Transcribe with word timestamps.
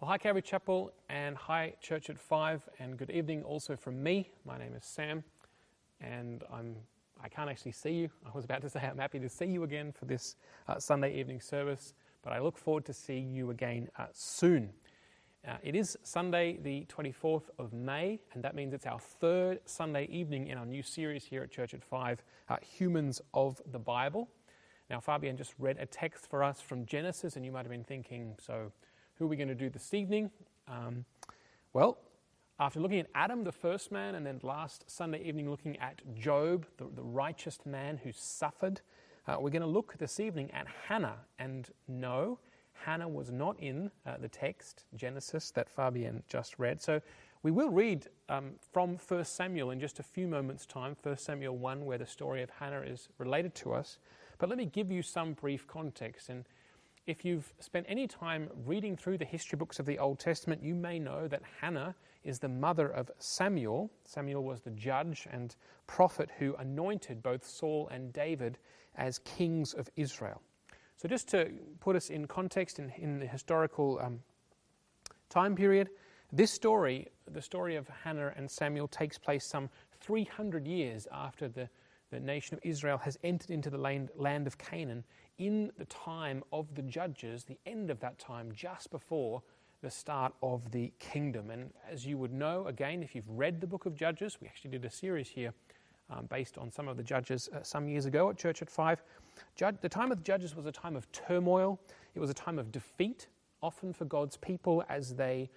Well, 0.00 0.08
hi, 0.08 0.18
Calvary 0.18 0.42
Chapel, 0.42 0.92
and 1.08 1.36
hi, 1.36 1.74
Church 1.80 2.08
at 2.08 2.20
Five, 2.20 2.62
and 2.78 2.96
good 2.96 3.10
evening 3.10 3.42
also 3.42 3.74
from 3.74 4.00
me. 4.00 4.30
My 4.44 4.56
name 4.56 4.72
is 4.74 4.84
Sam, 4.84 5.24
and 6.00 6.44
I'm 6.52 6.76
I 7.20 7.28
can't 7.28 7.50
actually 7.50 7.72
see 7.72 7.90
you. 7.94 8.10
I 8.24 8.30
was 8.32 8.44
about 8.44 8.62
to 8.62 8.70
say 8.70 8.78
I'm 8.78 8.98
happy 8.98 9.18
to 9.18 9.28
see 9.28 9.46
you 9.46 9.64
again 9.64 9.90
for 9.90 10.04
this 10.04 10.36
uh, 10.68 10.78
Sunday 10.78 11.18
evening 11.18 11.40
service, 11.40 11.94
but 12.22 12.32
I 12.32 12.38
look 12.38 12.56
forward 12.56 12.84
to 12.84 12.92
seeing 12.92 13.32
you 13.32 13.50
again 13.50 13.88
uh, 13.98 14.04
soon. 14.12 14.70
Uh, 15.44 15.56
it 15.64 15.74
is 15.74 15.98
Sunday, 16.04 16.58
the 16.62 16.86
24th 16.88 17.50
of 17.58 17.72
May, 17.72 18.20
and 18.34 18.44
that 18.44 18.54
means 18.54 18.74
it's 18.74 18.86
our 18.86 19.00
third 19.00 19.58
Sunday 19.64 20.06
evening 20.12 20.46
in 20.46 20.58
our 20.58 20.66
new 20.66 20.84
series 20.84 21.24
here 21.24 21.42
at 21.42 21.50
Church 21.50 21.74
at 21.74 21.82
Five, 21.82 22.22
uh, 22.48 22.56
Humans 22.62 23.20
of 23.34 23.60
the 23.72 23.80
Bible. 23.80 24.28
Now, 24.90 25.00
Fabian 25.00 25.36
just 25.36 25.54
read 25.58 25.76
a 25.80 25.86
text 25.86 26.30
for 26.30 26.44
us 26.44 26.60
from 26.60 26.86
Genesis, 26.86 27.34
and 27.34 27.44
you 27.44 27.50
might 27.50 27.62
have 27.62 27.72
been 27.72 27.82
thinking, 27.82 28.36
so 28.38 28.70
who 29.18 29.24
are 29.24 29.28
we 29.28 29.36
going 29.36 29.48
to 29.48 29.54
do 29.54 29.68
this 29.68 29.94
evening? 29.94 30.30
Um, 30.68 31.04
well, 31.72 31.98
after 32.60 32.78
looking 32.80 33.00
at 33.00 33.06
Adam, 33.14 33.42
the 33.44 33.52
first 33.52 33.90
man, 33.90 34.14
and 34.14 34.24
then 34.24 34.40
last 34.42 34.88
Sunday 34.88 35.22
evening 35.24 35.50
looking 35.50 35.76
at 35.78 36.00
Job, 36.14 36.66
the, 36.76 36.86
the 36.94 37.02
righteous 37.02 37.58
man 37.66 37.98
who 38.02 38.12
suffered, 38.12 38.80
uh, 39.26 39.36
we're 39.40 39.50
going 39.50 39.62
to 39.62 39.68
look 39.68 39.94
this 39.98 40.20
evening 40.20 40.50
at 40.52 40.66
Hannah. 40.86 41.16
And 41.38 41.68
no, 41.88 42.38
Hannah 42.72 43.08
was 43.08 43.32
not 43.32 43.58
in 43.58 43.90
uh, 44.06 44.18
the 44.18 44.28
text, 44.28 44.84
Genesis, 44.94 45.50
that 45.52 45.68
Fabian 45.68 46.22
just 46.28 46.58
read. 46.58 46.80
So 46.80 47.00
we 47.42 47.50
will 47.50 47.70
read 47.70 48.06
um, 48.28 48.52
from 48.72 48.98
1 49.08 49.24
Samuel 49.24 49.70
in 49.70 49.80
just 49.80 49.98
a 49.98 50.04
few 50.04 50.28
moments' 50.28 50.64
time, 50.64 50.96
1 51.02 51.16
Samuel 51.16 51.56
1, 51.56 51.84
where 51.84 51.98
the 51.98 52.06
story 52.06 52.42
of 52.42 52.50
Hannah 52.50 52.82
is 52.82 53.08
related 53.18 53.54
to 53.56 53.72
us. 53.72 53.98
But 54.38 54.48
let 54.48 54.58
me 54.58 54.66
give 54.66 54.92
you 54.92 55.02
some 55.02 55.32
brief 55.32 55.66
context. 55.66 56.28
And 56.28 56.44
if 57.08 57.24
you've 57.24 57.50
spent 57.58 57.86
any 57.88 58.06
time 58.06 58.50
reading 58.66 58.94
through 58.94 59.16
the 59.16 59.24
history 59.24 59.56
books 59.56 59.78
of 59.78 59.86
the 59.86 59.98
Old 59.98 60.18
Testament, 60.18 60.62
you 60.62 60.74
may 60.74 60.98
know 60.98 61.26
that 61.26 61.40
Hannah 61.58 61.94
is 62.22 62.38
the 62.38 62.50
mother 62.50 62.90
of 62.90 63.10
Samuel. 63.18 63.90
Samuel 64.04 64.44
was 64.44 64.60
the 64.60 64.72
judge 64.72 65.26
and 65.32 65.56
prophet 65.86 66.28
who 66.38 66.54
anointed 66.56 67.22
both 67.22 67.46
Saul 67.46 67.88
and 67.90 68.12
David 68.12 68.58
as 68.94 69.20
kings 69.20 69.72
of 69.72 69.88
Israel. 69.96 70.42
So, 70.98 71.08
just 71.08 71.28
to 71.28 71.48
put 71.80 71.96
us 71.96 72.10
in 72.10 72.26
context 72.26 72.78
in, 72.78 72.92
in 72.98 73.18
the 73.18 73.26
historical 73.26 73.98
um, 74.02 74.20
time 75.30 75.56
period, 75.56 75.88
this 76.30 76.52
story, 76.52 77.08
the 77.32 77.40
story 77.40 77.76
of 77.76 77.88
Hannah 78.04 78.34
and 78.36 78.50
Samuel, 78.50 78.86
takes 78.86 79.16
place 79.16 79.46
some 79.46 79.70
300 80.02 80.66
years 80.66 81.08
after 81.10 81.48
the, 81.48 81.70
the 82.10 82.20
nation 82.20 82.54
of 82.54 82.60
Israel 82.64 82.98
has 82.98 83.16
entered 83.24 83.50
into 83.50 83.70
the 83.70 83.78
land, 83.78 84.10
land 84.14 84.46
of 84.46 84.58
Canaan 84.58 85.04
in 85.38 85.70
the 85.78 85.84
time 85.86 86.42
of 86.52 86.74
the 86.74 86.82
judges, 86.82 87.44
the 87.44 87.58
end 87.66 87.90
of 87.90 88.00
that 88.00 88.18
time, 88.18 88.52
just 88.52 88.90
before 88.90 89.42
the 89.82 89.90
start 89.90 90.34
of 90.42 90.70
the 90.72 90.92
kingdom. 90.98 91.50
And 91.50 91.70
as 91.90 92.04
you 92.04 92.18
would 92.18 92.32
know, 92.32 92.66
again, 92.66 93.02
if 93.02 93.14
you've 93.14 93.28
read 93.28 93.60
the 93.60 93.66
book 93.66 93.86
of 93.86 93.94
Judges, 93.94 94.38
we 94.40 94.48
actually 94.48 94.70
did 94.70 94.84
a 94.84 94.90
series 94.90 95.28
here 95.28 95.54
um, 96.10 96.26
based 96.26 96.58
on 96.58 96.72
some 96.72 96.88
of 96.88 96.96
the 96.96 97.02
judges 97.02 97.48
uh, 97.54 97.62
some 97.62 97.88
years 97.88 98.06
ago 98.06 98.30
at 98.30 98.36
Church 98.36 98.62
at 98.62 98.70
Five. 98.70 99.02
The 99.56 99.88
time 99.88 100.10
of 100.10 100.18
the 100.18 100.24
judges 100.24 100.56
was 100.56 100.66
a 100.66 100.72
time 100.72 100.96
of 100.96 101.10
turmoil, 101.12 101.78
it 102.14 102.20
was 102.20 102.30
a 102.30 102.34
time 102.34 102.58
of 102.58 102.72
defeat, 102.72 103.28
often 103.62 103.92
for 103.92 104.04
God's 104.04 104.36
people 104.36 104.82
as 104.88 105.14
they 105.14 105.48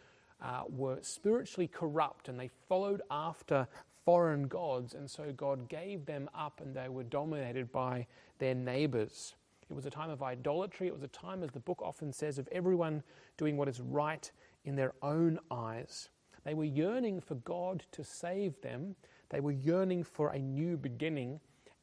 uh, 0.42 0.64
were 0.70 1.00
spiritually 1.02 1.68
corrupt 1.68 2.30
and 2.30 2.40
they 2.40 2.50
followed 2.68 3.02
after 3.10 3.68
foreign 4.06 4.48
gods, 4.48 4.94
and 4.94 5.10
so 5.10 5.32
God 5.32 5.68
gave 5.70 6.06
them 6.06 6.30
up 6.36 6.62
and 6.62 6.76
they 6.76 6.90
were 6.90 7.04
dominated 7.04 7.72
by 7.72 8.08
their 8.40 8.56
neighbors. 8.56 9.36
It 9.72 9.76
was 9.76 9.86
a 9.86 9.90
time 9.90 10.10
of 10.10 10.22
idolatry. 10.22 10.88
It 10.88 10.94
was 10.94 11.04
a 11.04 11.08
time, 11.08 11.44
as 11.44 11.52
the 11.52 11.62
book 11.62 11.82
often 11.82 12.12
says, 12.12 12.38
of 12.38 12.48
everyone 12.52 13.02
doing 13.38 13.56
what 13.56 13.70
is 13.70 13.80
right 13.80 14.30
in 14.66 14.76
their 14.76 14.94
own 15.02 15.40
eyes. 15.50 16.10
They 16.44 16.54
were 16.54 16.66
yearning 16.66 17.22
for 17.22 17.36
God 17.36 17.86
to 17.94 18.04
save 18.04 18.60
them. 18.62 18.98
They 19.30 19.40
were 19.40 19.54
yearning 19.54 20.04
for 20.04 20.32
a 20.32 20.40
new 20.40 20.76
beginning 20.76 21.40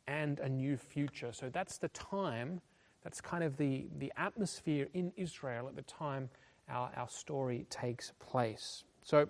and 0.07 0.39
a 0.41 0.49
new 0.51 0.77
future. 0.77 1.33
So 1.33 1.49
that's 1.49 1.79
the 1.79 1.89
time, 1.89 2.61
that's 3.03 3.23
kind 3.23 3.43
of 3.43 3.57
the, 3.57 3.87
the 3.97 4.13
atmosphere 4.19 4.89
in 4.93 5.11
Israel 5.17 5.67
at 5.67 5.75
the 5.75 5.83
time 5.83 6.29
our, 6.69 6.91
our 6.95 7.09
story 7.09 7.65
takes 7.71 8.13
place. 8.19 8.85
So 9.03 9.27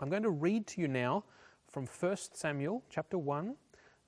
I'm 0.00 0.10
going 0.10 0.24
to 0.24 0.30
read 0.30 0.66
to 0.68 0.80
you 0.80 0.88
now 0.88 1.22
from 1.70 1.86
1 1.86 2.16
Samuel 2.32 2.82
chapter 2.90 3.16
1, 3.16 3.54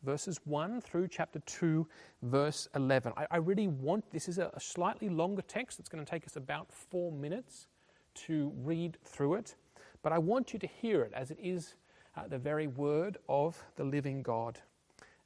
verses 0.02 0.40
1 0.44 0.80
through 0.80 1.08
chapter 1.08 1.40
2, 1.40 1.86
verse 2.22 2.68
11. 2.74 3.12
I, 3.16 3.26
I 3.30 3.36
really 3.38 3.68
want, 3.68 4.10
this 4.12 4.28
is 4.28 4.38
a, 4.38 4.50
a 4.54 4.60
slightly 4.60 5.08
longer 5.08 5.42
text. 5.42 5.78
It's 5.78 5.88
going 5.88 6.04
to 6.04 6.10
take 6.10 6.26
us 6.26 6.36
about 6.36 6.72
four 6.72 7.12
minutes 7.12 7.66
to 8.26 8.52
read 8.62 8.96
through 9.04 9.34
it. 9.34 9.54
But 10.02 10.12
I 10.12 10.18
want 10.18 10.52
you 10.52 10.58
to 10.58 10.66
hear 10.66 11.02
it 11.02 11.12
as 11.14 11.30
it 11.30 11.38
is 11.42 11.74
uh, 12.16 12.28
the 12.28 12.38
very 12.38 12.66
word 12.66 13.18
of 13.28 13.62
the 13.76 13.84
living 13.84 14.22
God. 14.22 14.58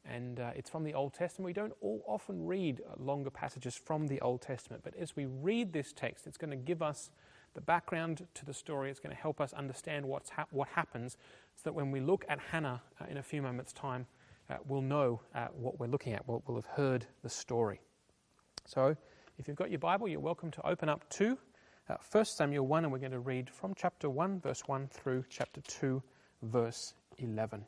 And 0.05 0.41
uh, 0.41 0.51
it's 0.57 0.69
from 0.69 0.83
the 0.83 0.95
Old 0.95 1.15
Testament. 1.15 1.47
We 1.47 1.53
don't 1.53 1.75
all 1.81 2.03
often 2.07 2.45
read 2.45 2.81
uh, 2.81 2.95
longer 3.03 3.31
passages 3.31 3.77
from 3.77 4.09
the 4.09 4.21
Old 4.21 4.43
Testament, 4.43 4.83
but 4.83 4.97
as 4.97 5.15
we 5.15 5.27
read 5.27 5.73
this 5.73 5.93
text, 5.93 6.27
it's 6.27 6.37
going 6.37 6.51
to 6.51 6.57
give 6.57 6.83
us 6.83 7.11
the 7.55 7.61
background 7.61 8.27
to 8.35 8.45
the 8.45 8.55
story. 8.55 8.91
It's 8.91 8.99
going 8.99 9.15
to 9.15 9.21
help 9.21 9.41
us 9.41 9.53
understand 9.53 10.07
what's 10.07 10.31
ha- 10.31 10.47
what 10.51 10.69
happens 10.69 11.17
so 11.55 11.63
that 11.65 11.75
when 11.75 11.91
we 11.91 12.01
look 12.01 12.25
at 12.29 12.41
Hannah 12.41 12.83
uh, 13.01 13.05
in 13.09 13.19
a 13.19 13.23
few 13.23 13.43
moments' 13.43 13.73
time, 13.73 14.07
will 14.67 14.83
know 14.83 15.21
uh, 15.35 15.47
what 15.53 15.79
we're 15.79 15.87
looking 15.87 16.13
at, 16.13 16.27
will, 16.27 16.43
will 16.47 16.57
have 16.57 16.67
heard 16.67 17.07
the 17.23 17.29
story. 17.29 17.81
So, 18.65 18.97
if 19.39 19.49
you've 19.49 19.57
got 19.57 19.71
your 19.71 19.79
Bible, 19.79 20.09
you're 20.09 20.21
welcome 20.21 20.51
to 20.53 20.67
open 20.67 20.89
up 20.89 21.09
to 21.11 21.39
uh, 21.89 21.97
1 22.11 22.25
Samuel 22.25 22.67
1, 22.67 22.85
and 22.85 22.93
we're 22.93 22.99
going 22.99 23.13
to 23.13 23.21
read 23.21 23.51
from 23.51 23.75
chapter 23.75 24.09
1, 24.09 24.41
verse 24.41 24.63
1 24.67 24.89
through 24.89 25.25
chapter 25.29 25.61
2, 25.63 26.03
verse 26.43 26.95
11. 27.19 27.65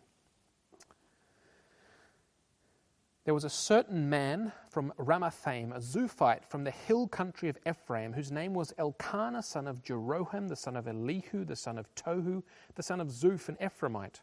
There 3.24 3.34
was 3.34 3.44
a 3.44 3.50
certain 3.50 4.10
man 4.10 4.52
from 4.68 4.92
Ramathaim, 4.98 5.74
a 5.74 5.80
Zuphite 5.80 6.44
from 6.44 6.64
the 6.64 6.70
hill 6.70 7.08
country 7.08 7.48
of 7.48 7.56
Ephraim, 7.66 8.12
whose 8.12 8.30
name 8.30 8.52
was 8.52 8.74
Elkanah, 8.76 9.42
son 9.42 9.66
of 9.66 9.82
Jeroham, 9.82 10.48
the 10.48 10.56
son 10.56 10.76
of 10.76 10.86
Elihu, 10.86 11.44
the 11.44 11.56
son 11.56 11.78
of 11.78 11.92
Tohu, 11.94 12.42
the 12.74 12.82
son 12.82 13.00
of 13.00 13.08
Zuph, 13.08 13.48
an 13.48 13.56
Ephraimite. 13.62 14.20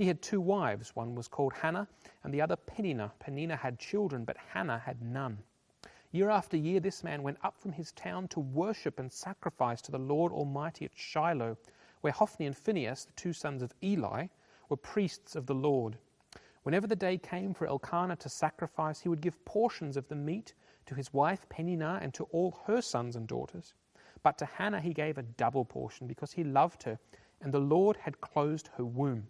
He 0.00 0.06
had 0.06 0.22
two 0.22 0.40
wives. 0.40 0.96
One 0.96 1.14
was 1.14 1.28
called 1.28 1.52
Hannah, 1.52 1.86
and 2.24 2.32
the 2.32 2.40
other 2.40 2.56
Peninnah. 2.56 3.12
Peninnah 3.18 3.56
had 3.56 3.78
children, 3.78 4.24
but 4.24 4.38
Hannah 4.38 4.78
had 4.78 5.02
none. 5.02 5.42
Year 6.10 6.30
after 6.30 6.56
year, 6.56 6.80
this 6.80 7.04
man 7.04 7.22
went 7.22 7.36
up 7.42 7.54
from 7.54 7.72
his 7.72 7.92
town 7.92 8.26
to 8.28 8.40
worship 8.40 8.98
and 8.98 9.12
sacrifice 9.12 9.82
to 9.82 9.92
the 9.92 9.98
Lord 9.98 10.32
Almighty 10.32 10.86
at 10.86 10.96
Shiloh, 10.96 11.58
where 12.00 12.14
Hophni 12.14 12.46
and 12.46 12.56
Phinehas, 12.56 13.04
the 13.04 13.12
two 13.12 13.34
sons 13.34 13.60
of 13.60 13.74
Eli, 13.82 14.28
were 14.70 14.78
priests 14.78 15.36
of 15.36 15.44
the 15.44 15.54
Lord. 15.54 15.98
Whenever 16.62 16.86
the 16.86 16.96
day 16.96 17.18
came 17.18 17.52
for 17.52 17.66
Elkanah 17.66 18.16
to 18.16 18.30
sacrifice, 18.30 19.00
he 19.00 19.10
would 19.10 19.20
give 19.20 19.44
portions 19.44 19.98
of 19.98 20.08
the 20.08 20.16
meat 20.16 20.54
to 20.86 20.94
his 20.94 21.12
wife 21.12 21.46
Peninnah 21.50 21.98
and 22.00 22.14
to 22.14 22.24
all 22.32 22.58
her 22.64 22.80
sons 22.80 23.16
and 23.16 23.28
daughters. 23.28 23.74
But 24.22 24.38
to 24.38 24.46
Hannah 24.46 24.80
he 24.80 24.94
gave 24.94 25.18
a 25.18 25.22
double 25.24 25.66
portion 25.66 26.06
because 26.06 26.32
he 26.32 26.42
loved 26.42 26.84
her, 26.84 26.98
and 27.42 27.52
the 27.52 27.60
Lord 27.60 27.98
had 27.98 28.22
closed 28.22 28.70
her 28.78 28.84
womb. 28.86 29.28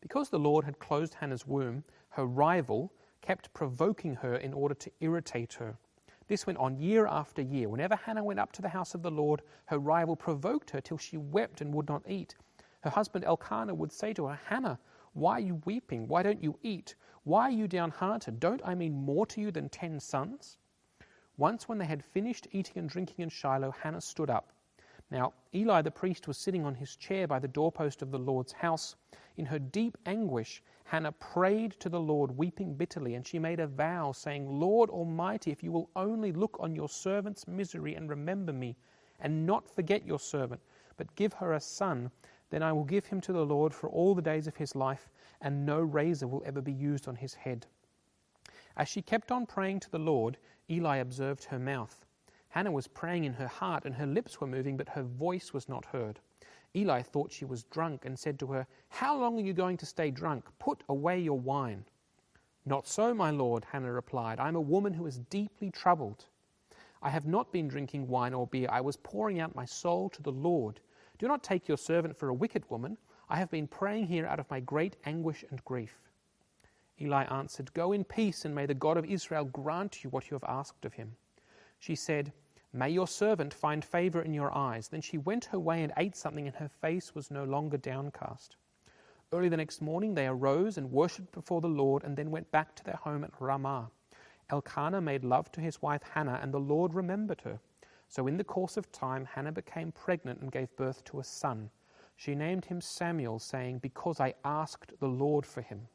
Because 0.00 0.28
the 0.28 0.38
Lord 0.38 0.64
had 0.64 0.78
closed 0.78 1.14
Hannah's 1.14 1.46
womb, 1.46 1.84
her 2.10 2.26
rival 2.26 2.92
kept 3.20 3.52
provoking 3.52 4.14
her 4.16 4.36
in 4.36 4.52
order 4.52 4.74
to 4.74 4.90
irritate 5.00 5.54
her. 5.54 5.76
This 6.28 6.46
went 6.46 6.58
on 6.58 6.78
year 6.78 7.06
after 7.06 7.42
year. 7.42 7.68
Whenever 7.68 7.96
Hannah 7.96 8.22
went 8.22 8.38
up 8.38 8.52
to 8.52 8.62
the 8.62 8.68
house 8.68 8.94
of 8.94 9.02
the 9.02 9.10
Lord, 9.10 9.42
her 9.66 9.78
rival 9.78 10.14
provoked 10.14 10.70
her 10.70 10.80
till 10.80 10.98
she 10.98 11.16
wept 11.16 11.60
and 11.60 11.72
would 11.74 11.88
not 11.88 12.02
eat. 12.06 12.34
Her 12.80 12.90
husband 12.90 13.24
Elkanah 13.24 13.74
would 13.74 13.92
say 13.92 14.12
to 14.12 14.26
her, 14.26 14.38
Hannah, 14.46 14.78
why 15.14 15.32
are 15.32 15.40
you 15.40 15.62
weeping? 15.64 16.06
Why 16.06 16.22
don't 16.22 16.42
you 16.42 16.58
eat? 16.62 16.94
Why 17.24 17.42
are 17.44 17.50
you 17.50 17.66
downhearted? 17.66 18.38
Don't 18.38 18.60
I 18.64 18.74
mean 18.74 18.92
more 18.92 19.26
to 19.26 19.40
you 19.40 19.50
than 19.50 19.68
ten 19.68 19.98
sons? 19.98 20.58
Once, 21.36 21.68
when 21.68 21.78
they 21.78 21.86
had 21.86 22.04
finished 22.04 22.46
eating 22.52 22.78
and 22.78 22.88
drinking 22.88 23.22
in 23.22 23.28
Shiloh, 23.28 23.70
Hannah 23.70 24.00
stood 24.00 24.30
up. 24.30 24.52
Now, 25.10 25.32
Eli 25.54 25.82
the 25.82 25.90
priest 25.90 26.28
was 26.28 26.36
sitting 26.36 26.64
on 26.64 26.74
his 26.74 26.94
chair 26.96 27.26
by 27.26 27.38
the 27.38 27.48
doorpost 27.48 28.02
of 28.02 28.10
the 28.10 28.18
Lord's 28.18 28.52
house. 28.52 28.96
In 29.38 29.46
her 29.46 29.60
deep 29.60 29.96
anguish, 30.04 30.64
Hannah 30.82 31.12
prayed 31.12 31.70
to 31.78 31.88
the 31.88 32.00
Lord, 32.00 32.36
weeping 32.36 32.74
bitterly, 32.74 33.14
and 33.14 33.24
she 33.24 33.38
made 33.38 33.60
a 33.60 33.68
vow, 33.68 34.10
saying, 34.10 34.58
Lord 34.58 34.90
Almighty, 34.90 35.52
if 35.52 35.62
you 35.62 35.70
will 35.70 35.90
only 35.94 36.32
look 36.32 36.56
on 36.58 36.74
your 36.74 36.88
servant's 36.88 37.46
misery 37.46 37.94
and 37.94 38.10
remember 38.10 38.52
me, 38.52 38.76
and 39.20 39.46
not 39.46 39.68
forget 39.68 40.04
your 40.04 40.18
servant, 40.18 40.60
but 40.96 41.14
give 41.14 41.34
her 41.34 41.52
a 41.52 41.60
son, 41.60 42.10
then 42.50 42.64
I 42.64 42.72
will 42.72 42.82
give 42.82 43.06
him 43.06 43.20
to 43.20 43.32
the 43.32 43.46
Lord 43.46 43.72
for 43.72 43.88
all 43.88 44.12
the 44.12 44.20
days 44.20 44.48
of 44.48 44.56
his 44.56 44.74
life, 44.74 45.08
and 45.40 45.64
no 45.64 45.78
razor 45.78 46.26
will 46.26 46.42
ever 46.44 46.60
be 46.60 46.72
used 46.72 47.06
on 47.06 47.14
his 47.14 47.34
head. 47.34 47.64
As 48.76 48.88
she 48.88 49.02
kept 49.02 49.30
on 49.30 49.46
praying 49.46 49.78
to 49.80 49.90
the 49.90 50.00
Lord, 50.00 50.36
Eli 50.68 50.96
observed 50.96 51.44
her 51.44 51.60
mouth. 51.60 52.04
Hannah 52.48 52.72
was 52.72 52.88
praying 52.88 53.22
in 53.22 53.34
her 53.34 53.46
heart, 53.46 53.84
and 53.84 53.94
her 53.94 54.06
lips 54.06 54.40
were 54.40 54.48
moving, 54.48 54.76
but 54.76 54.88
her 54.88 55.04
voice 55.04 55.52
was 55.52 55.68
not 55.68 55.84
heard. 55.84 56.18
Eli 56.76 57.02
thought 57.02 57.32
she 57.32 57.44
was 57.44 57.64
drunk 57.64 58.04
and 58.04 58.18
said 58.18 58.38
to 58.38 58.46
her, 58.48 58.66
How 58.88 59.18
long 59.18 59.38
are 59.38 59.44
you 59.44 59.52
going 59.52 59.76
to 59.78 59.86
stay 59.86 60.10
drunk? 60.10 60.44
Put 60.58 60.82
away 60.88 61.18
your 61.18 61.38
wine. 61.38 61.84
Not 62.66 62.86
so, 62.86 63.14
my 63.14 63.30
lord, 63.30 63.64
Hannah 63.64 63.92
replied. 63.92 64.38
I 64.38 64.48
am 64.48 64.56
a 64.56 64.60
woman 64.60 64.92
who 64.92 65.06
is 65.06 65.18
deeply 65.18 65.70
troubled. 65.70 66.26
I 67.00 67.10
have 67.10 67.26
not 67.26 67.52
been 67.52 67.68
drinking 67.68 68.08
wine 68.08 68.34
or 68.34 68.46
beer. 68.46 68.68
I 68.70 68.80
was 68.80 68.96
pouring 68.96 69.40
out 69.40 69.54
my 69.54 69.64
soul 69.64 70.10
to 70.10 70.22
the 70.22 70.32
Lord. 70.32 70.80
Do 71.18 71.26
not 71.28 71.42
take 71.42 71.68
your 71.68 71.78
servant 71.78 72.16
for 72.16 72.28
a 72.28 72.34
wicked 72.34 72.68
woman. 72.70 72.98
I 73.28 73.36
have 73.36 73.50
been 73.50 73.66
praying 73.66 74.06
here 74.06 74.26
out 74.26 74.40
of 74.40 74.50
my 74.50 74.60
great 74.60 74.96
anguish 75.04 75.44
and 75.50 75.64
grief. 75.64 76.02
Eli 77.00 77.24
answered, 77.24 77.72
Go 77.74 77.92
in 77.92 78.04
peace, 78.04 78.44
and 78.44 78.54
may 78.54 78.66
the 78.66 78.74
God 78.74 78.96
of 78.96 79.04
Israel 79.04 79.44
grant 79.44 80.02
you 80.02 80.10
what 80.10 80.30
you 80.30 80.34
have 80.34 80.44
asked 80.44 80.84
of 80.84 80.94
him. 80.94 81.16
She 81.78 81.94
said, 81.94 82.32
May 82.78 82.90
your 82.90 83.08
servant 83.08 83.52
find 83.52 83.84
favor 83.84 84.22
in 84.22 84.32
your 84.32 84.56
eyes. 84.56 84.86
Then 84.86 85.00
she 85.00 85.18
went 85.18 85.46
her 85.46 85.58
way 85.58 85.82
and 85.82 85.92
ate 85.96 86.14
something, 86.14 86.46
and 86.46 86.54
her 86.54 86.68
face 86.68 87.12
was 87.12 87.28
no 87.28 87.42
longer 87.42 87.76
downcast. 87.76 88.54
Early 89.32 89.48
the 89.48 89.56
next 89.56 89.82
morning 89.82 90.14
they 90.14 90.28
arose 90.28 90.78
and 90.78 90.92
worshipped 90.92 91.32
before 91.32 91.60
the 91.60 91.66
Lord, 91.66 92.04
and 92.04 92.16
then 92.16 92.30
went 92.30 92.52
back 92.52 92.76
to 92.76 92.84
their 92.84 93.00
home 93.02 93.24
at 93.24 93.32
Ramah. 93.40 93.90
Elkanah 94.50 95.00
made 95.00 95.24
love 95.24 95.50
to 95.52 95.60
his 95.60 95.82
wife 95.82 96.02
Hannah, 96.14 96.38
and 96.40 96.54
the 96.54 96.60
Lord 96.60 96.94
remembered 96.94 97.40
her. 97.40 97.58
So 98.06 98.28
in 98.28 98.36
the 98.36 98.44
course 98.44 98.76
of 98.76 98.92
time, 98.92 99.24
Hannah 99.24 99.50
became 99.50 99.90
pregnant 99.90 100.40
and 100.40 100.52
gave 100.52 100.76
birth 100.76 101.02
to 101.06 101.18
a 101.18 101.24
son. 101.24 101.70
She 102.14 102.36
named 102.36 102.66
him 102.66 102.80
Samuel, 102.80 103.40
saying, 103.40 103.80
Because 103.80 104.20
I 104.20 104.34
asked 104.44 104.92
the 105.00 105.08
Lord 105.08 105.44
for 105.44 105.62
him. 105.62 105.88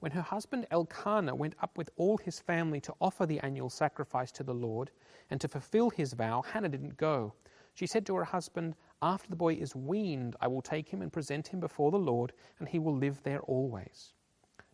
When 0.00 0.12
her 0.12 0.22
husband 0.22 0.66
Elkanah 0.70 1.34
went 1.34 1.54
up 1.60 1.78
with 1.78 1.90
all 1.96 2.18
his 2.18 2.38
family 2.38 2.80
to 2.82 2.94
offer 3.00 3.24
the 3.24 3.40
annual 3.40 3.70
sacrifice 3.70 4.30
to 4.32 4.42
the 4.42 4.54
Lord 4.54 4.90
and 5.30 5.40
to 5.40 5.48
fulfill 5.48 5.90
his 5.90 6.12
vow, 6.12 6.42
Hannah 6.42 6.68
didn't 6.68 6.96
go. 6.96 7.32
She 7.72 7.86
said 7.86 8.06
to 8.06 8.16
her 8.16 8.24
husband, 8.24 8.74
After 9.02 9.28
the 9.30 9.36
boy 9.36 9.54
is 9.54 9.74
weaned, 9.74 10.36
I 10.40 10.48
will 10.48 10.62
take 10.62 10.88
him 10.88 11.02
and 11.02 11.12
present 11.12 11.48
him 11.48 11.60
before 11.60 11.90
the 11.90 11.98
Lord, 11.98 12.32
and 12.58 12.68
he 12.68 12.78
will 12.78 12.94
live 12.96 13.22
there 13.22 13.40
always. 13.40 14.12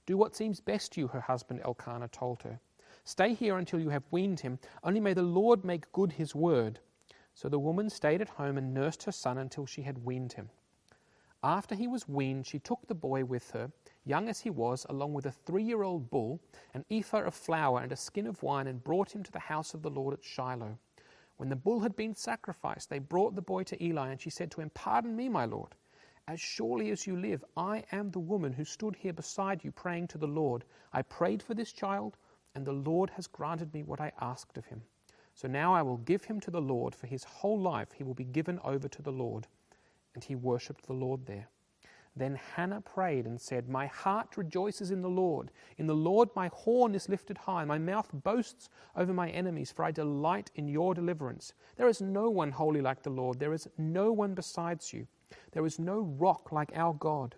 Do 0.07 0.17
what 0.17 0.35
seems 0.35 0.61
best 0.61 0.93
to 0.93 1.01
you, 1.01 1.07
her 1.09 1.21
husband 1.21 1.61
Elkanah 1.65 2.09
told 2.09 2.43
her. 2.43 2.61
Stay 3.05 3.35
here 3.35 3.59
until 3.59 3.81
you 3.81 3.91
have 3.91 4.05
weaned 4.11 4.41
him, 4.41 4.59
only 4.85 5.01
may 5.01 5.15
the 5.15 5.23
Lord 5.23 5.65
make 5.65 5.91
good 5.93 6.13
his 6.13 6.35
word. 6.35 6.81
So 7.35 7.49
the 7.49 7.59
woman 7.59 7.91
stayed 7.91 8.21
at 8.21 8.29
home 8.29 8.59
and 8.59 8.75
nursed 8.75 9.05
her 9.05 9.13
son 9.13 9.39
until 9.39 9.67
she 9.67 9.83
had 9.83 10.05
weaned 10.05 10.35
him. 10.35 10.51
After 11.43 11.75
he 11.75 11.89
was 11.89 12.09
weaned, 12.09 12.47
she 12.47 12.61
took 12.61 12.87
the 12.87 12.95
boy 12.95 13.25
with 13.25 13.51
her, 13.51 13.73
young 14.05 14.29
as 14.29 14.41
he 14.41 14.51
was, 14.51 14.87
along 14.89 15.15
with 15.15 15.27
a 15.27 15.31
three 15.31 15.63
year 15.63 15.83
old 15.83 16.11
bull, 16.11 16.41
an 16.75 16.85
ephah 16.91 17.23
of 17.23 17.35
flour, 17.35 17.81
and 17.81 17.93
a 17.93 17.97
skin 17.97 18.27
of 18.27 18.43
wine, 18.43 18.67
and 18.67 18.85
brought 18.85 19.15
him 19.15 19.23
to 19.23 19.33
the 19.33 19.39
house 19.39 19.75
of 19.75 19.83
the 19.83 19.91
Lord 19.91 20.15
at 20.15 20.25
Shiloh. 20.25 20.79
When 21.37 21.49
the 21.49 21.57
bull 21.57 21.81
had 21.81 21.97
been 21.97 22.15
sacrificed, 22.15 22.89
they 22.89 22.99
brought 22.99 23.35
the 23.35 23.43
boy 23.43 23.65
to 23.65 23.83
Eli, 23.83 24.11
and 24.11 24.21
she 24.21 24.31
said 24.31 24.51
to 24.53 24.61
him, 24.61 24.71
Pardon 24.75 25.17
me, 25.17 25.29
my 25.29 25.45
lord. 25.45 25.75
As 26.29 26.41
surely 26.41 26.91
as 26.91 27.07
you 27.07 27.17
live, 27.17 27.45
I 27.57 27.85
am 27.91 28.11
the 28.11 28.21
woman 28.21 28.53
who 28.53 28.65
stood 28.65 28.95
here 28.95 29.13
beside 29.13 29.65
you 29.65 29.73
praying 29.73 30.09
to 30.09 30.19
the 30.19 30.29
Lord. 30.29 30.65
I 30.93 31.03
prayed 31.03 31.43
for 31.43 31.55
this 31.55 31.73
child, 31.73 32.17
and 32.55 32.65
the 32.65 32.73
Lord 32.73 33.11
has 33.11 33.27
granted 33.27 33.75
me 33.75 33.83
what 33.83 34.01
I 34.01 34.13
asked 34.21 34.57
of 34.57 34.67
him. 34.67 34.83
So 35.35 35.49
now 35.49 35.75
I 35.75 35.83
will 35.83 35.97
give 35.97 36.25
him 36.25 36.39
to 36.41 36.51
the 36.51 36.61
Lord, 36.61 36.95
for 36.95 37.07
his 37.07 37.25
whole 37.25 37.59
life 37.59 37.93
he 37.93 38.05
will 38.05 38.15
be 38.15 38.25
given 38.25 38.61
over 38.61 38.89
to 38.89 39.03
the 39.03 39.13
Lord. 39.13 39.49
And 40.15 40.23
he 40.23 40.37
worshipped 40.37 40.87
the 40.87 40.93
Lord 40.93 41.27
there. 41.27 41.49
Then 42.15 42.35
Hannah 42.35 42.83
prayed 42.83 43.25
and 43.25 43.41
said, 43.41 43.71
My 43.71 43.87
heart 43.87 44.37
rejoices 44.37 44.91
in 44.91 45.01
the 45.01 45.09
Lord. 45.09 45.51
In 45.79 45.87
the 45.87 45.95
Lord 45.95 46.29
my 46.37 46.49
horn 46.49 46.95
is 46.95 47.09
lifted 47.09 47.39
high. 47.39 47.65
My 47.65 47.79
mouth 47.79 48.11
boasts 48.13 48.69
over 48.95 49.15
my 49.15 49.31
enemies, 49.31 49.73
for 49.73 49.85
I 49.85 49.93
delight 49.93 50.51
in 50.55 50.69
your 50.69 50.93
deliverance. 50.95 51.55
There 51.77 51.89
is 51.89 52.03
no 52.03 52.29
one 52.29 52.51
holy 52.51 52.83
like 52.83 53.03
the 53.03 53.11
Lord. 53.11 53.39
There 53.39 53.55
is 53.55 53.67
no 53.79 54.13
one 54.13 54.35
besides 54.35 54.93
you. 54.93 55.07
There 55.53 55.65
is 55.65 55.79
no 55.79 56.01
rock 56.01 56.53
like 56.53 56.73
our 56.75 56.93
God. 56.93 57.35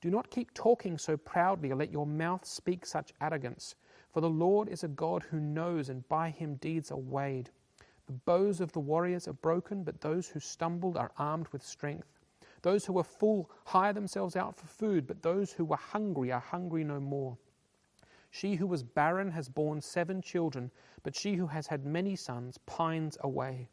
Do 0.00 0.10
not 0.10 0.30
keep 0.30 0.54
talking 0.54 0.98
so 0.98 1.16
proudly, 1.16 1.70
or 1.70 1.76
let 1.76 1.92
your 1.92 2.06
mouth 2.06 2.44
speak 2.44 2.86
such 2.86 3.12
arrogance. 3.20 3.76
For 4.12 4.20
the 4.20 4.30
Lord 4.30 4.68
is 4.68 4.82
a 4.82 4.88
God 4.88 5.22
who 5.22 5.38
knows, 5.38 5.88
and 5.88 6.08
by 6.08 6.30
him 6.30 6.56
deeds 6.56 6.90
are 6.90 6.96
weighed. 6.96 7.50
The 8.06 8.12
bows 8.12 8.60
of 8.60 8.72
the 8.72 8.80
warriors 8.80 9.28
are 9.28 9.34
broken, 9.34 9.84
but 9.84 10.00
those 10.00 10.26
who 10.26 10.40
stumbled 10.40 10.96
are 10.96 11.12
armed 11.16 11.46
with 11.52 11.62
strength. 11.62 12.19
Those 12.62 12.84
who 12.84 12.92
were 12.92 13.04
full 13.04 13.50
hire 13.66 13.92
themselves 13.92 14.36
out 14.36 14.56
for 14.56 14.66
food, 14.66 15.06
but 15.06 15.22
those 15.22 15.52
who 15.52 15.64
were 15.64 15.76
hungry 15.76 16.30
are 16.30 16.40
hungry 16.40 16.84
no 16.84 17.00
more. 17.00 17.38
She 18.30 18.56
who 18.56 18.66
was 18.66 18.82
barren 18.82 19.32
has 19.32 19.48
borne 19.48 19.80
seven 19.80 20.22
children, 20.22 20.70
but 21.02 21.16
she 21.16 21.34
who 21.34 21.48
has 21.48 21.66
had 21.66 21.84
many 21.84 22.14
sons 22.16 22.58
pines 22.58 23.18
away. 23.20 23.68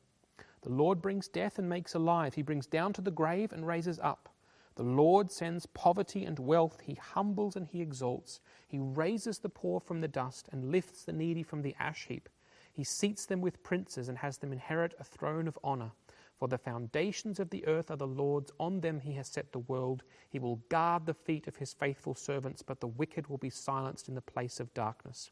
The 0.62 0.72
Lord 0.72 1.02
brings 1.02 1.28
death 1.28 1.60
and 1.60 1.70
makes 1.70 1.94
alive. 1.94 2.34
He 2.34 2.42
brings 2.42 2.66
down 2.66 2.94
to 2.94 3.02
the 3.02 3.12
grave 3.12 3.54
and 3.54 3.68
raises 3.68 4.00
up. 4.00 4.30
The 4.76 4.84
Lord 4.84 5.32
sends 5.32 5.66
poverty 5.66 6.24
and 6.24 6.40
wealth. 6.40 6.82
He 6.82 6.96
humbles 6.96 7.56
and 7.56 7.68
he 7.68 7.82
exalts. 7.82 8.40
He 8.68 8.80
raises 8.80 9.40
the 9.40 9.50
poor 9.50 9.80
from 9.80 10.02
the 10.02 10.08
dust 10.08 10.50
and 10.52 10.72
lifts 10.72 11.04
the 11.04 11.14
needy 11.14 11.44
from 11.44 11.62
the 11.62 11.76
ash 11.80 12.08
heap. 12.08 12.30
He 12.72 12.84
seats 12.84 13.26
them 13.26 13.42
with 13.42 13.64
princes 13.64 14.08
and 14.08 14.20
has 14.20 14.38
them 14.38 14.52
inherit 14.54 14.94
a 15.00 15.04
throne 15.04 15.48
of 15.48 15.58
honor. 15.64 15.92
For 16.38 16.48
the 16.48 16.58
foundations 16.58 17.40
of 17.40 17.50
the 17.50 17.66
earth 17.66 17.90
are 17.90 17.98
the 17.98 18.06
Lord's, 18.06 18.52
on 18.60 18.80
them 18.80 19.00
he 19.00 19.14
has 19.14 19.28
set 19.28 19.52
the 19.52 19.60
world. 19.60 20.04
He 20.30 20.38
will 20.38 20.58
guard 20.70 21.06
the 21.06 21.16
feet 21.16 21.48
of 21.48 21.56
his 21.56 21.74
faithful 21.74 22.14
servants, 22.14 22.62
but 22.62 22.80
the 22.80 22.88
wicked 22.88 23.28
will 23.28 23.40
be 23.40 23.50
silenced 23.50 24.08
in 24.08 24.14
the 24.14 24.22
place 24.22 24.60
of 24.60 24.74
darkness. 24.76 25.32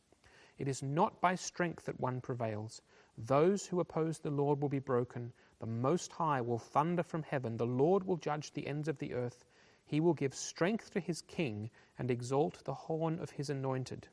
It 0.57 0.67
is 0.67 0.81
not 0.81 1.21
by 1.21 1.35
strength 1.35 1.85
that 1.85 1.99
one 1.99 2.21
prevails. 2.21 2.81
Those 3.17 3.67
who 3.67 3.79
oppose 3.79 4.17
the 4.17 4.31
Lord 4.31 4.59
will 4.59 4.69
be 4.69 4.79
broken. 4.79 5.31
The 5.59 5.67
Most 5.67 6.11
High 6.11 6.41
will 6.41 6.57
thunder 6.57 7.03
from 7.03 7.23
heaven. 7.23 7.55
The 7.57 7.67
Lord 7.67 8.03
will 8.03 8.17
judge 8.17 8.51
the 8.53 8.65
ends 8.65 8.87
of 8.87 8.97
the 8.97 9.13
earth. 9.13 9.45
He 9.85 9.99
will 9.99 10.15
give 10.15 10.33
strength 10.33 10.89
to 10.91 10.99
his 10.99 11.21
king 11.21 11.69
and 11.99 12.09
exalt 12.09 12.63
the 12.63 12.73
horn 12.73 13.19
of 13.19 13.29
his 13.29 13.51
anointed. 13.51 14.07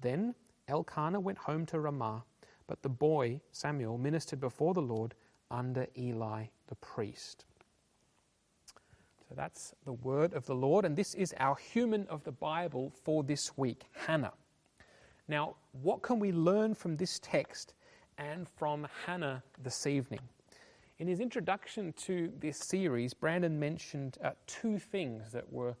Then 0.00 0.34
Elkanah 0.68 1.20
went 1.20 1.38
home 1.38 1.64
to 1.66 1.80
Ramah, 1.80 2.24
but 2.66 2.82
the 2.82 2.90
boy, 2.90 3.40
Samuel, 3.50 3.96
ministered 3.96 4.40
before 4.40 4.74
the 4.74 4.82
Lord 4.82 5.14
under 5.50 5.86
Eli 5.96 6.44
the 6.68 6.74
priest. 6.76 7.44
So 9.28 9.34
that's 9.34 9.74
the 9.84 9.92
word 9.92 10.32
of 10.32 10.46
the 10.46 10.54
Lord, 10.54 10.84
and 10.84 10.96
this 10.96 11.14
is 11.14 11.34
our 11.38 11.56
human 11.56 12.06
of 12.08 12.24
the 12.24 12.32
Bible 12.32 12.92
for 13.04 13.22
this 13.22 13.56
week, 13.58 13.84
Hannah. 14.06 14.32
Now, 15.28 15.56
what 15.82 16.00
can 16.00 16.18
we 16.18 16.32
learn 16.32 16.74
from 16.74 16.96
this 16.96 17.18
text 17.18 17.74
and 18.16 18.48
from 18.48 18.88
Hannah 19.04 19.42
this 19.62 19.86
evening? 19.86 20.20
In 20.98 21.06
his 21.06 21.20
introduction 21.20 21.92
to 21.98 22.32
this 22.40 22.58
series, 22.58 23.12
Brandon 23.12 23.60
mentioned 23.60 24.16
uh, 24.24 24.30
two 24.46 24.78
things 24.78 25.30
that 25.32 25.52
were 25.52 25.76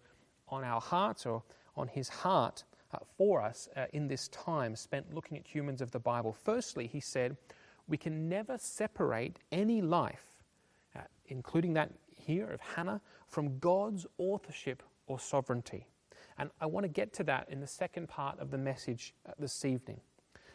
on 0.48 0.62
our 0.62 0.80
hearts 0.80 1.24
or 1.24 1.42
on 1.76 1.88
his 1.88 2.08
heart 2.08 2.64
uh, 2.92 2.98
for 3.16 3.40
us 3.42 3.68
uh, 3.76 3.86
in 3.92 4.08
this 4.08 4.28
time 4.28 4.76
spent 4.76 5.14
looking 5.14 5.38
at 5.38 5.46
humans 5.46 5.80
of 5.80 5.90
the 5.90 5.98
Bible. 5.98 6.36
Firstly, 6.44 6.86
he 6.86 7.00
said, 7.00 7.36
we 7.88 7.96
can 7.96 8.28
never 8.28 8.58
separate 8.58 9.38
any 9.50 9.82
life, 9.82 10.42
uh, 10.94 11.00
including 11.26 11.72
that 11.74 11.90
here 12.14 12.50
of 12.50 12.60
Hannah, 12.60 13.00
from 13.26 13.58
God's 13.58 14.06
authorship 14.18 14.82
or 15.06 15.18
sovereignty. 15.18 15.86
And 16.38 16.50
I 16.60 16.66
want 16.66 16.84
to 16.84 16.88
get 16.88 17.12
to 17.14 17.24
that 17.24 17.48
in 17.50 17.60
the 17.60 17.66
second 17.66 18.08
part 18.08 18.38
of 18.38 18.50
the 18.50 18.58
message 18.58 19.14
uh, 19.26 19.32
this 19.38 19.64
evening. 19.64 20.00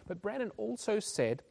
But 0.07 0.21
Brandon 0.21 0.51
also 0.57 0.99
said 0.99 1.43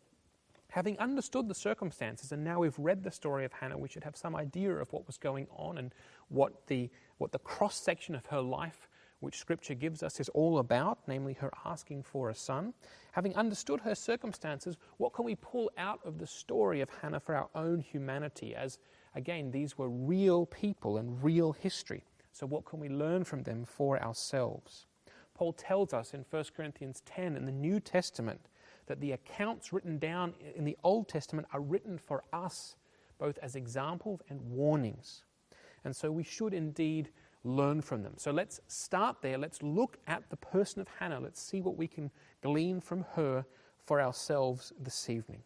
Having 0.73 0.99
understood 1.01 1.49
the 1.49 1.55
circumstances, 1.55 2.33
and 2.33 2.43
now 2.43 2.61
we've 2.61 2.79
read 2.79 3.05
the 3.05 3.11
story 3.11 3.45
of 3.45 3.53
Hannah, 3.53 3.77
we 3.77 3.91
should 3.91 4.05
have 4.05 4.17
some 4.17 4.35
idea 4.35 4.75
of 4.75 4.91
what 4.91 5.07
was 5.07 5.19
going 5.19 5.47
on 5.55 5.77
and 5.77 5.95
what 6.31 6.67
the, 6.67 6.89
what 7.19 7.31
the 7.31 7.39
cross 7.41 7.77
section 7.77 8.15
of 8.15 8.25
her 8.27 8.41
life, 8.41 8.89
which 9.23 9.39
Scripture 9.39 9.75
gives 9.75 10.03
us, 10.03 10.19
is 10.19 10.29
all 10.31 10.59
about, 10.59 10.99
namely 11.07 11.35
her 11.35 11.51
asking 11.65 12.03
for 12.03 12.29
a 12.29 12.35
son. 12.35 12.75
Having 13.13 13.37
understood 13.37 13.81
her 13.81 13.95
circumstances, 13.95 14.77
what 14.97 15.13
can 15.13 15.25
we 15.25 15.37
pull 15.37 15.71
out 15.79 16.01
of 16.05 16.19
the 16.19 16.27
story 16.27 16.81
of 16.81 16.91
Hannah 16.91 17.21
for 17.21 17.37
our 17.37 17.49
own 17.55 17.81
humanity? 17.81 18.55
As, 18.55 18.79
again, 19.15 19.53
these 19.53 19.79
were 19.79 19.89
real 19.89 20.47
people 20.47 20.99
and 20.99 21.23
real 21.23 21.53
history. 21.53 22.03
So, 22.33 22.47
what 22.47 22.65
can 22.65 22.81
we 22.81 22.89
learn 22.89 23.23
from 23.23 23.45
them 23.45 23.65
for 23.65 24.03
ourselves? 24.03 24.87
Paul 25.35 25.53
tells 25.53 25.95
us 25.95 26.15
in 26.15 26.25
1 26.29 26.45
Corinthians 26.57 27.03
10 27.07 27.37
in 27.37 27.47
the 27.47 27.53
New 27.53 27.79
Testament 27.79 28.41
that 28.87 29.01
the 29.01 29.13
accounts 29.13 29.73
written 29.73 29.99
down 29.99 30.35
in 30.57 30.65
the 30.65 30.77
Old 30.83 31.09
Testament 31.09 31.47
are 31.53 31.61
written 31.61 31.97
for 31.97 32.25
us, 32.33 32.75
both 33.19 33.39
as 33.39 33.55
examples 33.55 34.21
and 34.29 34.41
warnings. 34.41 35.25
And 35.85 35.95
so 35.95 36.11
we 36.11 36.25
should 36.25 36.55
indeed 36.55 37.11
learn 37.45 37.81
from 37.81 38.03
them. 38.03 38.15
So 38.17 38.31
let's 38.31 38.61
start 38.69 39.17
there. 39.23 39.39
Let's 39.39 39.63
look 39.63 39.99
at 40.07 40.29
the 40.31 40.37
person 40.37 40.81
of 40.81 40.89
Hannah. 40.99 41.21
Let's 41.21 41.41
see 41.41 41.61
what 41.61 41.77
we 41.77 41.89
can 41.89 42.11
glean 42.43 42.81
from 42.81 43.05
her 43.15 43.45
for 43.85 44.01
ourselves 44.01 44.73
this 44.79 45.11
evening. 45.11 45.43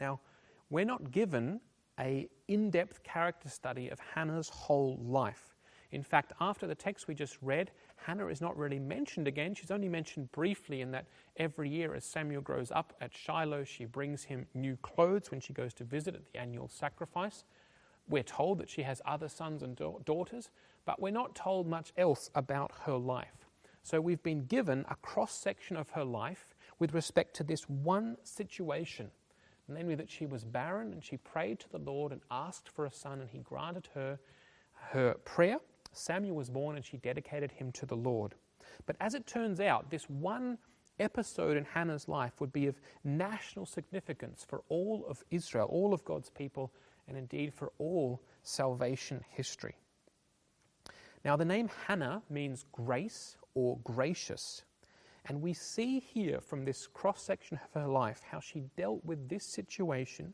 Now, 0.00 0.20
we're 0.68 0.84
not 0.84 1.10
given 1.12 1.60
a 1.98 2.28
in-depth 2.48 3.02
character 3.02 3.48
study 3.48 3.88
of 3.88 4.00
Hannah's 4.14 4.48
whole 4.48 4.98
life. 5.02 5.54
In 5.92 6.02
fact, 6.02 6.32
after 6.40 6.66
the 6.66 6.74
text 6.74 7.08
we 7.08 7.14
just 7.14 7.36
read, 7.42 7.72
Hannah 7.96 8.28
is 8.28 8.40
not 8.40 8.56
really 8.56 8.78
mentioned 8.78 9.26
again. 9.28 9.54
She's 9.54 9.70
only 9.70 9.88
mentioned 9.88 10.30
briefly 10.32 10.80
in 10.80 10.92
that 10.92 11.06
every 11.36 11.68
year 11.68 11.94
as 11.94 12.04
Samuel 12.04 12.42
grows 12.42 12.70
up 12.70 12.94
at 13.00 13.14
Shiloh, 13.14 13.64
she 13.64 13.84
brings 13.84 14.24
him 14.24 14.46
new 14.54 14.76
clothes 14.76 15.30
when 15.30 15.40
she 15.40 15.52
goes 15.52 15.74
to 15.74 15.84
visit 15.84 16.14
at 16.14 16.24
the 16.32 16.38
annual 16.38 16.68
sacrifice. 16.68 17.44
We're 18.08 18.22
told 18.22 18.58
that 18.58 18.70
she 18.70 18.82
has 18.82 19.02
other 19.04 19.28
sons 19.28 19.62
and 19.62 19.76
da- 19.76 19.98
daughters, 20.04 20.50
but 20.84 21.00
we're 21.00 21.10
not 21.10 21.34
told 21.34 21.66
much 21.66 21.92
else 21.96 22.30
about 22.34 22.72
her 22.84 22.96
life. 22.96 23.46
So 23.82 24.00
we've 24.00 24.22
been 24.22 24.46
given 24.46 24.84
a 24.88 24.96
cross 24.96 25.32
section 25.32 25.76
of 25.76 25.90
her 25.90 26.04
life. 26.04 26.54
with 26.80 26.94
respect 26.94 27.36
to 27.36 27.44
this 27.44 27.68
one 27.68 28.16
situation, 28.24 29.10
namely 29.68 29.94
that 29.94 30.10
she 30.10 30.26
was 30.26 30.44
barren 30.44 30.92
and 30.92 31.04
she 31.04 31.18
prayed 31.18 31.60
to 31.60 31.68
the 31.68 31.78
Lord 31.78 32.10
and 32.10 32.22
asked 32.30 32.68
for 32.68 32.86
a 32.86 32.90
son, 32.90 33.20
and 33.20 33.30
he 33.30 33.38
granted 33.38 33.88
her 33.94 34.18
her 34.92 35.14
prayer. 35.24 35.58
Samuel 35.92 36.36
was 36.36 36.50
born 36.50 36.76
and 36.76 36.84
she 36.84 36.96
dedicated 36.96 37.52
him 37.52 37.70
to 37.72 37.86
the 37.86 37.96
Lord. 37.96 38.34
But 38.86 38.96
as 38.98 39.14
it 39.14 39.26
turns 39.26 39.60
out, 39.60 39.90
this 39.90 40.08
one 40.08 40.58
episode 40.98 41.56
in 41.56 41.64
Hannah's 41.64 42.08
life 42.08 42.40
would 42.40 42.52
be 42.52 42.66
of 42.66 42.80
national 43.04 43.66
significance 43.66 44.44
for 44.48 44.62
all 44.68 45.04
of 45.08 45.22
Israel, 45.30 45.66
all 45.70 45.92
of 45.92 46.04
God's 46.04 46.30
people, 46.30 46.72
and 47.08 47.16
indeed 47.16 47.52
for 47.52 47.72
all 47.78 48.22
salvation 48.42 49.22
history. 49.30 49.76
Now, 51.24 51.36
the 51.36 51.44
name 51.44 51.70
Hannah 51.86 52.22
means 52.30 52.64
grace 52.72 53.36
or 53.54 53.78
gracious. 53.84 54.62
And 55.26 55.42
we 55.42 55.52
see 55.52 56.00
here 56.00 56.40
from 56.40 56.64
this 56.64 56.86
cross 56.86 57.22
section 57.22 57.58
of 57.62 57.80
her 57.82 57.88
life 57.88 58.22
how 58.30 58.40
she 58.40 58.64
dealt 58.76 59.04
with 59.04 59.28
this 59.28 59.44
situation 59.44 60.32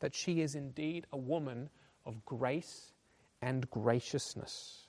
that 0.00 0.14
she 0.14 0.40
is 0.40 0.54
indeed 0.54 1.06
a 1.12 1.16
woman 1.16 1.70
of 2.04 2.24
grace 2.24 2.92
and 3.40 3.70
graciousness. 3.70 4.86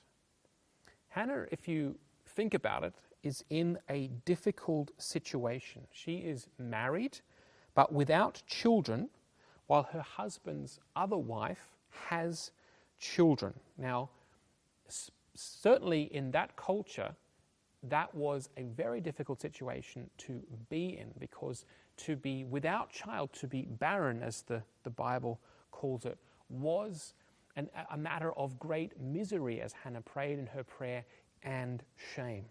Hannah, 1.08 1.46
if 1.50 1.68
you 1.68 1.96
think 2.26 2.54
about 2.54 2.84
it, 2.84 2.94
is 3.22 3.44
in 3.50 3.78
a 3.88 4.08
difficult 4.24 4.90
situation. 4.98 5.82
She 5.92 6.18
is 6.18 6.46
married, 6.58 7.20
but 7.74 7.92
without 7.92 8.42
children, 8.46 9.08
while 9.66 9.84
her 9.84 10.02
husband's 10.02 10.78
other 10.96 11.16
wife 11.16 11.76
has 12.08 12.50
children. 12.98 13.54
Now, 13.76 14.10
certainly 15.38 16.02
in 16.14 16.30
that 16.32 16.56
culture, 16.56 17.14
that 17.84 18.12
was 18.14 18.48
a 18.56 18.64
very 18.64 19.00
difficult 19.00 19.40
situation 19.40 20.10
to 20.18 20.42
be 20.68 20.98
in 20.98 21.12
because 21.18 21.64
to 21.98 22.16
be 22.16 22.44
without 22.44 22.90
child, 22.90 23.32
to 23.34 23.46
be 23.46 23.62
barren, 23.62 24.22
as 24.22 24.42
the, 24.42 24.62
the 24.84 24.90
Bible 24.90 25.40
calls 25.70 26.04
it, 26.04 26.18
was 26.48 27.14
an, 27.56 27.68
a 27.90 27.96
matter 27.96 28.32
of 28.32 28.58
great 28.58 29.00
misery, 29.00 29.60
as 29.60 29.72
Hannah 29.72 30.00
prayed 30.00 30.38
in 30.38 30.46
her 30.46 30.64
prayer, 30.64 31.04
and 31.42 31.82
shame. 32.14 32.44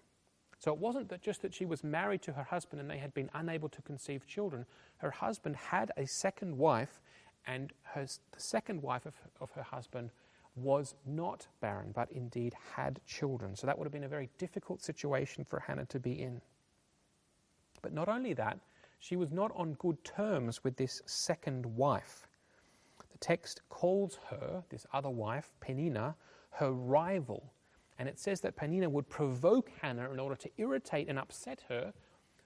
So 0.59 0.71
it 0.73 0.79
wasn't 0.79 1.09
that 1.09 1.21
just 1.21 1.41
that 1.43 1.53
she 1.53 1.65
was 1.65 1.83
married 1.83 2.21
to 2.23 2.33
her 2.33 2.43
husband 2.43 2.81
and 2.81 2.89
they 2.89 2.97
had 2.97 3.13
been 3.13 3.29
unable 3.33 3.69
to 3.69 3.81
conceive 3.83 4.25
children. 4.25 4.65
Her 4.97 5.11
husband 5.11 5.55
had 5.55 5.91
a 5.97 6.05
second 6.07 6.57
wife, 6.57 6.99
and 7.45 7.71
her, 7.83 8.05
the 8.05 8.39
second 8.39 8.81
wife 8.81 9.05
of, 9.05 9.13
of 9.39 9.51
her 9.51 9.63
husband 9.63 10.09
was 10.57 10.95
not 11.05 11.47
barren, 11.61 11.91
but 11.93 12.11
indeed 12.11 12.55
had 12.75 12.99
children. 13.05 13.55
So 13.55 13.67
that 13.67 13.77
would 13.77 13.85
have 13.85 13.93
been 13.93 14.03
a 14.03 14.09
very 14.09 14.29
difficult 14.37 14.81
situation 14.81 15.45
for 15.45 15.59
Hannah 15.59 15.85
to 15.85 15.99
be 15.99 16.21
in. 16.21 16.41
But 17.81 17.93
not 17.93 18.09
only 18.09 18.33
that, 18.33 18.59
she 18.99 19.15
was 19.15 19.31
not 19.31 19.51
on 19.55 19.73
good 19.73 20.03
terms 20.03 20.63
with 20.63 20.75
this 20.75 21.01
second 21.05 21.65
wife. 21.65 22.27
The 23.11 23.17
text 23.19 23.61
calls 23.69 24.19
her, 24.29 24.63
this 24.69 24.85
other 24.93 25.09
wife, 25.09 25.53
Peninnah, 25.59 26.15
her 26.51 26.71
rival. 26.71 27.53
And 27.99 28.09
it 28.09 28.19
says 28.19 28.41
that 28.41 28.55
Peninnah 28.55 28.89
would 28.89 29.09
provoke 29.09 29.71
Hannah 29.81 30.11
in 30.11 30.19
order 30.19 30.35
to 30.35 30.49
irritate 30.57 31.07
and 31.09 31.19
upset 31.19 31.63
her, 31.69 31.93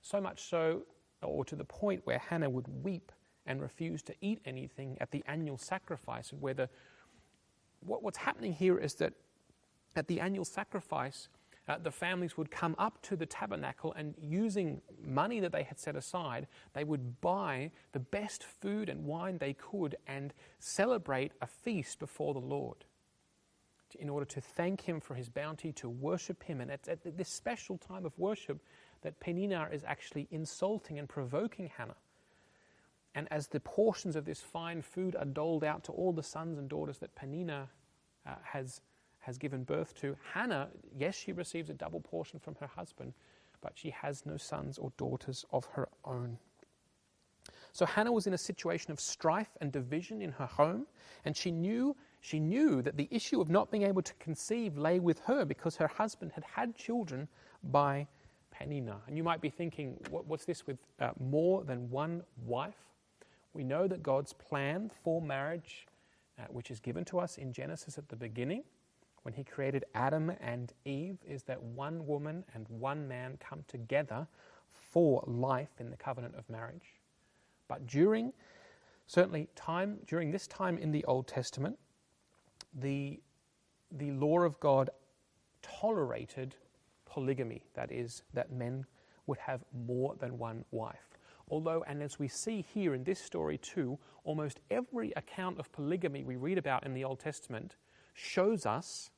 so 0.02 0.20
much 0.20 0.44
so, 0.50 0.84
or 1.22 1.46
to 1.46 1.56
the 1.56 1.66
point 1.66 2.02
where 2.06 2.20
Hannah 2.20 2.50
would 2.50 2.68
weep 2.84 3.12
and 3.46 3.62
refuse 3.62 4.02
to 4.04 4.16
eat 4.22 4.40
anything 4.46 4.98
at 5.02 5.12
the 5.12 5.24
annual 5.28 5.58
sacrifice, 5.58 6.32
where 6.34 6.54
the 6.54 6.70
what, 7.86 8.04
what's 8.04 8.18
happening 8.18 8.54
here 8.54 8.78
is 8.78 8.96
that 8.96 9.14
at 9.96 10.08
the 10.08 10.20
annual 10.20 10.46
sacrifice, 10.46 11.28
uh, 11.68 11.78
the 11.78 11.92
families 11.92 12.38
would 12.38 12.50
come 12.50 12.76
up 12.78 13.02
to 13.04 13.16
the 13.16 13.26
tabernacle 13.26 13.94
and 13.94 14.16
using 14.20 14.82
money 15.06 15.40
that 15.40 15.52
they 15.52 15.64
had 15.64 15.80
set 15.80 15.96
aside, 15.96 16.48
they 16.74 16.84
would 16.84 17.22
buy 17.22 17.72
the 17.92 18.00
best 18.00 18.44
food 18.44 18.90
and 18.90 19.06
wine 19.06 19.38
they 19.38 19.54
could 19.54 19.96
and 20.08 20.34
celebrate 20.60 21.34
a 21.42 21.48
feast 21.48 22.00
before 22.00 22.34
the 22.34 22.40
Lord 22.40 22.86
in 24.00 24.10
order 24.10 24.26
to 24.26 24.42
thank 24.42 24.82
Him 24.82 25.00
for 25.00 25.16
His 25.16 25.30
bounty, 25.30 25.72
to 25.74 25.90
worship 25.90 26.44
Him. 26.44 26.62
And 26.62 26.72
at, 26.72 26.88
at 26.88 27.18
this 27.18 27.30
special 27.30 27.78
time 27.78 28.06
of 28.06 28.18
worship, 28.18 28.60
that 29.02 29.20
Peninnah 29.20 29.70
is 29.72 29.84
actually 29.86 30.28
insulting 30.32 30.98
and 31.00 31.10
provoking 31.10 31.70
Hannah. 31.76 31.96
And 33.14 33.28
as 33.32 33.48
the 33.48 33.60
portions 33.60 34.16
of 34.16 34.26
this 34.26 34.40
fine 34.40 34.82
food 34.82 35.16
are 35.16 35.26
doled 35.26 35.64
out 35.64 35.84
to 35.86 35.92
all 35.92 36.14
the 36.14 36.24
sons 36.24 36.58
and 36.58 36.70
daughters 36.70 36.98
that 37.00 37.14
Peninnah 37.16 37.70
uh, 38.26 38.36
has, 38.44 38.82
has 39.20 39.38
given 39.38 39.64
birth 39.64 39.94
to, 39.96 40.16
Hannah, 40.34 40.70
yes, 40.98 41.16
she 41.16 41.34
receives 41.34 41.70
a 41.70 41.74
double 41.74 42.00
portion 42.00 42.40
from 42.40 42.56
her 42.56 42.68
husband, 42.68 43.14
but 43.62 43.74
she 43.76 43.90
has 43.90 44.26
no 44.26 44.38
sons 44.38 44.78
or 44.78 44.92
daughters 44.98 45.46
of 45.52 45.66
her 45.74 45.90
own. 46.06 46.38
So 47.74 47.86
Hannah 47.86 48.12
was 48.12 48.28
in 48.28 48.34
a 48.34 48.38
situation 48.38 48.92
of 48.92 49.00
strife 49.00 49.58
and 49.62 49.72
division 49.72 50.22
in 50.22 50.32
her 50.34 50.46
home, 50.46 50.88
and 51.26 51.36
she 51.36 51.52
knew 51.52 51.96
she 52.24 52.40
knew 52.40 52.84
that 52.84 52.98
the 52.98 53.08
issue 53.10 53.42
of 53.42 53.50
not 53.50 53.72
being 53.72 53.84
able 53.84 54.04
to 54.04 54.14
conceive 54.16 54.78
lay 54.78 55.00
with 55.00 55.20
her 55.22 55.44
because 55.44 55.76
her 55.78 55.88
husband 55.88 56.32
had 56.34 56.44
had 56.44 56.76
children 56.76 57.28
by 57.64 58.08
Peninnah. 58.52 59.02
And 59.08 59.18
you 59.18 59.24
might 59.24 59.42
be 59.42 59.50
thinking, 59.50 59.98
what, 60.12 60.28
what's 60.28 60.46
this 60.46 60.68
with 60.68 60.78
uh, 61.00 61.12
more 61.20 61.64
than 61.64 61.90
one 61.90 62.22
wife? 62.46 62.76
We 63.54 63.64
know 63.64 63.88
that 63.88 64.02
God's 64.02 64.34
plan 64.34 64.90
for 65.04 65.22
marriage, 65.22 65.88
uh, 66.40 66.44
which 66.50 66.72
is 66.72 66.80
given 66.80 67.04
to 67.06 67.20
us 67.20 67.38
in 67.38 67.52
Genesis 67.52 67.98
at 67.98 68.08
the 68.10 68.16
beginning, 68.16 68.64
when 69.24 69.34
He 69.34 69.44
created 69.44 69.86
Adam 69.94 70.32
and 70.42 70.74
Eve, 70.86 71.18
is 71.28 71.44
that 71.44 71.62
one 71.62 72.08
woman 72.08 72.44
and 72.54 72.66
one 72.70 73.08
man 73.08 73.38
come 73.40 73.64
together 73.68 74.28
for 74.72 75.24
life 75.28 75.70
in 75.80 75.92
the 75.92 75.98
covenant 75.98 76.36
of 76.36 76.50
marriage. 76.50 76.96
But 77.68 77.86
during, 77.86 78.34
certainly, 79.06 79.48
time, 79.56 80.00
during 80.08 80.32
this 80.32 80.48
time 80.48 80.78
in 80.78 80.92
the 80.92 81.06
Old 81.06 81.28
Testament, 81.28 81.78
the, 82.74 83.20
the 83.92 84.12
law 84.12 84.40
of 84.40 84.60
God 84.60 84.90
tolerated 85.62 86.56
polygamy, 87.06 87.66
that 87.74 87.92
is, 87.92 88.24
that 88.34 88.52
men 88.52 88.86
would 89.28 89.38
have 89.38 89.64
more 89.74 90.16
than 90.20 90.38
one 90.38 90.66
wife. 90.72 91.11
Although, 91.52 91.84
and 91.86 92.02
as 92.02 92.18
we 92.18 92.30
see 92.30 92.66
here 92.74 92.96
in 92.96 93.04
this 93.04 93.20
story 93.20 93.58
too, 93.58 94.00
almost 94.24 94.62
every 94.72 95.12
account 95.18 95.60
of 95.60 95.70
polygamy 95.74 96.24
we 96.24 96.38
read 96.38 96.58
about 96.58 96.86
in 96.86 96.94
the 96.94 97.04
Old 97.04 97.20
Testament 97.20 97.76
shows 98.14 98.66
us 98.66 99.12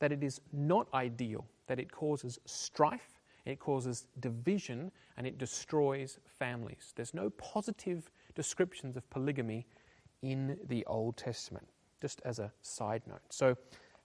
that 0.00 0.10
it 0.10 0.24
is 0.24 0.40
not 0.52 0.88
ideal, 0.92 1.46
that 1.68 1.78
it 1.78 1.90
causes 1.90 2.40
strife, 2.44 3.20
it 3.44 3.60
causes 3.60 4.08
division, 4.18 4.90
and 5.16 5.28
it 5.28 5.38
destroys 5.38 6.18
families. 6.26 6.92
There's 6.96 7.14
no 7.14 7.30
positive 7.30 8.10
descriptions 8.34 8.96
of 8.96 9.08
polygamy 9.08 9.64
in 10.22 10.58
the 10.66 10.84
Old 10.86 11.16
Testament, 11.16 11.68
just 12.02 12.20
as 12.24 12.40
a 12.40 12.52
side 12.62 13.02
note. 13.06 13.22
So, 13.30 13.56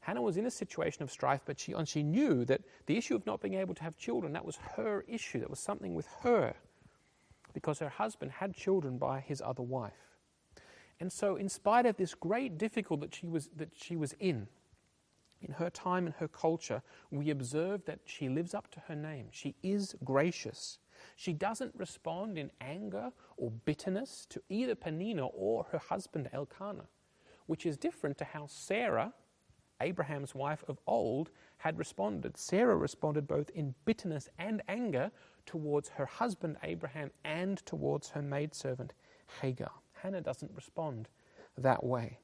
Hannah 0.01 0.21
was 0.21 0.38
in 0.38 0.47
a 0.47 0.51
situation 0.51 1.03
of 1.03 1.11
strife, 1.11 1.41
but 1.45 1.59
she, 1.59 1.73
and 1.73 1.88
she 1.88 2.01
knew 2.01 2.43
that 2.45 2.61
the 2.88 2.97
issue 2.97 3.15
of 3.15 3.25
not 3.27 3.39
being 3.39 3.53
able 3.55 3.75
to 3.75 3.83
have 3.83 3.97
children, 3.97 4.33
that 4.33 4.45
was 4.45 4.57
her 4.75 5.03
issue, 5.07 5.39
that 5.39 5.50
was 5.50 5.59
something 5.59 5.93
with 5.93 6.07
her 6.21 6.55
because 7.53 7.79
her 7.79 7.89
husband 7.89 8.31
had 8.31 8.55
children 8.55 8.98
by 8.98 9.20
his 9.20 9.41
other 9.41 9.63
wife. 9.63 10.17
And 11.00 11.12
so, 11.12 11.36
in 11.36 11.50
spite 11.50 11.86
of 11.86 11.98
this 11.98 12.13
great 12.13 12.58
difficulty 12.58 13.01
that 13.08 13.15
she 13.15 13.27
was, 13.27 13.50
that 13.55 13.72
she 13.75 13.96
was 13.96 14.13
in, 14.20 14.48
in 15.41 15.53
her 15.53 15.70
time 15.70 16.05
and 16.05 16.15
her 16.15 16.27
culture, 16.27 16.84
we 17.10 17.31
observe 17.31 17.86
that 17.86 18.00
she 18.05 18.29
lives 18.29 18.53
up 18.53 18.70
to 18.72 18.79
her 18.81 18.96
name. 18.96 19.27
She 19.31 19.55
is 19.63 19.96
gracious. 20.03 20.77
She 21.15 21.34
doesn't 21.34 21.74
respond 21.75 22.38
in 22.38 22.51
anger 22.62 23.12
or 23.38 23.50
bitterness 23.50 24.27
to 24.29 24.41
either 24.50 24.75
Peninnah 24.75 25.25
or 25.25 25.65
her 25.72 25.79
husband 25.79 26.29
Elkanah, 26.31 26.88
which 27.48 27.65
is 27.65 27.77
different 27.77 28.20
to 28.20 28.25
how 28.25 28.46
Sarah, 28.48 29.13
Abraham's 29.81 30.33
wife 30.35 30.63
of 30.67 30.79
old, 30.88 31.31
had 31.57 31.77
responded. 31.77 32.38
Sarah 32.38 32.75
responded 32.75 33.27
both 33.27 33.50
in 33.51 33.75
bitterness 33.85 34.29
and 34.39 34.61
anger 34.67 35.11
towards 35.45 35.89
her 35.89 36.05
husband 36.05 36.57
Abraham 36.63 37.11
and 37.23 37.63
towards 37.65 38.09
her 38.09 38.21
maidservant 38.21 38.93
Hagar. 39.41 39.71
Hannah 39.93 40.21
doesn't 40.21 40.51
respond 40.55 41.09
that 41.57 41.83
way. 41.83 42.19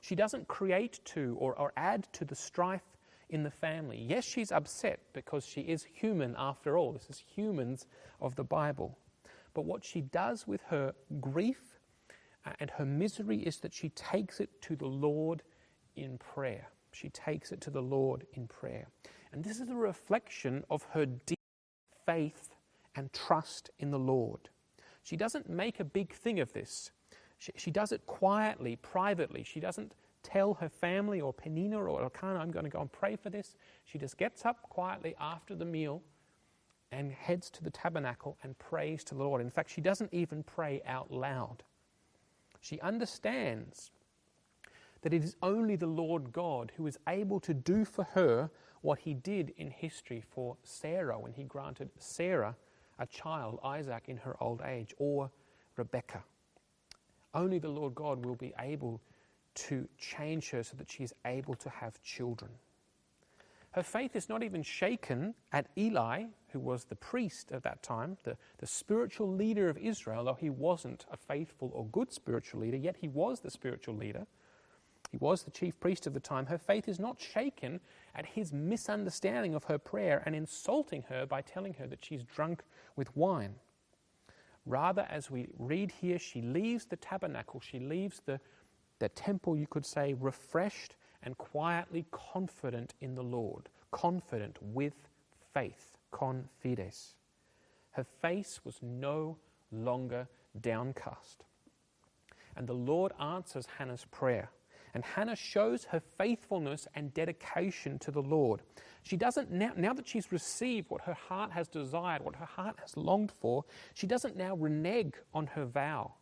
She 0.00 0.14
doesn't 0.14 0.48
create 0.48 1.00
to 1.06 1.36
or, 1.38 1.58
or 1.58 1.72
add 1.76 2.08
to 2.12 2.24
the 2.24 2.34
strife 2.34 2.96
in 3.30 3.42
the 3.42 3.50
family. 3.50 3.98
Yes, 3.98 4.24
she's 4.24 4.52
upset 4.52 5.00
because 5.12 5.44
she 5.44 5.62
is 5.62 5.84
human 5.84 6.34
after 6.38 6.78
all. 6.78 6.92
This 6.92 7.10
is 7.10 7.18
humans 7.18 7.86
of 8.20 8.36
the 8.36 8.44
Bible. 8.44 8.98
But 9.54 9.64
what 9.64 9.84
she 9.84 10.00
does 10.00 10.46
with 10.46 10.62
her 10.68 10.94
grief 11.20 11.78
uh, 12.46 12.52
and 12.60 12.70
her 12.70 12.84
misery 12.84 13.38
is 13.38 13.58
that 13.58 13.72
she 13.72 13.90
takes 13.90 14.40
it 14.40 14.62
to 14.62 14.76
the 14.76 14.86
Lord 14.86 15.42
in 15.96 16.18
prayer. 16.18 16.68
She 16.92 17.08
takes 17.08 17.52
it 17.52 17.60
to 17.62 17.70
the 17.70 17.82
Lord 17.82 18.26
in 18.34 18.46
prayer. 18.46 18.86
And 19.32 19.42
this 19.42 19.60
is 19.60 19.68
a 19.68 19.74
reflection 19.74 20.64
of 20.70 20.82
her 20.92 21.06
deep 21.06 21.38
faith 22.04 22.54
and 22.94 23.12
trust 23.12 23.70
in 23.78 23.90
the 23.90 23.98
Lord. 23.98 24.50
She 25.02 25.16
doesn't 25.16 25.48
make 25.48 25.80
a 25.80 25.84
big 25.84 26.12
thing 26.12 26.40
of 26.40 26.52
this. 26.52 26.90
She, 27.38 27.52
she 27.56 27.70
does 27.70 27.92
it 27.92 28.06
quietly, 28.06 28.76
privately. 28.76 29.42
She 29.42 29.58
doesn't 29.58 29.94
tell 30.22 30.54
her 30.54 30.68
family 30.68 31.20
or 31.20 31.32
Peninnah 31.32 31.82
or 31.82 32.02
Elkanah, 32.02 32.38
I'm 32.38 32.50
going 32.50 32.64
to 32.64 32.70
go 32.70 32.80
and 32.80 32.92
pray 32.92 33.16
for 33.16 33.30
this. 33.30 33.56
She 33.84 33.98
just 33.98 34.16
gets 34.16 34.44
up 34.44 34.62
quietly 34.62 35.14
after 35.20 35.54
the 35.54 35.64
meal 35.64 36.02
and 36.92 37.10
heads 37.10 37.50
to 37.50 37.64
the 37.64 37.70
tabernacle 37.70 38.36
and 38.42 38.56
prays 38.58 39.02
to 39.04 39.14
the 39.14 39.24
Lord. 39.24 39.40
In 39.40 39.50
fact, 39.50 39.70
she 39.70 39.80
doesn't 39.80 40.12
even 40.12 40.42
pray 40.42 40.82
out 40.86 41.10
loud. 41.10 41.64
She 42.60 42.78
understands 42.80 43.90
that 45.02 45.12
it 45.12 45.22
is 45.22 45.36
only 45.42 45.76
the 45.76 45.86
Lord 45.86 46.32
God 46.32 46.72
who 46.76 46.86
is 46.86 46.98
able 47.08 47.40
to 47.40 47.54
do 47.54 47.84
for 47.84 48.04
her 48.04 48.50
what 48.80 49.00
he 49.00 49.14
did 49.14 49.52
in 49.56 49.70
history 49.70 50.22
for 50.30 50.56
Sarah 50.64 51.18
when 51.18 51.32
he 51.32 51.44
granted 51.44 51.90
Sarah 51.98 52.56
a 52.98 53.06
child, 53.06 53.58
Isaac, 53.64 54.04
in 54.06 54.16
her 54.18 54.36
old 54.40 54.62
age, 54.62 54.94
or 54.98 55.30
Rebekah. 55.76 56.22
Only 57.34 57.58
the 57.58 57.68
Lord 57.68 57.94
God 57.94 58.24
will 58.24 58.36
be 58.36 58.52
able 58.60 59.00
to 59.54 59.88
change 59.98 60.50
her 60.50 60.62
so 60.62 60.76
that 60.76 60.90
she 60.90 61.02
is 61.02 61.14
able 61.24 61.54
to 61.54 61.68
have 61.68 62.00
children. 62.02 62.50
Her 63.72 63.82
faith 63.82 64.14
is 64.14 64.28
not 64.28 64.42
even 64.42 64.62
shaken 64.62 65.34
at 65.50 65.66
Eli, 65.78 66.24
who 66.52 66.60
was 66.60 66.84
the 66.84 66.96
priest 66.96 67.52
at 67.52 67.62
that 67.62 67.82
time, 67.82 68.18
the, 68.22 68.36
the 68.58 68.66
spiritual 68.66 69.32
leader 69.32 69.68
of 69.68 69.78
Israel, 69.78 70.24
though 70.24 70.34
he 70.34 70.50
wasn't 70.50 71.06
a 71.10 71.16
faithful 71.16 71.70
or 71.74 71.86
good 71.86 72.12
spiritual 72.12 72.60
leader, 72.60 72.76
yet 72.76 72.96
he 73.00 73.08
was 73.08 73.40
the 73.40 73.50
spiritual 73.50 73.94
leader. 73.94 74.26
He 75.12 75.18
was 75.18 75.42
the 75.42 75.50
chief 75.50 75.78
priest 75.78 76.06
of 76.06 76.14
the 76.14 76.20
time. 76.20 76.46
Her 76.46 76.56
faith 76.56 76.88
is 76.88 76.98
not 76.98 77.20
shaken 77.20 77.80
at 78.14 78.24
his 78.24 78.50
misunderstanding 78.50 79.54
of 79.54 79.64
her 79.64 79.76
prayer 79.76 80.22
and 80.24 80.34
insulting 80.34 81.02
her 81.10 81.26
by 81.26 81.42
telling 81.42 81.74
her 81.74 81.86
that 81.86 82.02
she's 82.02 82.24
drunk 82.24 82.62
with 82.96 83.14
wine. 83.14 83.56
Rather, 84.64 85.06
as 85.10 85.30
we 85.30 85.48
read 85.58 85.92
here, 86.00 86.18
she 86.18 86.40
leaves 86.40 86.86
the 86.86 86.96
tabernacle, 86.96 87.60
she 87.60 87.78
leaves 87.78 88.22
the, 88.24 88.40
the 89.00 89.10
temple, 89.10 89.54
you 89.54 89.66
could 89.66 89.84
say, 89.84 90.14
refreshed 90.14 90.96
and 91.22 91.36
quietly 91.36 92.06
confident 92.10 92.94
in 93.02 93.14
the 93.14 93.22
Lord, 93.22 93.68
confident 93.90 94.58
with 94.62 94.94
faith, 95.52 95.98
confides. 96.10 97.16
Her 97.90 98.04
face 98.04 98.60
was 98.64 98.78
no 98.80 99.36
longer 99.70 100.26
downcast. 100.58 101.44
And 102.56 102.66
the 102.66 102.72
Lord 102.72 103.12
answers 103.20 103.66
Hannah's 103.76 104.06
prayer. 104.10 104.50
And 104.94 105.04
Hannah 105.04 105.36
shows 105.36 105.84
her 105.84 106.00
faithfulness 106.18 106.86
and 106.94 107.14
dedication 107.14 107.98
to 108.00 108.10
the 108.10 108.22
Lord. 108.22 108.60
She 109.02 109.16
doesn't 109.16 109.50
now, 109.50 109.72
now 109.76 109.94
that 109.94 110.06
she's 110.06 110.30
received 110.30 110.90
what 110.90 111.02
her 111.02 111.14
heart 111.14 111.50
has 111.52 111.66
desired, 111.66 112.22
what 112.22 112.36
her 112.36 112.46
heart 112.46 112.76
has 112.80 112.96
longed 112.96 113.32
for, 113.40 113.64
she 113.94 114.06
doesn't 114.06 114.36
now 114.36 114.54
renege 114.54 115.14
on 115.32 115.46
her 115.48 115.64
vow, 115.64 116.14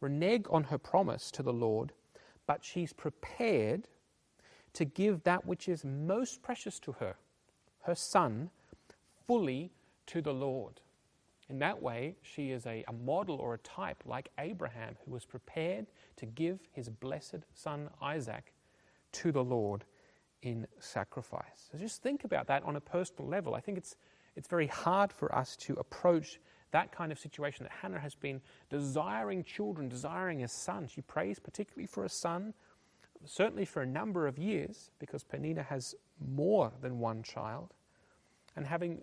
renege 0.00 0.44
on 0.50 0.64
her 0.64 0.78
promise 0.78 1.30
to 1.32 1.42
the 1.42 1.52
Lord, 1.52 1.92
but 2.46 2.64
she's 2.64 2.92
prepared 2.92 3.88
to 4.72 4.84
give 4.84 5.22
that 5.22 5.46
which 5.46 5.68
is 5.68 5.84
most 5.84 6.42
precious 6.42 6.78
to 6.80 6.92
her, 6.92 7.16
her 7.82 7.94
son, 7.94 8.50
fully 9.26 9.72
to 10.06 10.20
the 10.20 10.34
Lord. 10.34 10.80
In 11.48 11.58
that 11.60 11.80
way, 11.80 12.16
she 12.22 12.50
is 12.50 12.66
a, 12.66 12.84
a, 12.88 12.92
model 12.92 13.36
or 13.36 13.54
a 13.54 13.58
type 13.58 14.02
like 14.04 14.30
Abraham, 14.38 14.96
who 15.04 15.12
was 15.12 15.24
prepared 15.24 15.86
to 16.16 16.26
give 16.26 16.58
his 16.72 16.88
blessed 16.88 17.46
son 17.54 17.88
Isaac 18.02 18.52
to 19.12 19.30
the 19.30 19.44
Lord 19.44 19.84
in 20.42 20.66
sacrifice. 20.80 21.68
So 21.70 21.78
just 21.78 22.02
think 22.02 22.24
about 22.24 22.48
that 22.48 22.64
on 22.64 22.76
a 22.76 22.80
personal 22.80 23.28
level. 23.28 23.54
I 23.54 23.60
think 23.60 23.78
it's, 23.78 23.96
it's 24.34 24.48
very 24.48 24.66
hard 24.66 25.12
for 25.12 25.32
us 25.34 25.56
to 25.58 25.74
approach 25.74 26.40
that 26.72 26.90
kind 26.90 27.12
of 27.12 27.18
situation 27.18 27.64
that 27.64 27.72
Hannah 27.80 28.00
has 28.00 28.14
been 28.14 28.40
desiring 28.68 29.44
children, 29.44 29.88
desiring 29.88 30.42
a 30.42 30.48
son. 30.48 30.88
She 30.88 31.00
prays 31.00 31.38
particularly 31.38 31.86
for 31.86 32.04
a 32.04 32.08
son, 32.08 32.54
certainly 33.24 33.64
for 33.64 33.82
a 33.82 33.86
number 33.86 34.26
of 34.26 34.36
years, 34.36 34.90
because 34.98 35.22
Peninnah 35.22 35.62
has 35.62 35.94
more 36.20 36.72
than 36.82 36.98
one 36.98 37.22
child. 37.22 37.72
And 38.56 38.66
having 38.66 39.02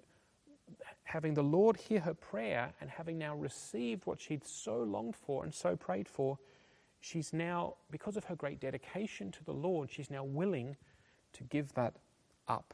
having 1.03 1.33
the 1.33 1.43
Lord 1.43 1.77
hear 1.77 1.99
her 1.99 2.13
prayer 2.13 2.73
and 2.79 2.89
having 2.89 3.17
now 3.17 3.35
received 3.35 4.05
what 4.05 4.21
she'd 4.21 4.45
so 4.45 4.77
longed 4.77 5.15
for 5.15 5.43
and 5.43 5.53
so 5.53 5.75
prayed 5.75 6.07
for, 6.07 6.37
she's 6.99 7.33
now, 7.33 7.75
because 7.91 8.17
of 8.17 8.25
her 8.25 8.35
great 8.35 8.59
dedication 8.59 9.31
to 9.31 9.43
the 9.43 9.53
Lord, 9.53 9.91
she's 9.91 10.09
now 10.09 10.23
willing 10.23 10.75
to 11.33 11.43
give 11.43 11.73
that 11.73 11.95
up. 12.47 12.73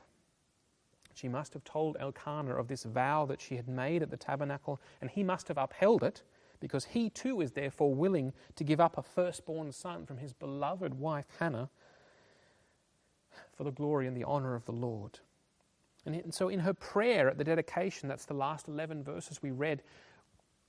She 1.13 1.27
must 1.27 1.53
have 1.53 1.63
told 1.63 1.97
Elkanah 1.99 2.55
of 2.55 2.67
this 2.67 2.83
vow 2.83 3.25
that 3.25 3.41
she 3.41 3.55
had 3.55 3.67
made 3.67 4.01
at 4.01 4.09
the 4.09 4.17
tabernacle, 4.17 4.79
and 5.01 5.09
he 5.09 5.23
must 5.23 5.47
have 5.49 5.57
upheld 5.57 6.03
it 6.03 6.21
because 6.59 6.85
he 6.85 7.09
too 7.09 7.41
is 7.41 7.51
therefore 7.51 7.93
willing 7.93 8.33
to 8.55 8.63
give 8.63 8.79
up 8.79 8.97
a 8.97 9.03
firstborn 9.03 9.71
son 9.71 10.05
from 10.05 10.17
his 10.17 10.33
beloved 10.33 10.93
wife 10.93 11.25
Hannah 11.39 11.69
for 13.55 13.63
the 13.63 13.71
glory 13.71 14.07
and 14.07 14.15
the 14.15 14.23
honor 14.23 14.55
of 14.55 14.65
the 14.65 14.71
Lord. 14.71 15.19
And 16.13 16.33
so, 16.33 16.49
in 16.49 16.59
her 16.59 16.73
prayer 16.73 17.29
at 17.29 17.37
the 17.37 17.43
dedication, 17.43 18.09
that's 18.09 18.25
the 18.25 18.33
last 18.33 18.67
11 18.67 19.03
verses 19.03 19.41
we 19.41 19.51
read, 19.51 19.83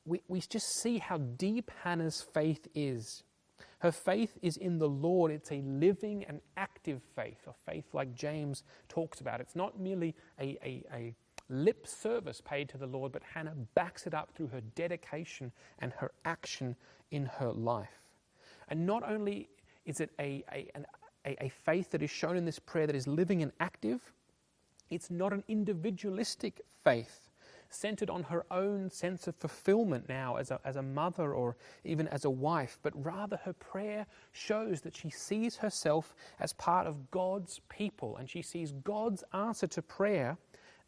we, 0.04 0.22
we 0.28 0.40
just 0.40 0.80
see 0.80 0.98
how 0.98 1.18
deep 1.18 1.70
Hannah's 1.82 2.20
faith 2.20 2.66
is. 2.74 3.22
Her 3.80 3.92
faith 3.92 4.36
is 4.42 4.56
in 4.56 4.78
the 4.78 4.88
Lord. 4.88 5.30
It's 5.30 5.52
a 5.52 5.62
living 5.62 6.24
and 6.24 6.40
active 6.56 7.00
faith, 7.16 7.46
a 7.46 7.52
faith 7.70 7.86
like 7.92 8.14
James 8.14 8.62
talks 8.88 9.20
about. 9.20 9.40
It's 9.40 9.56
not 9.56 9.80
merely 9.80 10.14
a, 10.38 10.58
a, 10.62 10.84
a 10.92 11.14
lip 11.48 11.86
service 11.86 12.40
paid 12.42 12.68
to 12.70 12.78
the 12.78 12.86
Lord, 12.86 13.12
but 13.12 13.22
Hannah 13.34 13.56
backs 13.74 14.06
it 14.06 14.14
up 14.14 14.32
through 14.34 14.48
her 14.48 14.60
dedication 14.74 15.52
and 15.78 15.92
her 15.94 16.12
action 16.24 16.76
in 17.10 17.26
her 17.26 17.52
life. 17.52 18.02
And 18.68 18.86
not 18.86 19.02
only 19.08 19.48
is 19.86 20.00
it 20.00 20.10
a, 20.18 20.44
a, 20.52 20.68
a, 21.26 21.44
a 21.44 21.48
faith 21.48 21.90
that 21.90 22.02
is 22.02 22.10
shown 22.10 22.36
in 22.36 22.44
this 22.44 22.58
prayer 22.58 22.86
that 22.86 22.96
is 22.96 23.06
living 23.06 23.42
and 23.42 23.52
active, 23.60 24.12
it's 24.90 25.10
not 25.10 25.32
an 25.32 25.44
individualistic 25.48 26.60
faith 26.84 27.30
centered 27.70 28.10
on 28.10 28.24
her 28.24 28.44
own 28.50 28.90
sense 28.90 29.26
of 29.26 29.36
fulfillment 29.36 30.08
now 30.08 30.36
as 30.36 30.50
a, 30.50 30.60
as 30.64 30.76
a 30.76 30.82
mother 30.82 31.32
or 31.32 31.56
even 31.84 32.08
as 32.08 32.24
a 32.24 32.30
wife, 32.30 32.78
but 32.82 32.92
rather 33.04 33.36
her 33.44 33.52
prayer 33.52 34.06
shows 34.32 34.80
that 34.80 34.96
she 34.96 35.08
sees 35.08 35.56
herself 35.56 36.14
as 36.40 36.52
part 36.54 36.86
of 36.86 37.10
God's 37.10 37.60
people 37.68 38.16
and 38.16 38.28
she 38.28 38.42
sees 38.42 38.72
God's 38.72 39.24
answer 39.32 39.66
to 39.68 39.82
prayer. 39.82 40.36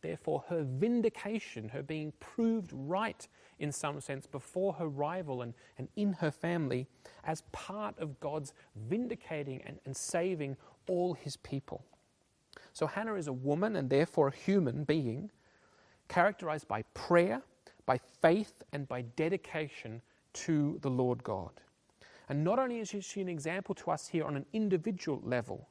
Therefore, 0.02 0.42
her 0.48 0.64
vindication, 0.64 1.68
her 1.68 1.82
being 1.82 2.12
proved 2.18 2.72
right 2.74 3.26
in 3.60 3.70
some 3.70 4.00
sense 4.00 4.26
before 4.26 4.72
her 4.72 4.88
rival 4.88 5.42
and, 5.42 5.54
and 5.78 5.88
in 5.94 6.14
her 6.14 6.32
family, 6.32 6.88
as 7.22 7.44
part 7.52 7.96
of 8.00 8.18
God's 8.18 8.52
vindicating 8.88 9.62
and, 9.64 9.78
and 9.86 9.96
saving 9.96 10.56
all 10.88 11.14
his 11.14 11.36
people. 11.36 11.84
So 12.72 12.86
Hannah 12.86 13.14
is 13.14 13.28
a 13.28 13.32
woman 13.32 13.76
and 13.76 13.90
therefore 13.90 14.28
a 14.28 14.34
human 14.34 14.84
being, 14.84 15.30
characterized 16.08 16.68
by 16.68 16.82
prayer, 16.94 17.42
by 17.86 17.98
faith, 17.98 18.62
and 18.72 18.88
by 18.88 19.02
dedication 19.02 20.02
to 20.34 20.78
the 20.82 20.90
Lord 20.90 21.22
God. 21.22 21.50
And 22.28 22.44
not 22.44 22.58
only 22.58 22.78
is 22.78 22.94
she 23.00 23.20
an 23.20 23.28
example 23.28 23.74
to 23.76 23.90
us 23.90 24.08
here 24.08 24.24
on 24.24 24.36
an 24.36 24.46
individual 24.52 25.20
level, 25.24 25.68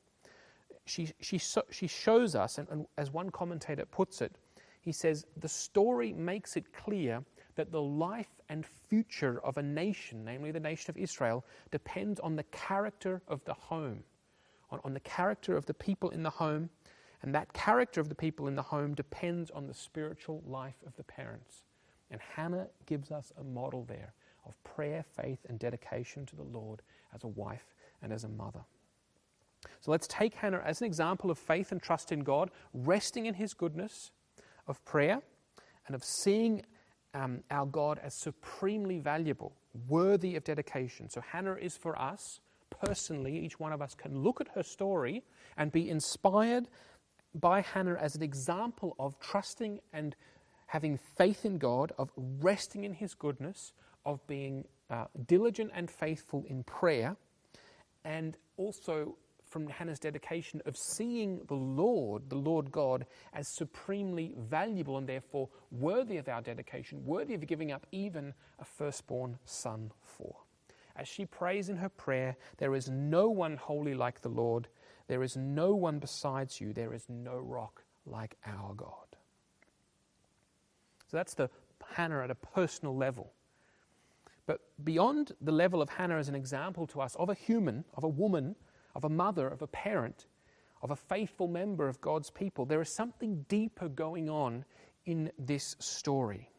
she, 0.85 1.09
she, 1.19 1.39
she 1.69 1.87
shows 1.87 2.35
us, 2.35 2.57
and, 2.57 2.67
and 2.69 2.85
as 2.97 3.11
one 3.11 3.29
commentator 3.29 3.85
puts 3.85 4.21
it, 4.21 4.35
he 4.81 4.91
says, 4.91 5.25
the 5.37 5.47
story 5.47 6.11
makes 6.11 6.57
it 6.57 6.73
clear 6.73 7.23
that 7.55 7.71
the 7.71 7.81
life 7.81 8.41
and 8.49 8.65
future 8.65 9.39
of 9.43 9.57
a 9.57 9.63
nation, 9.63 10.25
namely 10.25 10.51
the 10.51 10.59
nation 10.59 10.89
of 10.89 10.97
Israel, 10.97 11.45
depends 11.69 12.19
on 12.19 12.35
the 12.35 12.43
character 12.45 13.21
of 13.27 13.43
the 13.45 13.53
home, 13.53 14.03
on, 14.71 14.79
on 14.83 14.93
the 14.93 14.99
character 15.01 15.55
of 15.55 15.65
the 15.65 15.73
people 15.73 16.09
in 16.09 16.23
the 16.23 16.29
home, 16.29 16.69
and 17.21 17.33
that 17.35 17.53
character 17.53 18.01
of 18.01 18.09
the 18.09 18.15
people 18.15 18.47
in 18.47 18.55
the 18.55 18.61
home 18.61 18.95
depends 18.95 19.51
on 19.51 19.67
the 19.67 19.73
spiritual 19.73 20.41
life 20.45 20.81
of 20.85 20.95
the 20.95 21.03
parents. 21.03 21.63
And 22.09 22.19
Hannah 22.35 22.67
gives 22.85 23.11
us 23.11 23.31
a 23.39 23.43
model 23.43 23.85
there 23.85 24.13
of 24.45 24.61
prayer, 24.63 25.05
faith, 25.15 25.39
and 25.47 25.59
dedication 25.59 26.25
to 26.25 26.35
the 26.35 26.43
Lord 26.43 26.81
as 27.13 27.23
a 27.23 27.27
wife 27.27 27.75
and 28.01 28.11
as 28.11 28.23
a 28.23 28.29
mother. 28.29 28.61
So 29.79 29.91
let's 29.91 30.07
take 30.07 30.33
Hannah 30.33 30.61
as 30.65 30.81
an 30.81 30.87
example 30.87 31.29
of 31.29 31.37
faith 31.37 31.71
and 31.71 31.81
trust 31.81 32.11
in 32.11 32.21
God, 32.21 32.49
resting 32.73 33.27
in 33.27 33.35
His 33.35 33.53
goodness, 33.53 34.11
of 34.67 34.83
prayer, 34.83 35.21
and 35.85 35.95
of 35.95 36.03
seeing 36.03 36.63
um, 37.13 37.43
our 37.51 37.65
God 37.65 37.99
as 38.03 38.15
supremely 38.15 38.97
valuable, 38.97 39.53
worthy 39.87 40.35
of 40.35 40.43
dedication. 40.43 41.09
So 41.09 41.21
Hannah 41.21 41.55
is 41.55 41.77
for 41.77 41.99
us 41.99 42.39
personally, 42.71 43.37
each 43.37 43.59
one 43.59 43.71
of 43.71 43.81
us 43.81 43.93
can 43.93 44.17
look 44.17 44.41
at 44.41 44.47
her 44.55 44.63
story 44.63 45.23
and 45.57 45.71
be 45.71 45.89
inspired 45.89 46.67
by 47.33 47.61
Hannah 47.61 47.97
as 47.99 48.15
an 48.15 48.23
example 48.23 48.95
of 48.99 49.19
trusting 49.19 49.79
and 49.93 50.15
having 50.67 50.97
faith 51.17 51.45
in 51.45 51.57
God, 51.57 51.91
of 51.97 52.11
resting 52.17 52.83
in 52.83 52.93
His 52.93 53.13
goodness, 53.13 53.73
of 54.05 54.25
being 54.27 54.65
uh, 54.89 55.05
diligent 55.27 55.71
and 55.73 55.89
faithful 55.89 56.43
in 56.47 56.63
prayer, 56.63 57.15
and 58.03 58.37
also 58.57 59.15
from 59.51 59.67
Hannah's 59.67 59.99
dedication 59.99 60.61
of 60.65 60.77
seeing 60.77 61.41
the 61.47 61.55
Lord, 61.55 62.29
the 62.29 62.37
Lord 62.37 62.71
God, 62.71 63.05
as 63.33 63.49
supremely 63.49 64.33
valuable 64.37 64.97
and 64.97 65.07
therefore 65.07 65.49
worthy 65.71 66.17
of 66.17 66.29
our 66.29 66.41
dedication, 66.41 67.05
worthy 67.05 67.33
of 67.33 67.45
giving 67.45 67.71
up 67.71 67.85
even 67.91 68.33
a 68.59 68.65
firstborn 68.65 69.37
son 69.43 69.91
for. 70.01 70.37
As 70.95 71.07
she 71.07 71.25
prays 71.25 71.67
in 71.67 71.77
her 71.77 71.89
prayer, 71.89 72.37
there 72.57 72.75
is 72.75 72.89
no 72.89 73.29
one 73.29 73.57
holy 73.57 73.93
like 73.93 74.21
the 74.21 74.29
Lord. 74.29 74.67
There 75.11 75.23
is 75.23 75.35
no 75.35 75.75
one 75.75 75.99
besides 75.99 76.61
you. 76.61 76.71
There 76.71 76.93
is 76.93 77.03
no 77.09 77.35
rock 77.35 77.83
like 78.05 78.37
our 78.45 78.73
God. 78.73 79.17
So 81.09 81.17
that's 81.17 81.33
the 81.33 81.49
Hannah 81.85 82.23
at 82.23 82.31
a 82.31 82.35
personal 82.35 82.95
level. 82.95 83.33
But 84.45 84.61
beyond 84.85 85.33
the 85.41 85.51
level 85.51 85.81
of 85.81 85.89
Hannah 85.89 86.15
as 86.15 86.29
an 86.29 86.35
example 86.35 86.87
to 86.87 87.01
us 87.01 87.15
of 87.15 87.27
a 87.27 87.33
human, 87.33 87.83
of 87.93 88.05
a 88.05 88.07
woman, 88.07 88.55
of 88.95 89.03
a 89.03 89.09
mother, 89.09 89.49
of 89.49 89.61
a 89.61 89.67
parent, 89.67 90.27
of 90.81 90.91
a 90.91 90.95
faithful 90.95 91.49
member 91.49 91.89
of 91.89 91.99
God's 91.99 92.29
people, 92.29 92.65
there 92.65 92.79
is 92.79 92.87
something 92.87 93.45
deeper 93.49 93.89
going 93.89 94.29
on 94.29 94.63
in 95.05 95.29
this 95.37 95.75
story. 95.79 96.49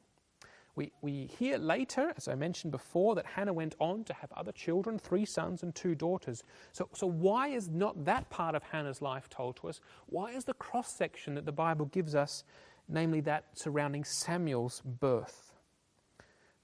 We, 0.74 0.90
we 1.02 1.26
hear 1.38 1.58
later, 1.58 2.14
as 2.16 2.28
I 2.28 2.34
mentioned 2.34 2.72
before, 2.72 3.14
that 3.14 3.26
Hannah 3.26 3.52
went 3.52 3.74
on 3.78 4.04
to 4.04 4.14
have 4.14 4.32
other 4.32 4.52
children, 4.52 4.98
three 4.98 5.26
sons 5.26 5.62
and 5.62 5.74
two 5.74 5.94
daughters. 5.94 6.42
So, 6.72 6.88
so 6.94 7.06
why 7.06 7.48
is 7.48 7.68
not 7.68 8.06
that 8.06 8.30
part 8.30 8.54
of 8.54 8.62
Hannah's 8.62 9.02
life 9.02 9.28
told 9.28 9.56
to 9.56 9.68
us? 9.68 9.80
Why 10.06 10.30
is 10.30 10.44
the 10.44 10.54
cross 10.54 10.90
section 10.92 11.34
that 11.34 11.44
the 11.44 11.52
Bible 11.52 11.86
gives 11.86 12.14
us, 12.14 12.44
namely 12.88 13.20
that 13.22 13.46
surrounding 13.52 14.04
Samuel's 14.04 14.80
birth? 14.80 15.52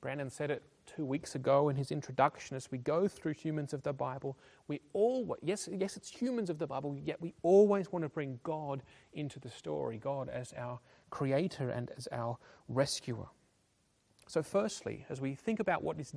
Brandon 0.01 0.31
said 0.31 0.51
it 0.51 0.63
two 0.87 1.05
weeks 1.05 1.35
ago 1.35 1.69
in 1.69 1.77
his 1.77 1.91
introduction 1.93 2.57
as 2.57 2.71
we 2.71 2.79
go 2.79 3.09
through 3.09 3.35
humans 3.35 3.75
of 3.75 3.83
the 3.83 3.93
Bible. 3.93 4.39
We 4.69 4.81
all, 4.95 5.37
yes, 5.43 5.69
yes, 5.71 5.97
it's 5.99 6.09
humans 6.09 6.49
of 6.49 6.59
the 6.59 6.67
Bible, 6.67 6.97
yet 7.05 7.21
we 7.21 7.35
always 7.43 7.93
want 7.93 8.05
to 8.05 8.09
bring 8.09 8.41
God 8.43 8.83
into 9.13 9.39
the 9.39 9.51
story, 9.51 9.99
God 9.99 10.31
as 10.31 10.55
our 10.57 10.79
creator 11.11 11.69
and 11.69 11.91
as 11.97 12.09
our 12.11 12.39
rescuer. 12.69 13.27
So, 14.29 14.43
firstly, 14.43 15.07
as 15.09 15.23
we 15.23 15.35
think 15.35 15.59
about 15.59 15.83
what 15.83 15.99
is, 15.99 16.15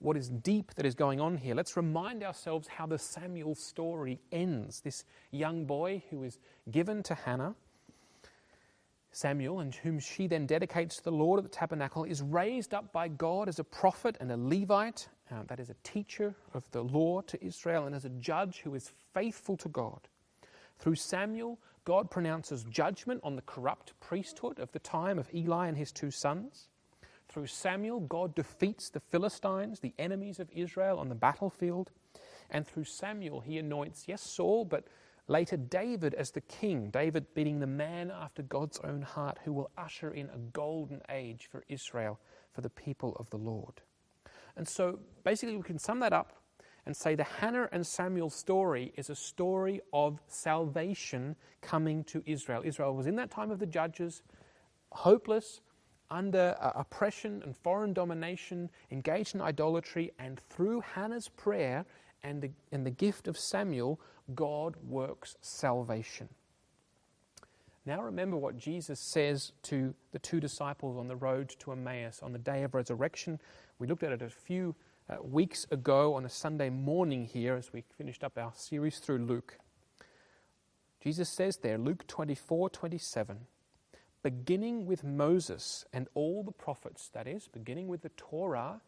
what 0.00 0.16
is 0.16 0.28
deep 0.28 0.74
that 0.74 0.84
is 0.84 0.96
going 0.96 1.20
on 1.20 1.36
here, 1.36 1.54
let's 1.54 1.76
remind 1.76 2.24
ourselves 2.24 2.66
how 2.66 2.86
the 2.86 2.98
Samuel 2.98 3.54
story 3.54 4.18
ends. 4.32 4.80
This 4.80 5.04
young 5.30 5.64
boy 5.64 6.02
who 6.10 6.24
is 6.24 6.40
given 6.72 7.04
to 7.04 7.14
Hannah, 7.14 7.54
Samuel, 9.12 9.60
and 9.60 9.72
whom 9.72 10.00
she 10.00 10.26
then 10.26 10.44
dedicates 10.44 10.96
to 10.96 11.04
the 11.04 11.12
Lord 11.12 11.38
at 11.38 11.44
the 11.44 11.56
tabernacle, 11.56 12.02
is 12.02 12.20
raised 12.20 12.74
up 12.74 12.92
by 12.92 13.06
God 13.06 13.48
as 13.48 13.60
a 13.60 13.64
prophet 13.64 14.16
and 14.18 14.32
a 14.32 14.36
Levite, 14.36 15.08
uh, 15.30 15.44
that 15.46 15.60
is, 15.60 15.70
a 15.70 15.76
teacher 15.84 16.34
of 16.54 16.64
the 16.72 16.82
law 16.82 17.20
to 17.20 17.44
Israel, 17.44 17.86
and 17.86 17.94
as 17.94 18.04
a 18.04 18.10
judge 18.10 18.62
who 18.64 18.74
is 18.74 18.90
faithful 19.14 19.56
to 19.58 19.68
God. 19.68 20.08
Through 20.80 20.96
Samuel, 20.96 21.60
God 21.84 22.10
pronounces 22.10 22.64
judgment 22.64 23.20
on 23.22 23.36
the 23.36 23.42
corrupt 23.42 23.92
priesthood 24.00 24.58
of 24.58 24.72
the 24.72 24.80
time 24.80 25.16
of 25.16 25.32
Eli 25.32 25.68
and 25.68 25.76
his 25.76 25.92
two 25.92 26.10
sons. 26.10 26.68
Through 27.32 27.46
Samuel, 27.46 28.00
God 28.00 28.34
defeats 28.34 28.90
the 28.90 29.00
Philistines, 29.00 29.80
the 29.80 29.94
enemies 29.98 30.38
of 30.38 30.50
Israel, 30.54 30.98
on 30.98 31.08
the 31.08 31.14
battlefield. 31.14 31.90
And 32.50 32.66
through 32.66 32.84
Samuel, 32.84 33.40
he 33.40 33.56
anoints, 33.56 34.04
yes, 34.06 34.20
Saul, 34.20 34.66
but 34.66 34.86
later 35.28 35.56
David 35.56 36.12
as 36.12 36.32
the 36.32 36.42
king, 36.42 36.90
David 36.90 37.32
being 37.32 37.58
the 37.58 37.66
man 37.66 38.10
after 38.10 38.42
God's 38.42 38.78
own 38.80 39.00
heart 39.00 39.38
who 39.44 39.54
will 39.54 39.70
usher 39.78 40.10
in 40.10 40.28
a 40.28 40.36
golden 40.52 41.00
age 41.08 41.48
for 41.50 41.64
Israel, 41.70 42.20
for 42.52 42.60
the 42.60 42.68
people 42.68 43.16
of 43.18 43.30
the 43.30 43.38
Lord. 43.38 43.80
And 44.54 44.68
so 44.68 44.98
basically, 45.24 45.56
we 45.56 45.62
can 45.62 45.78
sum 45.78 46.00
that 46.00 46.12
up 46.12 46.34
and 46.84 46.94
say 46.94 47.14
the 47.14 47.24
Hannah 47.24 47.70
and 47.72 47.86
Samuel 47.86 48.28
story 48.28 48.92
is 48.94 49.08
a 49.08 49.16
story 49.16 49.80
of 49.94 50.20
salvation 50.26 51.36
coming 51.62 52.04
to 52.04 52.22
Israel. 52.26 52.60
Israel 52.62 52.94
was 52.94 53.06
in 53.06 53.16
that 53.16 53.30
time 53.30 53.50
of 53.50 53.58
the 53.58 53.66
judges, 53.66 54.22
hopeless, 54.90 55.62
under 56.12 56.54
uh, 56.60 56.72
oppression 56.76 57.42
and 57.44 57.56
foreign 57.56 57.92
domination, 57.92 58.70
engaged 58.90 59.34
in 59.34 59.40
idolatry, 59.40 60.12
and 60.18 60.38
through 60.50 60.80
Hannah's 60.80 61.28
prayer 61.28 61.84
and 62.22 62.42
the, 62.42 62.50
and 62.70 62.86
the 62.86 62.90
gift 62.90 63.26
of 63.26 63.36
Samuel, 63.36 63.98
God 64.34 64.76
works 64.88 65.36
salvation. 65.40 66.28
Now 67.84 68.02
remember 68.02 68.36
what 68.36 68.58
Jesus 68.58 69.00
says 69.00 69.52
to 69.64 69.92
the 70.12 70.18
two 70.20 70.38
disciples 70.38 70.96
on 70.96 71.08
the 71.08 71.16
road 71.16 71.48
to 71.60 71.72
Emmaus 71.72 72.20
on 72.22 72.32
the 72.32 72.38
day 72.38 72.62
of 72.62 72.74
resurrection. 72.74 73.40
We 73.80 73.88
looked 73.88 74.04
at 74.04 74.12
it 74.12 74.22
a 74.22 74.28
few 74.28 74.76
uh, 75.10 75.16
weeks 75.22 75.66
ago 75.70 76.14
on 76.14 76.24
a 76.24 76.28
Sunday 76.28 76.70
morning 76.70 77.24
here 77.24 77.56
as 77.56 77.72
we 77.72 77.82
finished 77.98 78.22
up 78.22 78.38
our 78.38 78.52
series 78.54 78.98
through 78.98 79.18
Luke. 79.18 79.58
Jesus 81.02 81.28
says 81.28 81.56
there, 81.56 81.78
Luke 81.78 82.06
24 82.06 82.70
27 82.70 83.38
beginning 84.22 84.86
with 84.86 85.04
Moses 85.04 85.84
and 85.92 86.08
all 86.14 86.42
the 86.42 86.52
prophets, 86.52 87.10
that 87.12 87.26
is, 87.26 87.48
beginning 87.48 87.88
with 87.88 88.02
the 88.02 88.10
Torah 88.10 88.80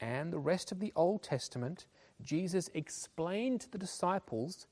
and 0.00 0.32
the 0.32 0.38
rest 0.38 0.72
of 0.72 0.80
the 0.80 0.92
Old 0.94 1.22
Testament, 1.22 1.86
Jesus 2.22 2.70
explained 2.74 3.62
to 3.62 3.70
the 3.70 3.78
disciples 3.78 4.66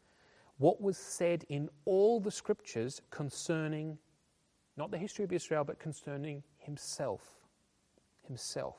what 0.59 0.81
was 0.81 0.97
said 0.97 1.45
in 1.49 1.69
all 1.85 2.21
the 2.21 2.31
scriptures 2.31 3.01
concerning 3.11 3.99
not 4.77 4.91
the 4.91 4.99
history 4.99 5.25
of 5.25 5.33
Israel, 5.33 5.65
but 5.65 5.79
concerning 5.79 6.43
himself. 6.59 7.23
Himself. 8.27 8.77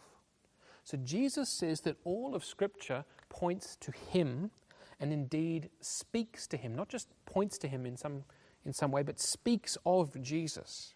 So 0.84 0.98
Jesus 0.98 1.50
says 1.50 1.82
that 1.82 1.98
all 2.04 2.36
of 2.36 2.46
Scripture 2.46 3.04
points 3.30 3.76
to 3.78 3.92
him 3.92 4.52
and 5.00 5.12
indeed 5.12 5.70
speaks 5.82 6.48
to 6.48 6.58
him, 6.58 6.76
not 6.76 6.90
just 6.90 7.10
points 7.26 7.58
to 7.60 7.68
him 7.68 7.86
in 7.86 7.98
some, 7.98 8.24
in 8.66 8.74
some 8.74 8.92
way, 8.92 9.04
but 9.04 9.20
speaks 9.20 9.78
of 9.86 10.20
Jesus. 10.22 10.94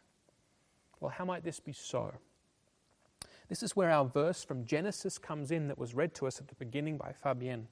Well, 1.02 1.12
how 1.12 1.26
might 1.26 1.44
this 1.44 1.60
be 1.60 1.74
so? 1.74 2.14
This 3.50 3.64
is 3.64 3.76
where 3.76 3.90
our 3.90 4.06
verse 4.06 4.46
from 4.46 4.64
Genesis 4.64 5.18
comes 5.18 5.52
in 5.52 5.68
that 5.68 5.78
was 5.78 5.94
read 5.94 6.14
to 6.16 6.28
us 6.28 6.40
at 6.40 6.48
the 6.48 6.56
beginning 6.56 6.98
by 6.98 7.12
Fabienne. 7.12 7.66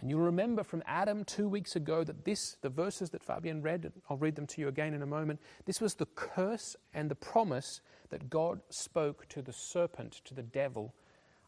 And 0.00 0.10
you'll 0.10 0.20
remember 0.20 0.62
from 0.62 0.82
Adam 0.86 1.24
two 1.24 1.48
weeks 1.48 1.76
ago 1.76 2.04
that 2.04 2.24
this, 2.24 2.56
the 2.60 2.68
verses 2.68 3.10
that 3.10 3.26
Fabienne 3.26 3.64
read, 3.64 3.90
I'll 4.08 4.16
read 4.16 4.36
them 4.36 4.46
to 4.48 4.60
you 4.60 4.68
again 4.68 4.94
in 4.94 5.02
a 5.02 5.06
moment, 5.06 5.40
this 5.64 5.80
was 5.80 5.94
the 5.94 6.06
curse 6.06 6.76
and 6.94 7.10
the 7.10 7.14
promise 7.14 7.80
that 8.10 8.30
God 8.30 8.60
spoke 8.68 9.28
to 9.30 9.42
the 9.42 9.52
serpent, 9.52 10.20
to 10.24 10.34
the 10.34 10.42
devil, 10.42 10.94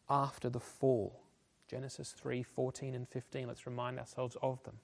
after 0.09 0.49
the 0.49 0.59
fall. 0.59 1.21
Genesis 1.69 2.11
3 2.11 2.43
14 2.43 2.93
and 2.93 3.07
15. 3.07 3.47
Let's 3.47 3.65
remind 3.65 3.99
ourselves 3.99 4.37
of 4.41 4.61
them. 4.63 4.79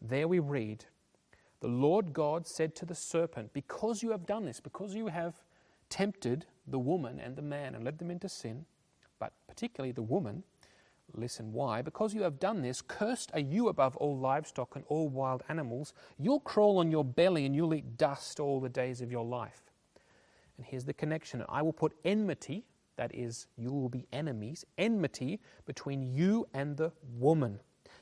There 0.00 0.28
we 0.28 0.38
read, 0.38 0.84
the 1.64 1.70
Lord 1.70 2.12
God 2.12 2.46
said 2.46 2.74
to 2.76 2.84
the 2.84 2.94
serpent, 2.94 3.54
Because 3.54 4.02
you 4.02 4.10
have 4.10 4.26
done 4.26 4.44
this, 4.44 4.60
because 4.60 4.94
you 4.94 5.06
have 5.06 5.40
tempted 5.88 6.44
the 6.66 6.78
woman 6.78 7.18
and 7.18 7.36
the 7.36 7.40
man 7.40 7.74
and 7.74 7.82
led 7.82 7.98
them 7.98 8.10
into 8.10 8.28
sin, 8.28 8.66
but 9.18 9.32
particularly 9.48 9.90
the 9.90 10.02
woman, 10.02 10.42
listen 11.14 11.54
why, 11.54 11.80
because 11.80 12.12
you 12.12 12.20
have 12.20 12.38
done 12.38 12.60
this, 12.60 12.82
cursed 12.82 13.30
are 13.32 13.40
you 13.40 13.68
above 13.68 13.96
all 13.96 14.14
livestock 14.14 14.76
and 14.76 14.84
all 14.88 15.08
wild 15.08 15.42
animals. 15.48 15.94
You'll 16.18 16.40
crawl 16.40 16.80
on 16.80 16.90
your 16.90 17.02
belly 17.02 17.46
and 17.46 17.56
you'll 17.56 17.72
eat 17.72 17.96
dust 17.96 18.40
all 18.40 18.60
the 18.60 18.68
days 18.68 19.00
of 19.00 19.10
your 19.10 19.24
life. 19.24 19.62
And 20.58 20.66
here's 20.66 20.84
the 20.84 20.92
connection 20.92 21.42
I 21.48 21.62
will 21.62 21.72
put 21.72 21.94
enmity, 22.04 22.66
that 22.96 23.14
is, 23.14 23.46
you 23.56 23.72
will 23.72 23.88
be 23.88 24.06
enemies, 24.12 24.66
enmity 24.76 25.40
between 25.64 26.02
you 26.02 26.46
and 26.52 26.76
the 26.76 26.92
woman, 27.16 27.58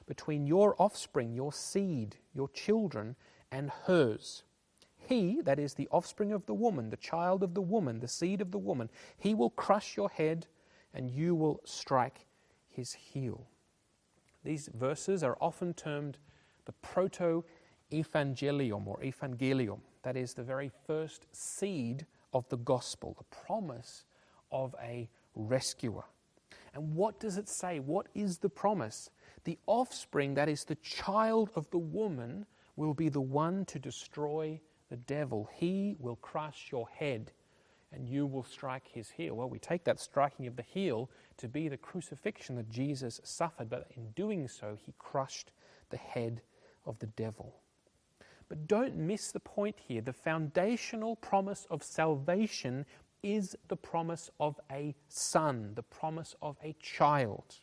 between 0.06 0.48
your 0.48 0.74
offspring, 0.82 1.32
your 1.32 1.52
seed, 1.52 2.16
your 2.34 2.48
children, 2.48 3.14
and 3.52 3.70
hers. 3.84 4.42
He, 4.96 5.40
that 5.42 5.58
is 5.58 5.74
the 5.74 5.88
offspring 5.92 6.32
of 6.32 6.46
the 6.46 6.54
woman, 6.54 6.90
the 6.90 6.96
child 6.96 7.42
of 7.42 7.54
the 7.54 7.62
woman, 7.62 8.00
the 8.00 8.08
seed 8.08 8.40
of 8.40 8.50
the 8.50 8.58
woman, 8.58 8.88
he 9.18 9.34
will 9.34 9.50
crush 9.50 9.96
your 9.96 10.08
head 10.08 10.46
and 10.94 11.10
you 11.10 11.34
will 11.34 11.60
strike 11.64 12.26
his 12.68 12.94
heel. 12.94 13.46
These 14.44 14.70
verses 14.74 15.22
are 15.22 15.36
often 15.40 15.74
termed 15.74 16.18
the 16.64 16.72
proto 16.72 17.44
evangelium 17.92 18.86
or 18.86 18.98
evangelium, 19.02 19.80
that 20.02 20.16
is 20.16 20.34
the 20.34 20.42
very 20.42 20.70
first 20.86 21.26
seed 21.32 22.06
of 22.32 22.48
the 22.48 22.56
gospel, 22.56 23.14
the 23.18 23.36
promise 23.44 24.04
of 24.50 24.74
a 24.82 25.08
rescuer. 25.34 26.04
And 26.74 26.94
what 26.94 27.20
does 27.20 27.36
it 27.36 27.48
say? 27.48 27.80
What 27.80 28.06
is 28.14 28.38
the 28.38 28.48
promise? 28.48 29.10
The 29.44 29.58
offspring, 29.66 30.34
that 30.34 30.48
is 30.48 30.64
the 30.64 30.76
child 30.76 31.50
of 31.54 31.68
the 31.70 31.78
woman, 31.78 32.46
will 32.76 32.94
be 32.94 33.08
the 33.08 33.20
one 33.20 33.64
to 33.66 33.78
destroy 33.78 34.60
the 34.88 34.96
devil. 34.96 35.48
He 35.54 35.96
will 35.98 36.16
crush 36.16 36.68
your 36.70 36.88
head 36.88 37.32
and 37.92 38.08
you 38.08 38.26
will 38.26 38.42
strike 38.42 38.88
his 38.88 39.10
heel. 39.10 39.34
Well, 39.34 39.50
we 39.50 39.58
take 39.58 39.84
that 39.84 40.00
striking 40.00 40.46
of 40.46 40.56
the 40.56 40.62
heel 40.62 41.10
to 41.36 41.48
be 41.48 41.68
the 41.68 41.76
crucifixion 41.76 42.56
that 42.56 42.70
Jesus 42.70 43.20
suffered, 43.22 43.68
but 43.68 43.90
in 43.96 44.10
doing 44.10 44.48
so, 44.48 44.76
he 44.80 44.94
crushed 44.98 45.52
the 45.90 45.98
head 45.98 46.40
of 46.86 46.98
the 46.98 47.06
devil. 47.06 47.56
But 48.48 48.66
don't 48.66 48.96
miss 48.96 49.32
the 49.32 49.40
point 49.40 49.76
here. 49.78 50.00
The 50.00 50.12
foundational 50.12 51.16
promise 51.16 51.66
of 51.70 51.82
salvation 51.82 52.84
is 53.22 53.56
the 53.68 53.76
promise 53.76 54.30
of 54.40 54.58
a 54.70 54.94
son, 55.08 55.72
the 55.74 55.82
promise 55.82 56.34
of 56.42 56.56
a 56.62 56.74
child. 56.80 57.60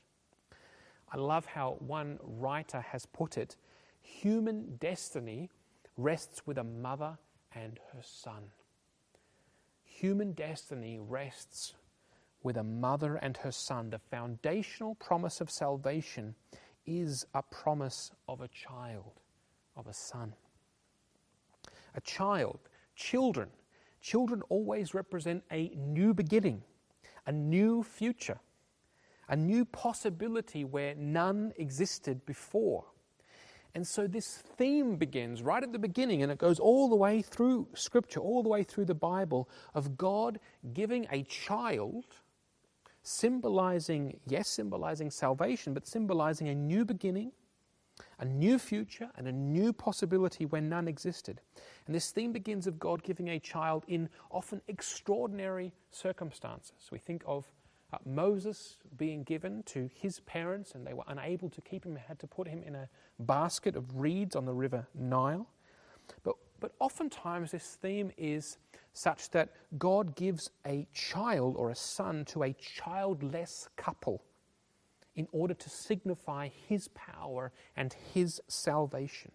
I 1.12 1.17
love 1.17 1.45
how 1.45 1.78
one 1.80 2.19
writer 2.24 2.82
has 2.82 3.06
put 3.06 3.38
it 3.38 3.56
human 4.10 4.76
destiny 4.80 5.50
rests 5.95 6.45
with 6.45 6.58
a 6.58 6.63
mother 6.63 7.17
and 7.54 7.80
her 7.93 8.02
son. 8.02 8.52
Human 9.84 10.34
destiny 10.34 11.00
rests 11.00 11.74
with 12.41 12.58
a 12.58 12.63
mother 12.63 13.15
and 13.15 13.38
her 13.38 13.52
son. 13.52 13.89
The 13.89 14.00
foundational 14.00 14.95
promise 14.95 15.41
of 15.41 15.50
salvation 15.50 16.36
is 16.86 17.26
a 17.34 17.43
promise 17.43 18.12
of 18.28 18.41
a 18.41 18.48
child, 18.48 19.19
of 19.76 19.88
a 19.88 19.93
son. 19.93 20.34
A 21.95 22.02
child, 22.02 22.60
children, 22.95 23.50
children 24.02 24.41
always 24.50 24.93
represent 24.93 25.43
a 25.52 25.69
new 25.76 26.13
beginning, 26.13 26.63
a 27.26 27.32
new 27.32 27.84
future, 27.84 28.39
a 29.28 29.36
new 29.36 29.65
possibility 29.65 30.63
where 30.63 30.95
none 30.95 31.52
existed 31.58 32.26
before. 32.26 32.86
And 33.80 33.88
so 33.88 34.08
this 34.08 34.44
theme 34.58 34.98
begins 34.98 35.42
right 35.42 35.63
at 35.63 35.72
the 35.72 35.80
beginning 35.80 36.22
and 36.22 36.30
it 36.30 36.38
goes 36.38 36.60
all 36.60 36.89
the 36.89 36.98
way 36.98 37.22
through 37.22 37.65
Scripture, 37.74 38.20
all 38.20 38.44
the 38.44 38.50
way 38.50 38.62
through 38.62 38.84
the 38.84 38.94
Bible, 38.94 39.48
of 39.74 39.98
God 39.98 40.42
giving 40.74 41.08
a 41.10 41.24
child, 41.24 42.04
symbolizing, 43.04 44.20
yes, 44.28 44.50
symbolizing 44.50 45.10
salvation, 45.10 45.74
but 45.74 45.88
symbolizing 45.88 46.50
a 46.50 46.56
new 46.56 46.84
beginning, 46.84 47.32
a 48.20 48.26
new 48.26 48.60
future, 48.60 49.12
and 49.15 49.30
a 49.30 49.32
new 49.32 49.72
possibility 49.72 50.46
where 50.46 50.60
none 50.60 50.89
existed. 50.89 51.39
And 51.86 51.96
this 51.96 52.12
theme 52.12 52.34
begins 52.34 52.68
of 52.68 52.80
God 52.80 53.02
giving 53.02 53.30
a 53.30 53.39
child 53.39 53.86
in 53.88 54.10
often 54.30 54.62
extraordinary 54.68 55.72
circumstances. 55.89 56.89
We 56.92 56.98
think 56.98 57.24
of 57.26 57.50
uh, 57.91 57.97
Moses 58.06 58.78
being 58.97 59.23
given 59.23 59.63
to 59.63 59.89
his 59.93 60.19
parents, 60.21 60.73
and 60.75 60.86
they 60.86 60.93
were 60.93 61.04
unable 61.08 61.49
to 61.49 61.62
keep 61.62 61.86
him, 61.86 61.95
had 61.95 62.19
to 62.19 62.28
put 62.28 62.47
him 62.47 62.62
in 62.63 62.75
a 62.75 62.89
basket 63.19 63.75
of 63.75 63.99
reeds 63.99 64.36
on 64.36 64.45
the 64.45 64.54
river 64.54 64.88
Nile. 64.93 65.47
But, 66.23 66.36
but 66.60 66.73
oftentimes, 66.80 67.52
this 67.52 67.78
theme 67.82 68.12
is 68.17 68.58
such 68.93 69.30
that 69.32 69.49
God 69.78 70.15
gives 70.15 70.49
a 70.65 70.88
child 70.93 71.56
or 71.58 71.69
a 71.69 71.75
son 71.75 72.25
to 72.25 72.43
a 72.43 72.54
childless 72.54 73.69
couple 73.75 74.23
in 75.15 75.28
order 75.32 75.54
to 75.54 75.69
signify 75.69 76.47
his 76.47 76.88
power 76.89 77.52
and 77.75 77.93
his 78.13 78.41
salvation. 78.47 79.32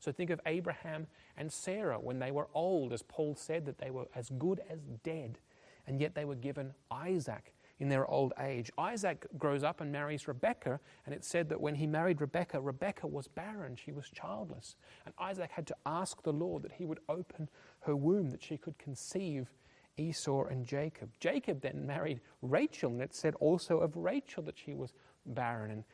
So 0.00 0.12
think 0.12 0.30
of 0.30 0.40
Abraham 0.46 1.06
and 1.36 1.52
Sarah 1.52 1.98
when 1.98 2.18
they 2.18 2.30
were 2.30 2.48
old, 2.54 2.92
as 2.92 3.02
Paul 3.02 3.34
said, 3.34 3.66
that 3.66 3.78
they 3.78 3.90
were 3.90 4.06
as 4.14 4.30
good 4.38 4.60
as 4.70 4.80
dead, 5.02 5.38
and 5.86 6.00
yet 6.00 6.14
they 6.14 6.24
were 6.24 6.34
given 6.34 6.74
Isaac 6.90 7.52
in 7.78 7.88
their 7.88 8.06
old 8.06 8.32
age. 8.40 8.70
Isaac 8.76 9.26
grows 9.38 9.62
up 9.62 9.80
and 9.80 9.92
marries 9.92 10.26
Rebekah, 10.26 10.80
and 11.06 11.14
it 11.14 11.24
said 11.24 11.48
that 11.48 11.60
when 11.60 11.76
he 11.76 11.86
married 11.86 12.20
Rebekah, 12.20 12.60
Rebekah 12.60 13.06
was 13.06 13.28
barren, 13.28 13.76
she 13.76 13.92
was 13.92 14.10
childless. 14.10 14.76
And 15.04 15.14
Isaac 15.18 15.50
had 15.52 15.66
to 15.68 15.76
ask 15.86 16.22
the 16.22 16.32
Lord 16.32 16.62
that 16.64 16.72
he 16.72 16.86
would 16.86 17.00
open 17.08 17.48
her 17.80 17.94
womb, 17.94 18.30
that 18.30 18.42
she 18.42 18.56
could 18.56 18.78
conceive 18.78 19.48
Esau 19.96 20.44
and 20.44 20.64
Jacob. 20.64 21.10
Jacob 21.20 21.60
then 21.60 21.86
married 21.86 22.20
Rachel, 22.42 22.90
and 22.90 23.02
it 23.02 23.14
said 23.14 23.34
also 23.36 23.78
of 23.78 23.96
Rachel 23.96 24.42
that 24.44 24.58
she 24.58 24.74
was 24.74 24.92
barren, 25.26 25.70
and 25.70 25.84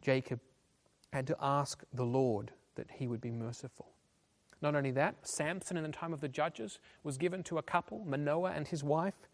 Jacob 0.00 0.40
had 1.12 1.26
to 1.26 1.36
ask 1.40 1.82
the 1.92 2.04
Lord 2.04 2.52
that 2.74 2.90
he 2.90 3.06
would 3.06 3.20
be 3.20 3.30
merciful. 3.30 3.88
Not 4.62 4.76
only 4.76 4.92
that, 4.92 5.16
Samson 5.26 5.76
in 5.76 5.82
the 5.82 5.90
time 5.90 6.12
of 6.12 6.20
the 6.20 6.28
judges 6.28 6.78
was 7.02 7.18
given 7.18 7.42
to 7.44 7.58
a 7.58 7.62
couple, 7.62 8.04
Manoah 8.06 8.52
and 8.52 8.66
his 8.66 8.84
wife 8.84 9.28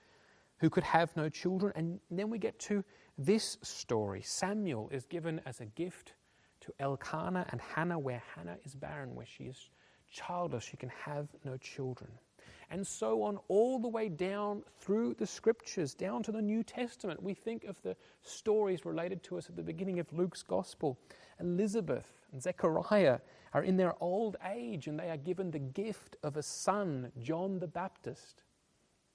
who 0.59 0.71
could 0.71 0.85
have 0.85 1.16
no 1.16 1.29
children. 1.29 1.73
And 1.77 2.01
then 2.11 2.31
we 2.31 2.38
get 2.38 2.59
to 2.61 2.85
this 3.16 3.59
story. 3.62 4.23
Samuel 4.23 4.88
is 4.90 5.05
given 5.05 5.40
as 5.47 5.61
a 5.61 5.66
gift 5.66 6.14
to 6.61 6.73
Elkanah 6.81 7.47
and 7.51 7.61
Hannah, 7.61 7.99
where 7.99 8.23
Hannah 8.35 8.59
is 8.64 8.75
barren, 8.75 9.14
where 9.14 9.27
she 9.27 9.44
is 9.44 9.71
childless, 10.11 10.64
she 10.64 10.77
can 10.77 10.90
have 10.90 11.29
no 11.44 11.57
children. 11.57 12.11
And 12.71 12.87
so 12.87 13.23
on, 13.23 13.38
all 13.49 13.79
the 13.79 13.88
way 13.88 14.09
down 14.09 14.62
through 14.79 15.14
the 15.14 15.27
scriptures, 15.27 15.94
down 15.94 16.23
to 16.25 16.33
the 16.33 16.42
New 16.42 16.62
Testament. 16.62 17.23
We 17.23 17.33
think 17.33 17.64
of 17.64 17.81
the 17.83 17.97
stories 18.23 18.85
related 18.85 19.23
to 19.25 19.38
us 19.38 19.49
at 19.49 19.57
the 19.57 19.62
beginning 19.62 20.01
of 20.01 20.12
Luke's 20.12 20.42
Gospel. 20.42 20.99
Elizabeth 21.40 22.07
and 22.33 22.42
Zechariah 22.42 23.21
are 23.55 23.62
in 23.62 23.77
their 23.77 23.94
old 24.03 24.37
age 24.47 24.87
and 24.87 24.99
they 24.99 25.09
are 25.09 25.16
given 25.16 25.51
the 25.51 25.59
gift 25.59 26.16
of 26.23 26.37
a 26.37 26.42
son, 26.42 27.11
John 27.18 27.59
the 27.59 27.68
Baptist. 27.68 28.42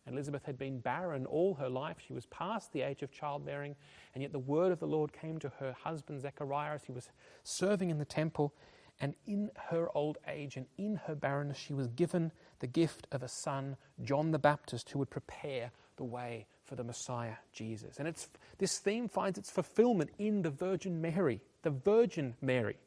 Elizabeth 0.07 0.45
had 0.45 0.57
been 0.57 0.79
barren 0.79 1.25
all 1.25 1.53
her 1.55 1.69
life. 1.69 1.97
She 2.05 2.13
was 2.13 2.25
past 2.25 2.73
the 2.73 2.81
age 2.81 3.01
of 3.03 3.11
childbearing, 3.11 3.75
and 4.13 4.21
yet 4.21 4.31
the 4.31 4.39
word 4.39 4.71
of 4.71 4.79
the 4.79 4.87
Lord 4.87 5.13
came 5.13 5.39
to 5.39 5.51
her 5.59 5.73
husband 5.83 6.21
Zechariah 6.21 6.73
as 6.75 6.83
he 6.83 6.91
was 6.91 7.09
serving 7.43 7.89
in 7.89 7.99
the 7.99 8.05
temple. 8.05 8.53
And 8.99 9.15
in 9.25 9.49
her 9.69 9.87
old 9.95 10.17
age 10.27 10.55
and 10.55 10.67
in 10.77 10.97
her 11.07 11.15
barrenness, 11.15 11.57
she 11.57 11.73
was 11.73 11.87
given 11.87 12.31
the 12.59 12.67
gift 12.67 13.07
of 13.11 13.23
a 13.23 13.27
son, 13.27 13.77
John 14.03 14.31
the 14.31 14.39
Baptist, 14.39 14.89
who 14.89 14.99
would 14.99 15.09
prepare 15.09 15.71
the 15.95 16.03
way 16.03 16.45
for 16.65 16.75
the 16.75 16.83
Messiah, 16.83 17.35
Jesus. 17.51 17.97
And 17.97 18.07
it's, 18.07 18.29
this 18.57 18.77
theme 18.79 19.07
finds 19.09 19.37
its 19.37 19.49
fulfillment 19.49 20.11
in 20.19 20.41
the 20.41 20.49
Virgin 20.49 21.01
Mary, 21.01 21.41
the 21.63 21.71
Virgin 21.71 22.35
Mary. 22.41 22.77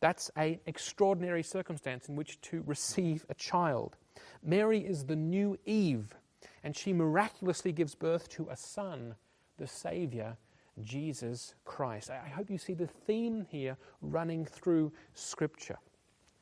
That's 0.00 0.30
an 0.36 0.60
extraordinary 0.66 1.42
circumstance 1.42 2.08
in 2.08 2.16
which 2.16 2.40
to 2.42 2.62
receive 2.66 3.24
a 3.28 3.34
child. 3.34 3.96
Mary 4.42 4.80
is 4.80 5.06
the 5.06 5.16
new 5.16 5.58
Eve 5.64 6.14
and 6.64 6.74
she 6.74 6.94
miraculously 6.94 7.72
gives 7.72 7.94
birth 7.94 8.28
to 8.30 8.48
a 8.50 8.56
son, 8.56 9.14
the 9.58 9.66
Savior, 9.66 10.38
Jesus 10.82 11.54
Christ. 11.66 12.10
I 12.10 12.28
hope 12.28 12.50
you 12.50 12.58
see 12.58 12.72
the 12.72 12.86
theme 12.86 13.46
here 13.50 13.76
running 14.00 14.46
through 14.46 14.90
Scripture. 15.12 15.76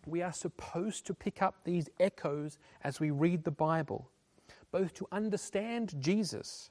We 0.07 0.23
are 0.23 0.33
supposed 0.33 1.07
to 1.07 1.15
pick 1.15 1.43
up 1.43 1.57
these 1.65 1.91
echoes 1.99 2.59
as 2.83 3.01
we 3.01 3.11
read 3.11 3.43
the 3.43 3.51
Bible, 3.51 4.09
both 4.71 4.95
to 4.95 5.09
understand 5.11 5.95
Jesus. 6.01 6.71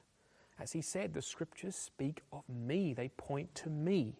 As 0.58 0.72
he 0.72 0.80
said, 0.80 1.12
the 1.12 1.22
Scriptures 1.22 1.76
speak 1.76 2.22
of 2.32 2.42
me, 2.48 2.94
they 2.94 3.08
point 3.10 3.54
to 3.56 3.70
me, 3.70 4.16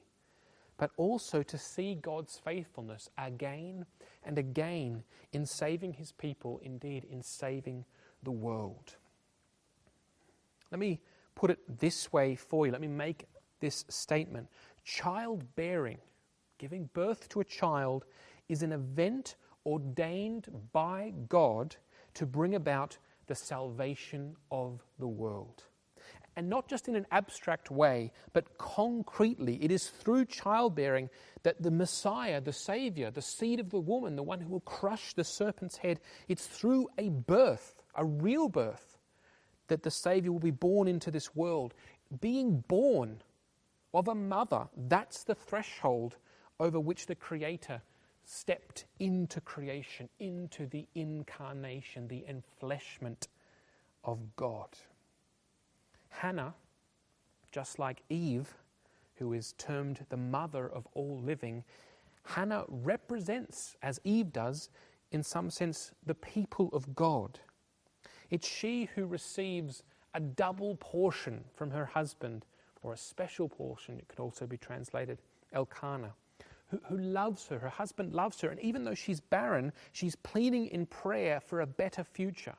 but 0.77 0.91
also 0.99 1.43
to 1.43 1.57
see 1.57 1.95
God's 1.95 2.39
faithfulness 2.39 3.09
again 3.17 3.87
and 4.25 4.37
again 4.39 5.05
in 5.33 5.47
saving 5.47 5.95
his 5.95 6.13
people, 6.13 6.61
indeed, 6.63 7.07
in 7.11 7.23
saving 7.23 7.87
the 8.23 8.31
world. 8.31 8.97
Let 10.73 10.81
me 10.81 11.01
put 11.35 11.51
it 11.51 11.59
this 11.81 12.13
way 12.13 12.35
for 12.35 12.67
you. 12.67 12.73
Let 12.73 12.81
me 12.81 12.89
make 12.89 13.27
this 13.61 13.85
statement. 13.89 14.49
Childbearing, 14.85 15.99
giving 16.59 16.89
birth 16.95 17.29
to 17.29 17.41
a 17.41 17.45
child, 17.45 18.07
is 18.49 18.63
an 18.63 18.73
event 18.73 19.37
ordained 19.67 20.49
by 20.73 21.13
God 21.29 21.77
to 22.15 22.27
bring 22.27 22.55
about 22.55 22.99
the 23.27 23.35
salvation 23.35 24.35
of 24.51 24.83
the 24.99 25.07
world. 25.07 25.65
And 26.37 26.49
not 26.49 26.69
just 26.69 26.89
in 26.89 26.97
an 26.97 27.07
abstract 27.11 27.71
way, 27.71 28.11
but 28.33 28.57
concretely, 28.57 29.63
it 29.63 29.71
is 29.71 29.89
through 29.89 30.25
childbearing 30.25 31.11
that 31.43 31.63
the 31.63 31.71
Messiah, 31.71 32.41
the 32.41 32.55
Savior, 32.55 33.11
the 33.11 33.21
seed 33.21 33.61
of 33.61 33.69
the 33.69 33.79
woman, 33.79 34.17
the 34.17 34.23
one 34.23 34.41
who 34.41 34.49
will 34.49 34.61
crush 34.61 35.13
the 35.13 35.25
serpent's 35.25 35.77
head, 35.77 36.01
it's 36.29 36.47
through 36.47 36.89
a 36.97 37.11
birth, 37.11 37.75
a 37.95 38.05
real 38.05 38.49
birth, 38.49 38.92
that 39.69 39.83
the 39.83 39.91
Savior 39.91 40.33
will 40.33 40.39
be 40.39 40.51
born 40.51 40.89
into 40.89 41.11
this 41.11 41.35
world. 41.35 41.75
Being 42.21 42.65
born 42.69 43.23
of 43.95 44.09
a 44.09 44.15
mother, 44.15 44.69
that's 44.89 45.25
the 45.25 45.35
threshold 45.35 46.17
over 46.61 46.79
which 46.79 47.07
the 47.07 47.15
Creator 47.15 47.83
stepped 48.25 48.85
into 48.99 49.41
creation, 49.41 50.09
into 50.19 50.67
the 50.67 50.87
incarnation, 50.95 52.09
the 52.09 52.25
enfleshment 52.29 53.29
of 54.05 54.19
God. 54.37 54.69
Hannah, 56.09 56.55
just 57.51 57.79
like 57.79 58.03
Eve, 58.09 58.55
who 59.17 59.33
is 59.33 59.55
termed 59.59 60.05
the 60.09 60.17
mother 60.17 60.69
of 60.69 60.87
all 60.95 61.21
living, 61.21 61.65
Hannah 62.25 62.65
represents, 62.69 63.77
as 63.83 64.01
Eve 64.05 64.33
does, 64.33 64.71
in 65.11 65.23
some 65.23 65.51
sense, 65.51 65.93
the 66.07 66.15
people 66.15 66.71
of 66.73 66.95
God. 66.95 67.41
It's 68.33 68.49
she 68.49 68.89
who 68.95 69.05
receives 69.05 69.83
a 70.15 70.21
double 70.21 70.77
portion 70.77 71.45
from 71.55 71.71
her 71.71 71.85
husband, 71.85 72.47
or 72.83 72.95
a 72.95 72.97
special 72.97 73.47
portion, 73.47 73.99
it 73.99 74.09
could 74.09 74.21
also 74.21 74.47
be 74.47 74.57
translated 74.57 75.19
Elkanah, 75.53 76.15
who, 76.69 76.81
who 76.89 76.97
loves 76.97 77.47
her. 77.49 77.59
Her 77.59 77.69
husband 77.69 78.15
loves 78.15 78.41
her, 78.41 78.49
and 78.49 78.59
even 78.61 78.85
though 78.85 78.95
she's 78.95 79.21
barren, 79.21 79.71
she's 79.93 80.17
pleading 80.17 80.69
in 80.69 80.87
prayer 80.87 81.41
for 81.41 81.61
a 81.61 81.67
better 81.67 82.03
future. 82.03 82.55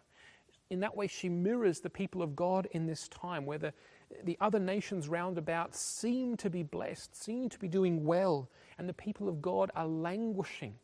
In 0.70 0.80
that 0.82 0.96
way, 0.96 1.08
she 1.08 1.28
mirrors 1.28 1.80
the 1.80 1.90
people 1.90 2.22
of 2.22 2.36
God 2.36 2.68
in 2.74 2.86
this 2.86 3.08
time 3.08 3.44
where 3.44 3.58
the, 3.58 3.74
the 4.26 4.38
other 4.42 4.60
nations 4.60 5.10
round 5.10 5.40
about 5.40 5.74
seem 5.74 6.38
to 6.38 6.52
be 6.52 6.62
blessed, 6.62 7.16
seem 7.16 7.50
to 7.50 7.58
be 7.58 7.68
doing 7.68 8.06
well, 8.06 8.48
and 8.78 8.88
the 8.88 8.94
people 8.94 9.28
of 9.28 9.42
God 9.42 9.72
are 9.76 9.88
languishing 9.88 10.76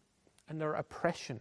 under 0.50 0.74
oppression, 0.74 1.40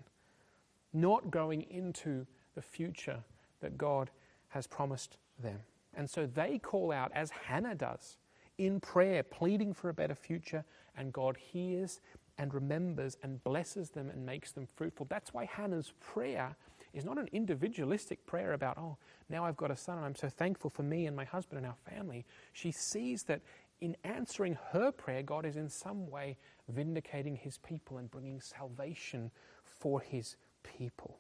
not 0.93 1.31
going 1.31 1.63
into 1.71 2.27
the 2.55 2.61
future 2.61 3.25
that 3.61 3.79
God 3.79 4.11
has 4.49 4.67
promised 4.67 5.19
them. 5.39 5.61
And 5.95 6.09
so 6.09 6.27
they 6.27 6.59
call 6.59 6.93
out, 6.93 7.11
as 7.15 7.31
Hannah 7.31 7.75
does, 7.75 8.17
in 8.57 8.81
prayer, 8.81 9.23
pleading 9.23 9.73
for 9.73 9.89
a 9.89 9.95
better 9.95 10.15
future, 10.15 10.65
and 10.97 11.13
God 11.13 11.37
hears 11.37 12.01
and 12.39 12.55
remembers 12.55 13.17
and 13.23 13.43
blesses 13.43 13.91
them 13.91 14.11
and 14.11 14.25
makes 14.25 14.53
them 14.53 14.67
fruitful. 14.77 15.07
That's 15.09 15.35
why 15.35 15.45
Hannah's 15.45 15.93
prayer 16.01 16.57
is 16.95 17.05
not 17.05 17.19
an 17.19 17.29
individualistic 17.33 18.25
prayer 18.27 18.53
about, 18.53 18.79
oh, 18.79 18.97
now 19.29 19.45
I've 19.45 19.57
got 19.57 19.71
a 19.71 19.77
son 19.77 19.99
and 19.99 20.07
I'm 20.07 20.15
so 20.15 20.29
thankful 20.29 20.71
for 20.71 20.83
me 20.83 21.07
and 21.07 21.15
my 21.15 21.25
husband 21.25 21.59
and 21.59 21.67
our 21.67 21.95
family. 21.95 22.25
She 22.53 22.71
sees 22.71 23.25
that 23.25 23.41
in 23.81 23.97
answering 24.05 24.57
her 24.73 24.91
prayer, 24.91 25.23
God 25.23 25.45
is 25.45 25.57
in 25.57 25.69
some 25.69 26.09
way 26.11 26.37
vindicating 26.69 27.37
his 27.37 27.59
people 27.59 27.99
and 27.99 28.11
bringing 28.11 28.41
salvation 28.41 29.31
for 29.65 30.01
his 30.01 30.37
people. 30.63 31.19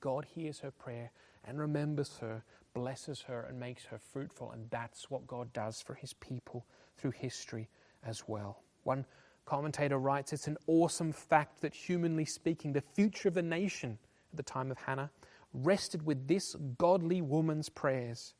God 0.00 0.26
hears 0.34 0.60
her 0.60 0.70
prayer 0.70 1.10
and 1.44 1.58
remembers 1.58 2.18
her, 2.20 2.42
blesses 2.74 3.22
her, 3.22 3.42
and 3.42 3.58
makes 3.58 3.84
her 3.86 3.98
fruitful. 3.98 4.50
And 4.50 4.68
that's 4.70 5.10
what 5.10 5.26
God 5.26 5.52
does 5.52 5.80
for 5.80 5.94
his 5.94 6.12
people 6.14 6.66
through 6.96 7.12
history 7.12 7.68
as 8.04 8.24
well. 8.26 8.62
One 8.84 9.04
commentator 9.44 9.98
writes 9.98 10.32
it's 10.32 10.48
an 10.48 10.58
awesome 10.66 11.12
fact 11.12 11.60
that, 11.60 11.74
humanly 11.74 12.24
speaking, 12.24 12.72
the 12.72 12.80
future 12.80 13.28
of 13.28 13.34
the 13.34 13.42
nation 13.42 13.98
at 14.32 14.36
the 14.36 14.42
time 14.42 14.70
of 14.70 14.78
Hannah 14.78 15.10
rested 15.52 16.04
with 16.04 16.28
this 16.28 16.54
godly 16.78 17.22
woman's 17.22 17.68
prayers. 17.68 18.34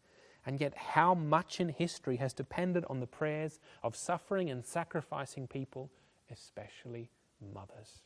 And 0.45 0.61
yet, 0.61 0.77
how 0.77 1.15
much 1.15 1.61
in 1.61 1.69
history 1.71 2.17
has 2.17 2.33
depended 2.33 2.85
on 2.89 3.01
the 3.01 3.07
prayers 3.07 3.59
of 3.83 3.97
suffering 3.97 4.51
and 4.51 4.65
sacrificing 4.65 5.49
people, 5.49 5.91
especially 6.31 7.11
mothers. 7.53 8.03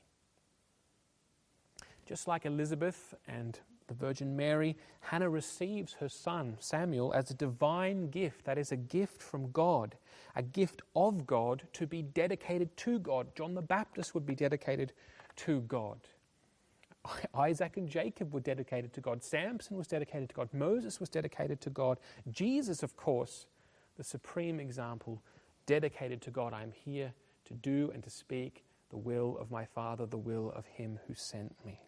Just 2.11 2.27
like 2.27 2.45
Elizabeth 2.45 3.15
and 3.29 3.57
the 3.87 3.95
Virgin 3.95 4.35
Mary, 4.35 4.77
Hannah 4.99 5.31
receives 5.31 5.93
her 6.01 6.09
son 6.09 6.57
Samuel 6.59 7.13
as 7.15 7.31
a 7.31 7.35
divine 7.35 8.11
gift, 8.11 8.47
that 8.47 8.59
is, 8.59 8.73
a 8.73 8.77
gift 8.77 9.23
from 9.23 9.53
God, 9.53 9.95
a 10.35 10.43
gift 10.43 10.83
of 10.97 11.25
God 11.25 11.63
to 11.75 11.87
be 11.87 12.03
dedicated 12.03 12.77
to 12.79 12.99
God. 12.99 13.29
John 13.37 13.55
the 13.55 13.63
Baptist 13.63 14.13
would 14.13 14.27
be 14.27 14.35
dedicated 14.35 14.93
to 15.37 15.61
God. 15.61 16.01
Isaac 17.37 17.77
and 17.77 17.89
Jacob 17.89 18.35
were 18.35 18.41
dedicated 18.41 18.93
to 18.95 19.01
God. 19.01 19.23
Samson 19.23 19.77
was 19.77 19.87
dedicated 19.87 20.31
to 20.31 20.35
God. 20.35 20.49
Moses 20.53 20.99
was 20.99 21.09
dedicated 21.09 21.61
to 21.61 21.71
God. 21.71 22.01
Jesus, 22.33 22.83
of 22.83 22.97
course, 22.97 23.47
the 23.97 24.03
supreme 24.03 24.59
example, 24.59 25.23
dedicated 25.67 26.21
to 26.23 26.33
God. 26.33 26.55
I 26.55 26.65
am 26.65 26.73
here 26.73 27.13
to 27.45 27.55
do 27.55 27.93
and 27.95 28.03
to 28.03 28.11
speak 28.11 28.65
the 28.91 28.97
will 28.97 29.39
of 29.41 29.53
my 29.53 29.65
Father, 29.65 30.07
the 30.07 30.19
will 30.19 30.53
of 30.57 30.67
Him 30.67 30.99
who 31.07 31.15
sent 31.15 31.55
me. 31.65 31.79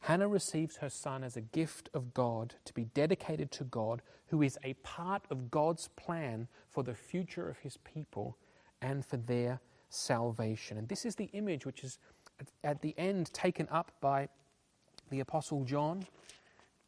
Hannah 0.00 0.28
receives 0.28 0.76
her 0.78 0.88
son 0.88 1.22
as 1.22 1.36
a 1.36 1.42
gift 1.42 1.90
of 1.94 2.14
God 2.14 2.54
to 2.64 2.72
be 2.72 2.84
dedicated 2.84 3.50
to 3.52 3.64
God, 3.64 4.02
who 4.28 4.42
is 4.42 4.58
a 4.64 4.74
part 4.74 5.22
of 5.30 5.50
God's 5.50 5.88
plan 5.88 6.48
for 6.68 6.82
the 6.82 6.94
future 6.94 7.48
of 7.48 7.58
His 7.58 7.76
people 7.78 8.36
and 8.80 9.04
for 9.04 9.18
their 9.18 9.60
salvation. 9.90 10.78
And 10.78 10.88
this 10.88 11.04
is 11.04 11.16
the 11.16 11.30
image 11.32 11.66
which 11.66 11.84
is 11.84 11.98
at 12.64 12.80
the 12.80 12.94
end 12.96 13.32
taken 13.34 13.68
up 13.70 13.92
by 14.00 14.28
the 15.10 15.20
Apostle 15.20 15.64
John 15.64 16.06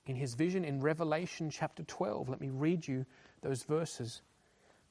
in 0.07 0.17
his 0.17 0.35
vision 0.35 0.65
in 0.65 0.81
Revelation 0.81 1.51
chapter 1.51 1.83
12. 1.85 2.29
Let 2.29 2.41
me 2.41 2.49
read 2.51 2.87
you 2.87 3.05
those 3.43 3.65
verses. 3.65 4.23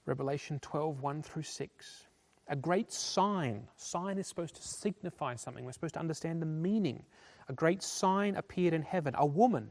Revelation 0.06 0.60
12, 0.60 1.02
1 1.02 1.24
through 1.24 1.44
6. 1.44 2.08
A 2.48 2.56
great 2.56 2.92
sign. 2.92 3.68
Sign 3.76 4.18
is 4.18 4.28
supposed 4.28 4.56
to 4.56 4.62
signify 4.62 5.36
something. 5.36 5.64
We're 5.64 5.72
supposed 5.72 5.94
to 5.94 6.00
understand 6.00 6.42
the 6.42 6.48
meaning. 6.48 7.04
A 7.48 7.54
great 7.54 7.82
sign 7.82 8.36
appeared 8.36 8.74
in 8.74 8.82
heaven. 8.82 9.14
A 9.18 9.26
woman 9.26 9.70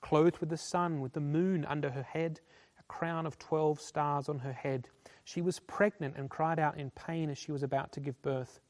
clothed 0.00 0.38
with 0.38 0.48
the 0.48 0.56
sun, 0.56 1.00
with 1.00 1.12
the 1.12 1.20
moon 1.20 1.64
under 1.64 1.90
her 1.90 2.02
head, 2.02 2.40
a 2.78 2.82
crown 2.84 3.26
of 3.26 3.38
12 3.38 3.80
stars 3.80 4.28
on 4.28 4.38
her 4.40 4.52
head. 4.52 4.88
She 5.24 5.40
was 5.40 5.60
pregnant 5.60 6.16
and 6.16 6.28
cried 6.28 6.58
out 6.58 6.78
in 6.78 6.90
pain 6.90 7.30
as 7.30 7.38
she 7.38 7.52
was 7.52 7.62
about 7.62 7.92
to 7.92 8.00
give 8.00 8.20
birth. 8.22 8.60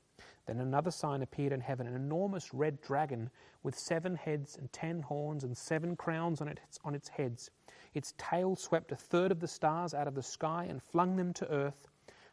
Then 0.47 0.59
another 0.59 0.91
sign 0.91 1.23
appeared 1.23 1.53
in 1.53 1.61
heaven 1.61 1.87
an 1.87 1.95
enormous 1.95 2.53
red 2.53 2.81
dragon 2.81 3.31
with 3.63 3.79
seven 3.79 4.17
heads 4.17 4.57
and 4.57 4.73
ten 4.73 5.01
horns 5.03 5.45
and 5.45 5.57
seven 5.57 5.97
crowns 5.97 6.41
on 6.41 6.49
its, 6.49 6.79
on 6.85 6.95
its 6.95 7.09
heads. 7.09 7.51
Its 7.95 8.13
tail 8.19 8.57
swept 8.57 8.93
a 8.93 8.97
third 8.97 9.31
of 9.31 9.41
the 9.41 9.49
stars 9.49 9.95
out 9.95 10.09
of 10.09 10.15
the 10.15 10.23
sky 10.23 10.67
and 10.69 10.83
flung 10.83 11.17
them 11.17 11.33
to 11.35 11.49
earth. 11.51 11.89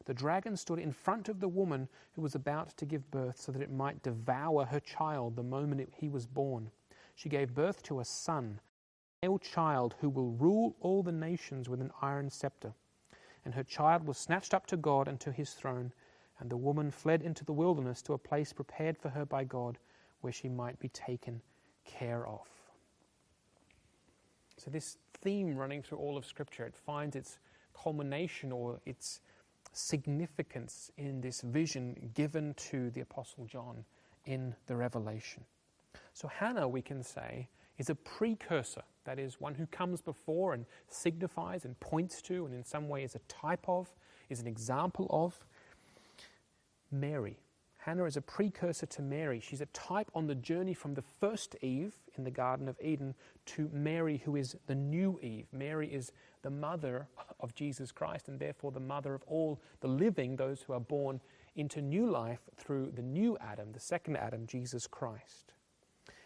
The 0.06 0.14
dragon 0.14 0.58
stood 0.58 0.80
in 0.80 0.92
front 0.92 1.30
of 1.30 1.40
the 1.40 1.48
woman 1.48 1.88
who 2.14 2.22
was 2.22 2.36
about 2.36 2.76
to 2.78 2.86
give 2.86 3.12
birth 3.12 3.40
so 3.40 3.52
that 3.52 3.62
it 3.62 3.72
might 3.72 4.02
devour 4.02 4.66
her 4.66 4.80
child 4.80 5.36
the 5.36 5.44
moment 5.44 5.94
he 5.94 6.10
was 6.10 6.26
born. 6.26 6.72
She 7.16 7.30
gave 7.30 7.54
birth 7.54 7.84
to 7.84 8.00
a 8.00 8.06
son, 8.06 8.60
a 9.22 9.28
male 9.28 9.40
child 9.40 9.96
who 10.00 10.10
will 10.10 10.32
rule 10.32 10.76
all 10.80 11.04
the 11.04 11.12
nations 11.12 11.70
with 11.70 11.82
an 11.82 11.92
iron 12.02 12.30
scepter. 12.30 12.74
And 13.46 13.54
her 13.54 13.64
child 13.64 14.08
was 14.08 14.18
snatched 14.18 14.54
up 14.54 14.66
to 14.68 14.78
God 14.78 15.08
and 15.08 15.20
to 15.20 15.32
his 15.32 15.54
throne. 15.54 15.92
And 16.40 16.50
the 16.50 16.58
woman 16.58 16.92
fled 16.92 17.22
into 17.22 17.44
the 17.44 17.54
wilderness 17.54 18.02
to 18.04 18.14
a 18.14 18.18
place 18.18 18.54
prepared 18.54 18.98
for 18.98 19.10
her 19.10 19.26
by 19.26 19.44
God 19.44 19.78
where 20.22 20.34
she 20.34 20.50
might 20.50 20.80
be 20.80 20.90
taken 20.90 21.42
care 21.86 22.26
of. 22.26 22.48
So, 24.58 24.70
this 24.70 24.98
theme 25.22 25.56
running 25.56 25.82
through 25.82 26.00
all 26.00 26.18
of 26.18 26.26
Scripture, 26.26 26.66
it 26.66 26.76
finds 26.76 27.16
its 27.16 27.40
culmination 27.74 28.52
or 28.52 28.80
its 28.86 29.22
significance 29.72 30.92
in 30.98 31.22
this 31.22 31.42
vision 31.42 32.12
given 32.14 32.54
to 32.56 32.90
the 32.92 33.02
Apostle 33.02 33.46
John 33.46 33.86
in 34.26 34.56
the 34.68 34.76
Revelation. 34.76 35.44
So, 36.14 36.28
Hannah, 36.28 36.68
we 36.68 36.82
can 36.82 37.04
say, 37.04 37.48
is 37.78 37.90
a 37.90 37.96
precursor, 37.96 38.84
that 39.06 39.20
is, 39.20 39.40
one 39.40 39.56
who 39.56 39.66
comes 39.68 40.02
before 40.02 40.54
and 40.54 40.66
signifies 40.90 41.66
and 41.66 41.80
points 41.80 42.22
to, 42.24 42.46
and 42.46 42.54
in 42.54 42.64
some 42.64 42.90
way 42.90 43.04
is 43.04 43.16
a 43.16 43.20
type 43.28 43.64
of, 43.68 43.90
is 44.30 44.42
an 44.42 44.48
example 44.48 45.08
of 45.10 45.40
Mary. 46.92 47.38
Hannah 47.90 48.06
is 48.06 48.18
a 48.18 48.22
precursor 48.22 48.86
to 48.86 49.02
Mary. 49.02 49.40
She's 49.40 49.62
a 49.62 49.66
type 49.68 50.12
on 50.14 50.28
the 50.28 50.36
journey 50.36 50.76
from 50.76 50.94
the 50.94 51.02
first 51.02 51.56
Eve 51.64 51.96
in 52.20 52.24
the 52.24 52.30
Garden 52.30 52.68
of 52.68 52.78
Eden 52.80 53.16
to 53.48 53.68
Mary, 53.74 54.22
who 54.24 54.36
is 54.36 54.56
the 54.68 54.76
new 54.76 55.20
Eve. 55.24 55.48
Mary 55.52 55.92
is 55.92 56.12
the 56.44 56.52
mother 56.52 57.08
of 57.40 57.56
Jesus 57.56 57.92
Christ 57.92 58.28
and 58.28 58.38
therefore 58.38 58.72
the 58.72 58.80
mother 58.80 59.16
of 59.16 59.24
all 59.26 59.60
the 59.80 59.88
living, 59.88 60.36
those 60.36 60.62
who 60.62 60.74
are 60.74 60.80
born 60.80 61.20
into 61.56 61.82
new 61.82 62.08
life 62.08 62.42
through 62.58 62.92
the 62.96 63.02
new 63.02 63.36
Adam, 63.42 63.72
the 63.72 63.80
second 63.80 64.18
Adam, 64.18 64.46
Jesus 64.46 64.86
Christ. 64.86 65.54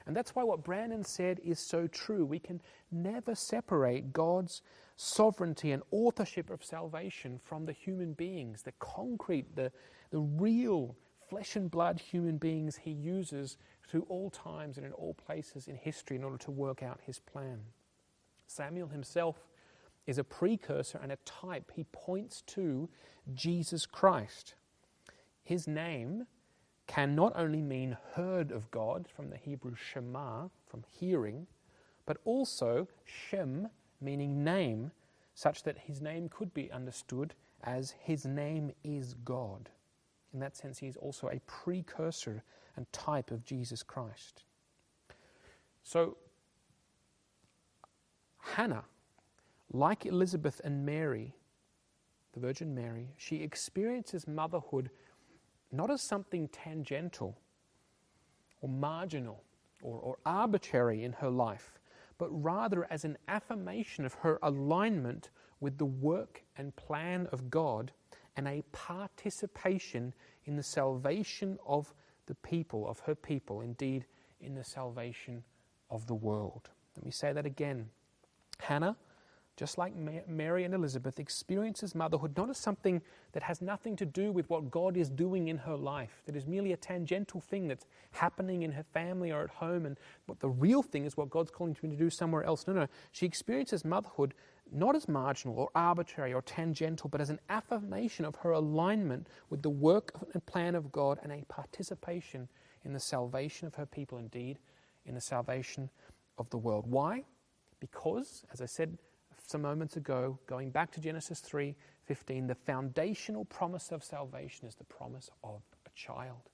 And 0.06 0.14
that's 0.14 0.36
why 0.36 0.44
what 0.44 0.66
Brandon 0.66 1.06
said 1.06 1.40
is 1.46 1.62
so 1.62 1.88
true. 1.88 2.26
We 2.26 2.40
can 2.40 2.62
never 2.92 3.36
separate 3.36 4.12
God's 4.12 4.62
sovereignty 4.98 5.72
and 5.72 5.82
authorship 5.92 6.50
of 6.50 6.62
salvation 6.62 7.40
from 7.42 7.64
the 7.64 7.72
human 7.72 8.12
beings, 8.12 8.64
the 8.64 8.74
concrete, 8.80 9.56
the, 9.56 9.72
the 10.12 10.20
real 10.20 10.98
flesh 11.34 11.56
and 11.56 11.72
blood 11.72 12.00
human 12.00 12.38
beings 12.38 12.76
he 12.76 12.92
uses 12.92 13.58
through 13.90 14.06
all 14.08 14.30
times 14.30 14.78
and 14.78 14.86
in 14.86 14.92
all 14.92 15.16
places 15.16 15.68
in 15.68 15.76
history 15.76 16.16
in 16.16 16.24
order 16.24 16.38
to 16.38 16.52
work 16.52 16.84
out 16.84 17.00
his 17.08 17.18
plan. 17.18 17.60
Samuel 18.46 18.90
himself 18.90 19.48
is 20.06 20.20
a 20.20 20.24
precursor 20.24 21.00
and 21.02 21.12
a 21.12 21.18
type. 21.26 21.72
He 21.76 21.86
points 21.86 22.44
to 22.48 22.88
Jesus 23.34 23.88
Christ. 23.88 24.54
His 25.44 25.68
name 25.68 26.28
can 26.86 27.16
not 27.16 27.34
only 27.36 27.62
mean 27.62 27.98
heard 28.14 28.52
of 28.52 28.70
God 28.70 29.08
from 29.08 29.32
the 29.32 29.38
Hebrew 29.38 29.74
Shema, 29.74 30.50
from 30.68 30.84
hearing, 30.88 31.48
but 32.06 32.18
also 32.26 32.88
Shem, 33.06 33.70
meaning 34.00 34.44
name, 34.44 34.92
such 35.34 35.64
that 35.64 35.80
his 35.80 36.00
name 36.00 36.30
could 36.30 36.54
be 36.54 36.72
understood 36.72 37.34
as 37.64 37.96
his 38.00 38.24
name 38.24 38.72
is 38.84 39.16
God. 39.26 39.72
In 40.34 40.40
that 40.40 40.58
sense, 40.58 40.80
he 40.80 40.88
is 40.88 40.98
also 40.98 41.28
a 41.28 41.40
precursor 41.46 42.44
and 42.76 42.92
type 42.92 43.30
of 43.32 43.46
Jesus 43.46 43.84
Christ. 43.84 44.44
So, 45.84 46.18
Hannah, 48.40 48.86
like 49.72 50.06
Elizabeth 50.06 50.60
and 50.64 50.86
Mary, 50.86 51.36
the 52.34 52.40
Virgin 52.40 52.74
Mary, 52.74 53.10
she 53.18 53.38
experiences 53.38 54.28
motherhood 54.28 54.90
not 55.72 55.92
as 55.92 56.02
something 56.02 56.48
tangential 56.50 57.38
or 58.62 58.70
marginal 58.70 59.44
or, 59.82 59.98
or 60.00 60.18
arbitrary 60.26 61.04
in 61.04 61.14
her 61.14 61.30
life, 61.30 61.80
but 62.18 62.30
rather 62.30 62.88
as 62.92 63.06
an 63.06 63.18
affirmation 63.28 64.06
of 64.06 64.14
her 64.16 64.40
alignment 64.42 65.30
with 65.60 65.78
the 65.78 65.86
work 65.86 66.44
and 66.58 66.76
plan 66.76 67.28
of 67.32 67.50
God 67.50 67.92
and 68.36 68.48
a 68.48 68.64
participation 68.72 70.14
in 70.46 70.56
the 70.56 70.64
salvation 70.64 71.58
of 71.66 71.94
the 72.26 72.36
people, 72.36 72.88
of 72.88 73.00
her 73.02 73.16
people, 73.16 73.62
indeed, 73.62 74.06
in 74.42 74.56
the 74.56 74.64
salvation 74.64 75.44
of 75.90 76.08
the 76.08 76.16
world. 76.16 76.70
Let 76.96 77.06
me 77.06 77.12
say 77.12 77.34
that 77.34 77.46
again. 77.46 77.90
Hannah 78.60 78.96
just 79.56 79.78
like 79.78 79.94
Mary 80.28 80.64
and 80.64 80.74
Elizabeth, 80.74 81.20
experiences 81.20 81.94
motherhood 81.94 82.36
not 82.36 82.50
as 82.50 82.58
something 82.58 83.02
that 83.34 83.44
has 83.44 83.62
nothing 83.62 83.96
to 83.98 84.06
do 84.06 84.32
with 84.32 84.50
what 84.50 84.72
God 84.72 84.98
is 84.98 85.10
doing 85.10 85.48
in 85.48 85.58
her 85.60 85.76
life, 85.76 86.24
that 86.26 86.36
is 86.36 86.48
merely 86.48 86.74
a 86.74 86.78
tangential 86.78 87.40
thing 87.40 87.68
that's 87.68 87.86
happening 88.12 88.64
in 88.64 88.72
her 88.72 88.84
family 88.94 89.32
or 89.32 89.44
at 89.44 89.52
home, 89.52 89.86
and 89.86 89.98
what 90.26 90.40
the 90.40 90.50
real 90.50 90.82
thing 90.82 91.06
is 91.06 91.16
what 91.16 91.30
God's 91.30 91.52
calling 91.52 91.78
me 91.84 91.90
to 91.90 91.96
do 91.96 92.10
somewhere 92.10 92.44
else. 92.44 92.66
No, 92.66 92.74
no. 92.74 92.88
She 93.12 93.28
experiences 93.28 93.86
motherhood 93.86 94.34
not 94.72 94.96
as 94.96 95.08
marginal 95.08 95.58
or 95.58 95.70
arbitrary 95.76 96.34
or 96.34 96.42
tangential, 96.42 97.10
but 97.10 97.22
as 97.22 97.30
an 97.30 97.40
affirmation 97.50 98.26
of 98.26 98.36
her 98.36 98.52
alignment 98.52 99.28
with 99.50 99.62
the 99.62 99.70
work 99.70 100.14
and 100.34 100.46
plan 100.46 100.76
of 100.76 100.92
God 100.92 101.20
and 101.24 101.32
a 101.32 101.46
participation 101.48 102.48
in 102.84 102.94
the 102.94 103.00
salvation 103.00 103.68
of 103.68 103.76
her 103.76 103.86
people, 103.86 104.18
indeed, 104.18 104.60
in 105.06 105.16
the 105.16 105.22
salvation 105.22 105.90
of 106.38 106.50
the 106.50 106.58
world. 106.58 106.86
Why? 106.88 107.24
Because, 107.80 108.44
as 108.52 108.62
I 108.62 108.66
said, 108.66 108.98
some 109.46 109.62
moments 109.62 109.98
ago, 109.98 110.40
going 110.48 110.72
back 110.72 110.92
to 110.94 111.02
Genesis 111.02 111.42
3:15, 111.42 112.48
the 112.48 112.56
foundational 112.56 113.46
promise 113.46 113.92
of 113.92 114.04
salvation 114.04 114.68
is 114.68 114.76
the 114.76 114.86
promise 114.86 115.30
of 115.44 115.62
a 115.86 115.90
child. 115.92 116.50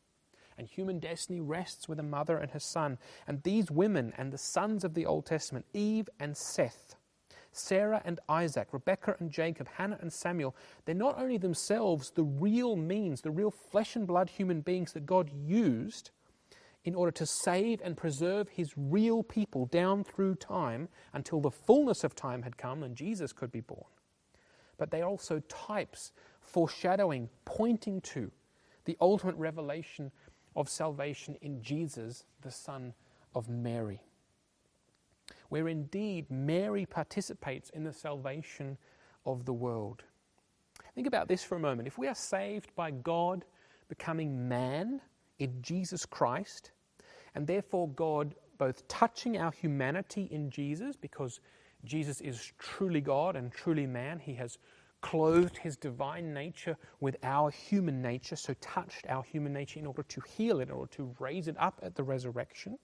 and 0.60 0.68
human 0.68 1.00
destiny 1.00 1.40
rests 1.40 1.88
with 1.88 2.00
a 2.00 2.04
mother 2.04 2.38
and 2.38 2.52
her 2.52 2.60
son. 2.60 3.00
And 3.26 3.42
these 3.44 3.72
women 3.72 4.14
and 4.18 4.34
the 4.34 4.38
sons 4.38 4.84
of 4.84 4.94
the 4.94 5.06
Old 5.06 5.26
Testament, 5.26 5.66
Eve 5.74 6.10
and 6.20 6.36
Seth, 6.36 6.98
Sarah 7.52 8.02
and 8.06 8.20
Isaac, 8.30 8.70
Rebekah 8.72 9.18
and 9.20 9.32
Jacob, 9.32 9.68
Hannah 9.68 9.98
and 10.02 10.12
Samuel, 10.12 10.56
they're 10.86 10.96
not 10.96 11.20
only 11.20 11.38
themselves 11.38 12.12
the 12.12 12.24
real 12.24 12.76
means, 12.76 13.22
the 13.22 13.32
real 13.32 13.52
flesh 13.52 13.96
and 13.96 14.06
blood 14.08 14.30
human 14.30 14.62
beings 14.62 14.94
that 14.94 15.06
God 15.06 15.30
used 15.30 16.12
in 16.86 16.96
order 16.96 17.12
to 17.12 17.26
save 17.26 17.82
and 17.82 17.98
preserve 17.98 18.50
his 18.50 18.74
real 18.78 19.24
people 19.24 19.66
down 19.66 20.04
through 20.04 20.36
time 20.36 20.88
until 21.14 21.42
the 21.42 21.52
fullness 21.52 22.04
of 22.04 22.16
time 22.16 22.44
had 22.44 22.58
come 22.58 22.84
and 22.84 22.96
Jesus 22.96 23.34
could 23.34 23.52
be 23.52 23.60
born. 23.60 23.92
But 24.78 24.92
they 24.92 25.02
are 25.02 25.10
also 25.10 25.42
types, 25.50 26.12
foreshadowing, 26.40 27.30
pointing 27.46 28.00
to 28.02 28.32
the 28.86 28.98
ultimate 29.02 29.36
revelation 29.36 30.12
of 30.56 30.70
salvation 30.70 31.36
in 31.42 31.62
Jesus, 31.62 32.24
the 32.42 32.52
Son 32.52 32.94
of 33.36 33.50
Mary 33.50 34.02
where 35.50 35.68
indeed 35.68 36.30
Mary 36.30 36.86
participates 36.86 37.70
in 37.72 37.84
the 37.84 37.94
salvation 37.94 38.78
of 39.26 39.46
the 39.46 39.54
world. 39.54 40.04
Think 40.96 41.08
about 41.08 41.28
this 41.28 41.44
for 41.44 41.56
a 41.56 41.60
moment. 41.60 41.88
If 41.88 41.98
we 41.98 42.08
are 42.08 42.16
saved 42.16 42.74
by 42.76 42.92
God 42.92 43.46
becoming 43.88 44.48
man 44.48 45.02
in 45.40 45.62
Jesus 45.62 46.06
Christ, 46.06 46.72
and 47.36 47.46
therefore 47.46 47.90
God 47.90 48.36
both 48.58 48.88
touching 48.88 49.38
our 49.38 49.52
humanity 49.52 50.28
in 50.32 50.50
Jesus, 50.50 50.96
because 50.96 51.40
Jesus 51.86 52.22
is 52.22 52.52
truly 52.60 53.02
God 53.02 53.36
and 53.36 53.52
truly 53.52 53.88
man, 53.88 54.20
He 54.20 54.34
has 54.36 54.58
clothed 55.02 55.58
His 55.58 55.78
divine 55.78 56.34
nature 56.34 56.76
with 57.00 57.16
our 57.24 57.50
human 57.50 58.02
nature, 58.02 58.36
so 58.36 58.54
touched 58.60 59.06
our 59.08 59.24
human 59.24 59.54
nature 59.54 59.80
in 59.80 59.86
order 59.86 60.04
to 60.04 60.22
heal 60.22 60.60
it, 60.60 60.68
in 60.68 60.72
order 60.72 60.92
to 60.96 61.16
raise 61.20 61.48
it 61.48 61.56
up 61.58 61.80
at 61.82 61.96
the 61.96 62.04
resurrection. 62.04 62.78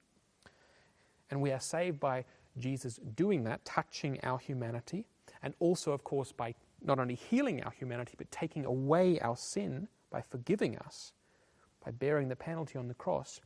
And 1.29 1.41
we 1.41 1.51
are 1.51 1.59
saved 1.59 1.99
by 1.99 2.23
Jesus 2.57 2.99
doing 3.15 3.43
that, 3.43 3.63
touching 3.65 4.19
our 4.23 4.37
humanity, 4.37 5.05
and 5.43 5.53
also, 5.59 5.91
of 5.91 6.03
course, 6.03 6.31
by 6.31 6.55
not 6.81 6.99
only 6.99 7.15
healing 7.15 7.63
our 7.63 7.71
humanity, 7.71 8.13
but 8.17 8.29
taking 8.31 8.65
away 8.65 9.19
our 9.19 9.35
sin 9.35 9.87
by 10.09 10.21
forgiving 10.21 10.77
us, 10.77 11.13
by 11.83 11.91
bearing 11.91 12.29
the 12.29 12.35
penalty 12.35 12.77
on 12.77 12.87
the 12.87 12.93
cross. 12.93 13.41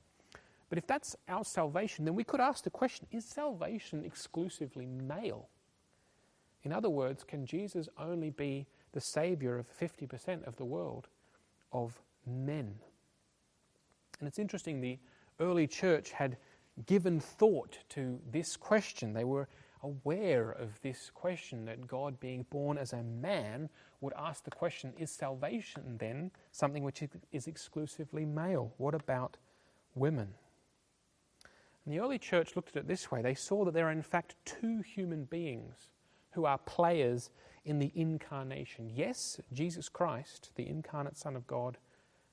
But 0.69 0.77
if 0.77 0.85
that's 0.85 1.15
our 1.27 1.43
salvation, 1.43 2.05
then 2.05 2.15
we 2.15 2.23
could 2.23 2.39
ask 2.39 2.63
the 2.63 2.69
question 2.69 3.07
is 3.11 3.25
salvation 3.25 4.03
exclusively 4.05 4.85
male? 4.85 5.49
In 6.63 6.71
other 6.71 6.89
words, 6.89 7.23
can 7.23 7.45
Jesus 7.45 7.89
only 7.97 8.29
be 8.29 8.67
the 8.91 9.01
Savior 9.01 9.57
of 9.57 9.67
50% 9.79 10.43
of 10.45 10.55
the 10.57 10.65
world 10.65 11.07
of 11.71 11.99
men? 12.25 12.75
And 14.19 14.27
it's 14.27 14.39
interesting, 14.39 14.81
the 14.81 14.99
early 15.39 15.67
church 15.67 16.11
had 16.11 16.37
given 16.85 17.19
thought 17.19 17.79
to 17.89 18.19
this 18.31 18.55
question. 18.57 19.13
They 19.13 19.23
were 19.23 19.47
aware 19.83 20.51
of 20.51 20.79
this 20.81 21.11
question 21.13 21.65
that 21.65 21.87
God, 21.87 22.19
being 22.19 22.45
born 22.49 22.77
as 22.77 22.93
a 22.93 23.03
man, 23.03 23.69
would 24.01 24.13
ask 24.17 24.43
the 24.43 24.51
question 24.51 24.93
is 24.97 25.11
salvation 25.11 25.97
then 25.99 26.31
something 26.51 26.83
which 26.83 27.03
is 27.31 27.47
exclusively 27.47 28.25
male? 28.25 28.73
What 28.77 28.95
about 28.95 29.37
women? 29.95 30.33
And 31.85 31.93
the 31.93 31.99
early 31.99 32.19
church 32.19 32.55
looked 32.55 32.69
at 32.69 32.75
it 32.75 32.87
this 32.87 33.11
way 33.11 33.21
they 33.21 33.33
saw 33.33 33.65
that 33.65 33.73
there 33.73 33.87
are, 33.87 33.91
in 33.91 34.01
fact, 34.01 34.35
two 34.45 34.81
human 34.81 35.25
beings 35.25 35.89
who 36.31 36.45
are 36.45 36.57
players 36.59 37.31
in 37.65 37.79
the 37.79 37.91
incarnation. 37.95 38.89
Yes, 38.93 39.39
Jesus 39.51 39.89
Christ, 39.89 40.51
the 40.55 40.67
incarnate 40.67 41.17
Son 41.17 41.35
of 41.35 41.47
God, 41.47 41.77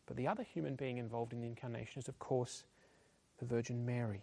but 0.07 0.17
the 0.17 0.29
other 0.29 0.43
human 0.43 0.77
being 0.77 0.99
involved 0.99 1.33
in 1.33 1.41
the 1.41 1.49
incarnation 1.49 2.01
is, 2.01 2.09
of 2.09 2.19
course, 2.19 2.65
the 3.39 3.45
Virgin 3.45 3.85
Mary. 3.85 4.23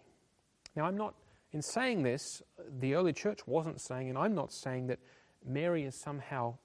Now, 0.76 0.86
I'm 0.86 0.98
not, 0.98 1.14
in 1.52 1.62
saying 1.62 2.04
this, 2.04 2.42
the 2.80 2.96
early 2.96 3.14
church 3.14 3.46
wasn't 3.46 3.80
saying, 3.80 4.10
and 4.10 4.18
I'm 4.18 4.34
not 4.34 4.52
saying 4.52 4.88
that 4.88 5.00
Mary 5.46 5.84
is 5.84 5.96
somehow 5.96 6.56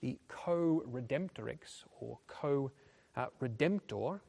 the 0.00 0.18
co 0.28 0.82
redemptrix 0.88 1.84
or 2.00 2.18
co 2.26 2.70
redemptor, 3.40 4.20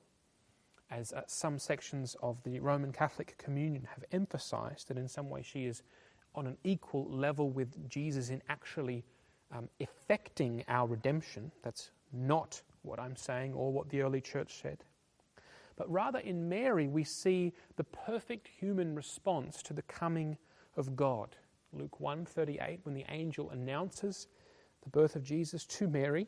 as 0.90 1.14
uh, 1.14 1.22
some 1.28 1.58
sections 1.58 2.16
of 2.22 2.38
the 2.44 2.60
Roman 2.60 2.92
Catholic 2.92 3.36
Communion 3.38 3.88
have 3.94 4.04
emphasized, 4.12 4.88
that 4.88 4.98
in 4.98 5.08
some 5.08 5.30
way 5.30 5.42
she 5.42 5.66
is 5.66 5.84
on 6.36 6.48
an 6.48 6.58
equal 6.64 7.10
level 7.10 7.50
with 7.50 7.90
Jesus 7.90 8.30
in 8.30 8.42
actually 8.50 9.04
um, 9.52 9.70
effecting 9.80 10.64
our 10.68 10.88
redemption. 10.88 11.52
That's 11.64 11.92
not 12.12 12.62
what 12.82 13.00
I'm 13.00 13.16
saying 13.16 13.54
or 13.54 13.72
what 13.72 13.90
the 13.90 14.02
early 14.02 14.22
church 14.22 14.62
said 14.62 14.84
but 15.76 15.92
rather 15.92 16.20
in 16.20 16.50
Mary 16.50 16.88
we 16.88 17.04
see 17.04 17.54
the 17.76 17.84
perfect 17.84 18.48
human 18.48 18.96
response 18.96 19.62
to 19.64 19.74
the 19.74 19.82
coming 19.84 20.38
of 20.76 20.96
God. 20.96 21.36
Luke 21.72 22.00
1:38 22.00 22.80
when 22.84 22.94
the 22.96 23.06
angel 23.10 23.50
announces 23.50 24.28
the 24.84 24.90
birth 24.90 25.16
of 25.16 25.24
Jesus 25.24 25.66
to 25.66 25.88
Mary, 25.88 26.28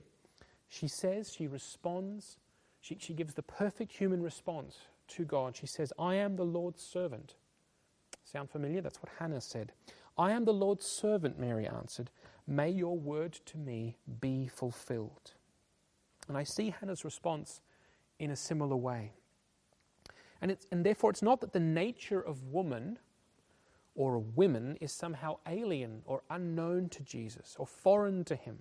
she 0.68 0.88
says, 0.88 1.34
she 1.34 1.48
responds, 1.48 2.38
she, 2.82 2.98
she 3.00 3.14
gives 3.14 3.34
the 3.34 3.44
perfect 3.44 3.92
human 3.92 4.22
response 4.22 4.78
to 5.10 5.24
God. 5.24 5.56
She 5.56 5.68
says, 5.68 5.94
I 6.00 6.16
am 6.16 6.36
the 6.36 6.46
Lord's 6.46 6.82
servant. 6.82 7.36
Sound 8.24 8.50
familiar? 8.50 8.82
That's 8.82 9.02
what 9.02 9.12
Hannah 9.20 9.42
said. 9.42 9.72
I 10.18 10.32
am 10.32 10.46
the 10.46 10.54
Lord's 10.54 10.86
servant, 10.86 11.38
Mary 11.38 11.68
answered. 11.68 12.10
May 12.48 12.70
your 12.70 12.98
word 12.98 13.34
to 13.46 13.58
me 13.58 13.98
be 14.20 14.48
fulfilled. 14.48 15.34
And 16.28 16.38
I 16.38 16.44
see 16.44 16.74
Hannah's 16.80 17.06
response 17.06 17.62
in 18.20 18.32
a 18.32 18.36
similar 18.36 18.76
way. 18.76 19.12
And, 20.42 20.52
it's, 20.52 20.68
and 20.72 20.86
therefore, 20.86 21.10
it's 21.10 21.22
not 21.22 21.42
that 21.42 21.54
the 21.54 21.60
nature 21.60 22.22
of 22.22 22.44
woman 22.44 23.00
or 23.96 24.20
women 24.20 24.78
is 24.82 24.92
somehow 24.92 25.38
alien 25.48 26.02
or 26.06 26.22
unknown 26.30 26.90
to 26.90 27.04
Jesus 27.04 27.56
or 27.58 27.66
foreign 27.66 28.24
to 28.26 28.36
him. 28.36 28.60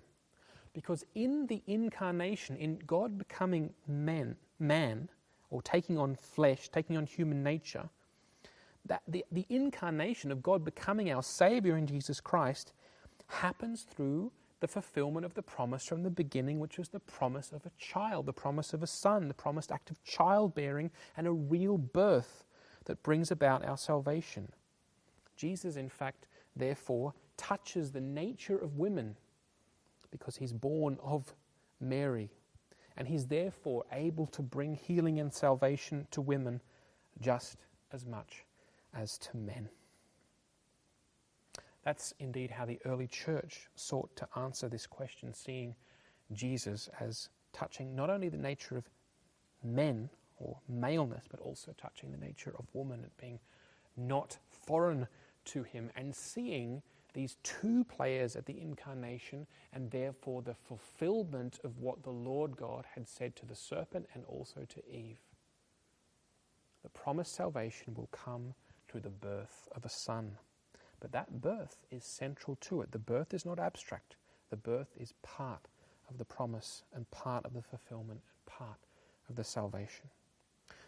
Because 0.73 1.05
in 1.15 1.47
the 1.47 1.63
incarnation, 1.67 2.57
in 2.57 2.79
God 2.87 3.19
becoming 3.19 3.71
man, 3.87 4.37
man 4.59 5.09
or 5.51 5.63
taking 5.63 5.99
on 5.99 6.17
flesh, 6.17 6.69
taking 6.69 6.97
on 6.97 7.07
human 7.07 7.43
nature, 7.43 7.89
that 8.87 9.03
the, 9.09 9.25
the 9.33 9.47
incarnation 9.49 10.31
of 10.31 10.43
God 10.43 10.65
becoming 10.65 11.11
our 11.11 11.23
Savior 11.23 11.77
in 11.77 11.87
Jesus 11.87 12.21
Christ 12.21 12.73
happens 13.27 13.83
through 13.83 14.31
the 14.65 14.69
fulfillment 14.69 15.27
of 15.27 15.35
the 15.35 15.43
promise 15.43 15.85
from 15.85 16.03
the 16.05 16.11
beginning, 16.11 16.59
which 16.59 16.79
was 16.79 16.89
the 16.89 16.99
promise 16.99 17.53
of 17.53 17.67
a 17.67 17.71
child, 17.77 18.25
the 18.25 18.33
promise 18.33 18.73
of 18.73 18.83
a 18.83 18.87
son, 18.87 19.29
the 19.29 19.35
promised 19.35 19.71
act 19.71 19.91
of 19.91 20.03
childbearing, 20.05 20.91
and 21.19 21.27
a 21.27 21.33
real 21.33 21.77
birth 21.77 22.47
that 22.87 23.03
brings 23.03 23.31
about 23.31 23.63
our 23.63 23.77
salvation. 23.77 24.51
Jesus, 25.37 25.77
in 25.77 25.91
fact, 25.91 26.29
therefore, 26.57 27.13
touches 27.37 27.93
the 27.93 28.01
nature 28.01 28.57
of 28.57 28.79
women 28.79 29.17
because 30.11 30.37
he's 30.37 30.55
born 30.55 30.97
of 31.03 31.35
Mary, 31.79 32.31
and 32.97 33.07
he's 33.07 33.27
therefore 33.27 33.85
able 33.93 34.27
to 34.29 34.41
bring 34.41 34.75
healing 34.75 35.21
and 35.21 35.31
salvation 35.31 36.07
to 36.11 36.23
women 36.23 36.63
just 37.21 37.59
as 37.93 38.07
much 38.07 38.47
as 38.95 39.19
to 39.19 39.37
men. 39.37 39.69
That's 41.85 42.15
indeed 42.19 42.51
how 42.51 42.65
the 42.65 42.81
early 42.87 43.07
church 43.07 43.69
sought 43.75 44.15
to 44.17 44.29
answer 44.37 44.69
this 44.69 44.87
question, 44.87 45.35
seeing 45.35 45.75
Jesus 46.33 46.89
as 46.99 47.29
touching 47.53 47.95
not 47.95 48.11
only 48.11 48.29
the 48.29 48.39
nature 48.39 48.77
of 48.77 48.89
men 49.63 50.09
or 50.39 50.59
maleness, 50.69 51.25
but 51.31 51.41
also 51.41 51.75
touching 51.77 52.11
the 52.11 52.19
nature 52.19 52.55
of 52.59 52.67
woman 52.73 53.01
and 53.01 53.17
being 53.19 53.39
not 53.97 54.39
foreign 54.51 55.07
to 55.45 55.63
him, 55.63 55.91
and 55.95 56.15
seeing 56.15 56.83
these 57.13 57.37
two 57.43 57.85
players 57.85 58.35
at 58.35 58.47
the 58.47 58.61
incarnation 58.61 59.47
and 59.73 59.91
therefore 59.91 60.43
the 60.43 60.55
fulfillment 60.55 61.61
of 61.63 61.79
what 61.79 62.03
the 62.03 62.11
Lord 62.11 62.57
God 62.57 62.85
had 62.95 63.09
said 63.09 63.37
to 63.37 63.47
the 63.47 63.55
serpent 63.55 64.07
and 64.15 64.25
also 64.25 64.67
to 64.69 64.89
Eve. 64.91 65.21
The 66.83 66.89
promised 66.91 67.35
salvation 67.35 67.95
will 67.95 68.09
come 68.11 68.55
through 68.89 69.03
the 69.03 69.11
birth 69.11 69.69
of 69.75 69.85
a 69.85 69.89
son. 69.89 70.39
But 71.05 71.13
that 71.13 71.43
birth 71.43 71.85
is 71.91 72.03
central 72.03 72.57
to 72.63 72.81
it. 72.81 72.91
The 72.91 72.99
birth 72.99 73.35
is 73.35 73.45
not 73.45 73.59
abstract, 73.59 74.17
the 74.49 74.57
birth 74.57 74.89
is 74.99 75.13
part 75.23 75.69
of 76.09 76.17
the 76.17 76.25
promise 76.25 76.83
and 76.95 77.11
part 77.11 77.45
of 77.45 77.53
the 77.53 77.61
fulfillment 77.61 78.23
and 78.23 78.47
part 78.47 78.79
of 79.29 79.37
the 79.37 79.45
salvation. 79.45 80.09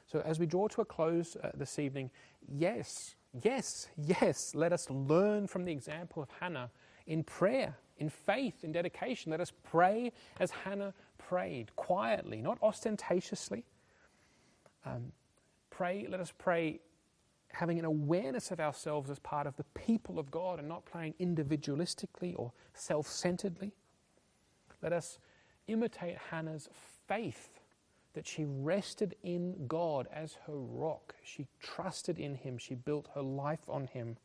So, 0.07 0.23
as 0.25 0.39
we 0.41 0.47
draw 0.47 0.69
to 0.69 0.81
a 0.81 0.87
close 0.87 1.37
uh, 1.37 1.51
this 1.53 1.79
evening, 1.79 2.11
yes, 2.49 3.15
yes, 3.43 3.89
yes, 3.99 4.55
let 4.55 4.73
us 4.73 4.89
learn 4.89 5.49
from 5.49 5.67
the 5.67 5.73
example 5.73 6.23
of 6.23 6.31
Hannah 6.41 6.71
in 7.07 7.23
prayer, 7.23 7.77
in 7.99 8.09
faith, 8.09 8.65
in 8.65 8.73
dedication. 8.73 9.31
Let 9.31 9.43
us 9.43 9.53
pray 9.65 10.13
as 10.41 10.51
Hannah 10.51 10.95
prayed, 11.19 11.77
quietly, 11.77 12.41
not 12.41 12.57
ostentatiously. 12.63 13.65
Um, 14.87 15.13
pray, 15.69 16.07
let 16.09 16.21
us 16.21 16.33
pray 16.39 16.81
having 17.53 17.79
an 17.79 17.85
awareness 17.85 18.51
of 18.51 18.61
ourselves 18.61 19.11
as 19.11 19.19
part 19.19 19.47
of 19.47 19.57
the 19.57 19.65
people 19.75 20.19
of 20.19 20.31
God 20.31 20.59
and 20.59 20.69
not 20.69 20.85
playing 20.85 21.15
individualistically 21.21 22.35
or 22.37 22.53
self 22.75 23.07
centeredly. 23.07 23.73
Let 24.83 24.93
us 24.93 25.19
imitate 25.69 26.17
Hannah's 26.31 26.69
faith 27.09 27.61
that 28.15 28.27
she 28.27 28.45
rested 28.45 29.15
in 29.23 29.67
God 29.67 30.09
as 30.13 30.39
her 30.47 30.57
rock. 30.57 31.15
She 31.23 31.47
trusted 31.61 32.19
in 32.19 32.35
Him. 32.35 32.57
She 32.59 32.75
built 32.75 33.09
her 33.15 33.23
life 33.23 33.69
on 33.69 33.87
Him. 33.87 34.17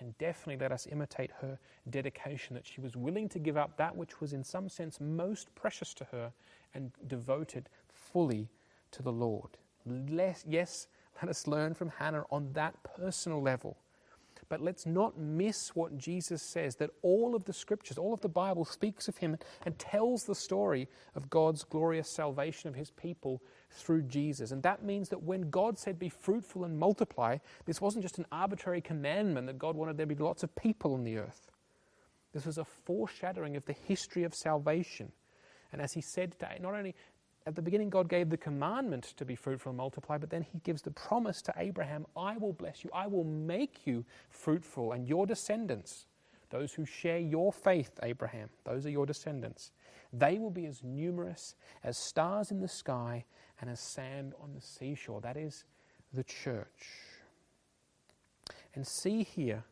And 0.00 0.16
definitely 0.18 0.58
let 0.58 0.70
us 0.70 0.86
imitate 0.86 1.32
her 1.40 1.58
dedication 1.90 2.54
that 2.54 2.64
she 2.64 2.80
was 2.80 2.96
willing 2.96 3.28
to 3.30 3.40
give 3.40 3.56
up 3.56 3.76
that 3.76 3.96
which 3.96 4.20
was, 4.20 4.32
in 4.32 4.44
some 4.44 4.68
sense, 4.68 5.00
most 5.00 5.52
precious 5.56 5.92
to 5.94 6.04
her 6.12 6.32
and 6.74 6.92
devote 7.08 7.56
it 7.56 7.68
fully 7.88 8.48
to 8.92 9.02
the 9.02 9.10
Lord. 9.10 9.50
Less, 9.84 10.44
yes, 10.46 10.86
let 11.22 11.28
us 11.30 11.46
learn 11.46 11.74
from 11.74 11.90
Hannah 11.98 12.24
on 12.30 12.52
that 12.52 12.74
personal 12.82 13.42
level. 13.42 13.76
But 14.48 14.62
let's 14.62 14.86
not 14.86 15.18
miss 15.18 15.74
what 15.76 15.98
Jesus 15.98 16.42
says 16.42 16.76
that 16.76 16.90
all 17.02 17.34
of 17.34 17.44
the 17.44 17.52
scriptures, 17.52 17.98
all 17.98 18.14
of 18.14 18.20
the 18.22 18.28
Bible 18.28 18.64
speaks 18.64 19.06
of 19.06 19.18
him 19.18 19.36
and 19.66 19.78
tells 19.78 20.24
the 20.24 20.34
story 20.34 20.88
of 21.14 21.28
God's 21.28 21.64
glorious 21.64 22.08
salvation 22.08 22.68
of 22.68 22.74
his 22.74 22.90
people 22.90 23.42
through 23.70 24.02
Jesus. 24.02 24.50
And 24.50 24.62
that 24.62 24.82
means 24.82 25.10
that 25.10 25.22
when 25.22 25.50
God 25.50 25.78
said, 25.78 25.98
Be 25.98 26.08
fruitful 26.08 26.64
and 26.64 26.78
multiply, 26.78 27.38
this 27.66 27.80
wasn't 27.80 28.04
just 28.04 28.18
an 28.18 28.26
arbitrary 28.32 28.80
commandment 28.80 29.46
that 29.48 29.58
God 29.58 29.76
wanted 29.76 29.98
there 29.98 30.06
to 30.06 30.14
be 30.14 30.22
lots 30.22 30.42
of 30.42 30.54
people 30.56 30.94
on 30.94 31.04
the 31.04 31.18
earth. 31.18 31.50
This 32.32 32.46
was 32.46 32.58
a 32.58 32.64
foreshadowing 32.64 33.56
of 33.56 33.66
the 33.66 33.74
history 33.74 34.24
of 34.24 34.34
salvation. 34.34 35.12
And 35.72 35.82
as 35.82 35.92
he 35.92 36.00
said, 36.00 36.32
today, 36.32 36.58
not 36.60 36.74
only 36.74 36.94
at 37.48 37.54
the 37.54 37.62
beginning, 37.62 37.88
God 37.88 38.10
gave 38.10 38.28
the 38.28 38.36
commandment 38.36 39.14
to 39.16 39.24
be 39.24 39.34
fruitful 39.34 39.70
and 39.70 39.78
multiply, 39.78 40.18
but 40.18 40.28
then 40.28 40.42
He 40.42 40.58
gives 40.64 40.82
the 40.82 40.90
promise 40.90 41.40
to 41.42 41.54
Abraham 41.56 42.04
I 42.14 42.36
will 42.36 42.52
bless 42.52 42.84
you, 42.84 42.90
I 42.92 43.06
will 43.06 43.24
make 43.24 43.86
you 43.86 44.04
fruitful, 44.28 44.92
and 44.92 45.08
your 45.08 45.26
descendants, 45.26 46.08
those 46.50 46.74
who 46.74 46.84
share 46.84 47.16
your 47.18 47.50
faith, 47.50 47.92
Abraham, 48.02 48.50
those 48.64 48.84
are 48.84 48.90
your 48.90 49.06
descendants, 49.06 49.72
they 50.12 50.38
will 50.38 50.50
be 50.50 50.66
as 50.66 50.84
numerous 50.84 51.54
as 51.82 51.96
stars 51.96 52.50
in 52.50 52.60
the 52.60 52.68
sky 52.68 53.24
and 53.62 53.70
as 53.70 53.80
sand 53.80 54.34
on 54.42 54.52
the 54.54 54.60
seashore. 54.60 55.22
That 55.22 55.38
is 55.38 55.64
the 56.12 56.24
church. 56.24 56.88
And 58.74 58.86
see 58.86 59.22
here 59.22 59.64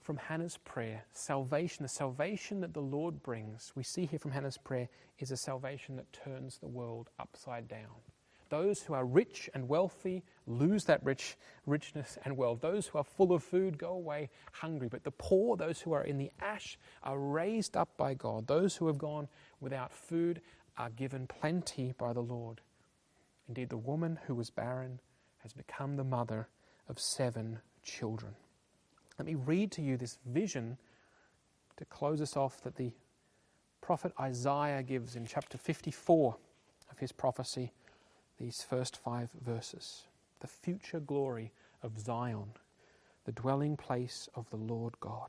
from 0.00 0.16
Hannah's 0.16 0.56
prayer, 0.58 1.04
salvation, 1.12 1.82
the 1.82 1.88
salvation 1.88 2.60
that 2.60 2.74
the 2.74 2.80
Lord 2.80 3.22
brings, 3.22 3.72
we 3.74 3.82
see 3.82 4.06
here 4.06 4.18
from 4.18 4.30
Hannah's 4.30 4.58
prayer, 4.58 4.88
is 5.18 5.30
a 5.30 5.36
salvation 5.36 5.96
that 5.96 6.12
turns 6.12 6.58
the 6.58 6.68
world 6.68 7.10
upside 7.18 7.68
down. 7.68 8.00
Those 8.48 8.82
who 8.82 8.94
are 8.94 9.04
rich 9.04 9.48
and 9.54 9.68
wealthy 9.68 10.24
lose 10.46 10.84
that 10.86 11.04
rich 11.04 11.36
richness 11.66 12.18
and 12.24 12.36
wealth. 12.36 12.60
Those 12.60 12.88
who 12.88 12.98
are 12.98 13.04
full 13.04 13.32
of 13.32 13.44
food 13.44 13.78
go 13.78 13.90
away 13.90 14.28
hungry. 14.52 14.88
But 14.88 15.04
the 15.04 15.12
poor, 15.12 15.56
those 15.56 15.80
who 15.80 15.92
are 15.92 16.02
in 16.02 16.18
the 16.18 16.32
ash, 16.40 16.76
are 17.04 17.18
raised 17.18 17.76
up 17.76 17.96
by 17.96 18.14
God. 18.14 18.48
Those 18.48 18.74
who 18.74 18.88
have 18.88 18.98
gone 18.98 19.28
without 19.60 19.92
food 19.92 20.40
are 20.76 20.90
given 20.90 21.28
plenty 21.28 21.94
by 21.96 22.12
the 22.12 22.22
Lord. 22.22 22.60
Indeed, 23.46 23.68
the 23.68 23.76
woman 23.76 24.18
who 24.26 24.34
was 24.34 24.50
barren 24.50 25.00
has 25.38 25.52
become 25.52 25.96
the 25.96 26.04
mother 26.04 26.48
of 26.88 26.98
seven 26.98 27.60
children. 27.84 28.34
Let 29.20 29.26
me 29.26 29.34
read 29.34 29.70
to 29.72 29.82
you 29.82 29.98
this 29.98 30.16
vision 30.24 30.78
to 31.76 31.84
close 31.84 32.22
us 32.22 32.38
off 32.38 32.62
that 32.62 32.76
the 32.76 32.90
prophet 33.82 34.14
Isaiah 34.18 34.82
gives 34.82 35.14
in 35.14 35.26
chapter 35.26 35.58
54 35.58 36.34
of 36.90 36.98
his 36.98 37.12
prophecy, 37.12 37.70
these 38.38 38.62
first 38.62 38.96
five 38.96 39.28
verses. 39.44 40.04
The 40.40 40.46
future 40.46 41.00
glory 41.00 41.52
of 41.82 42.00
Zion, 42.00 42.52
the 43.26 43.32
dwelling 43.32 43.76
place 43.76 44.26
of 44.34 44.48
the 44.48 44.56
Lord 44.56 44.98
God. 45.00 45.28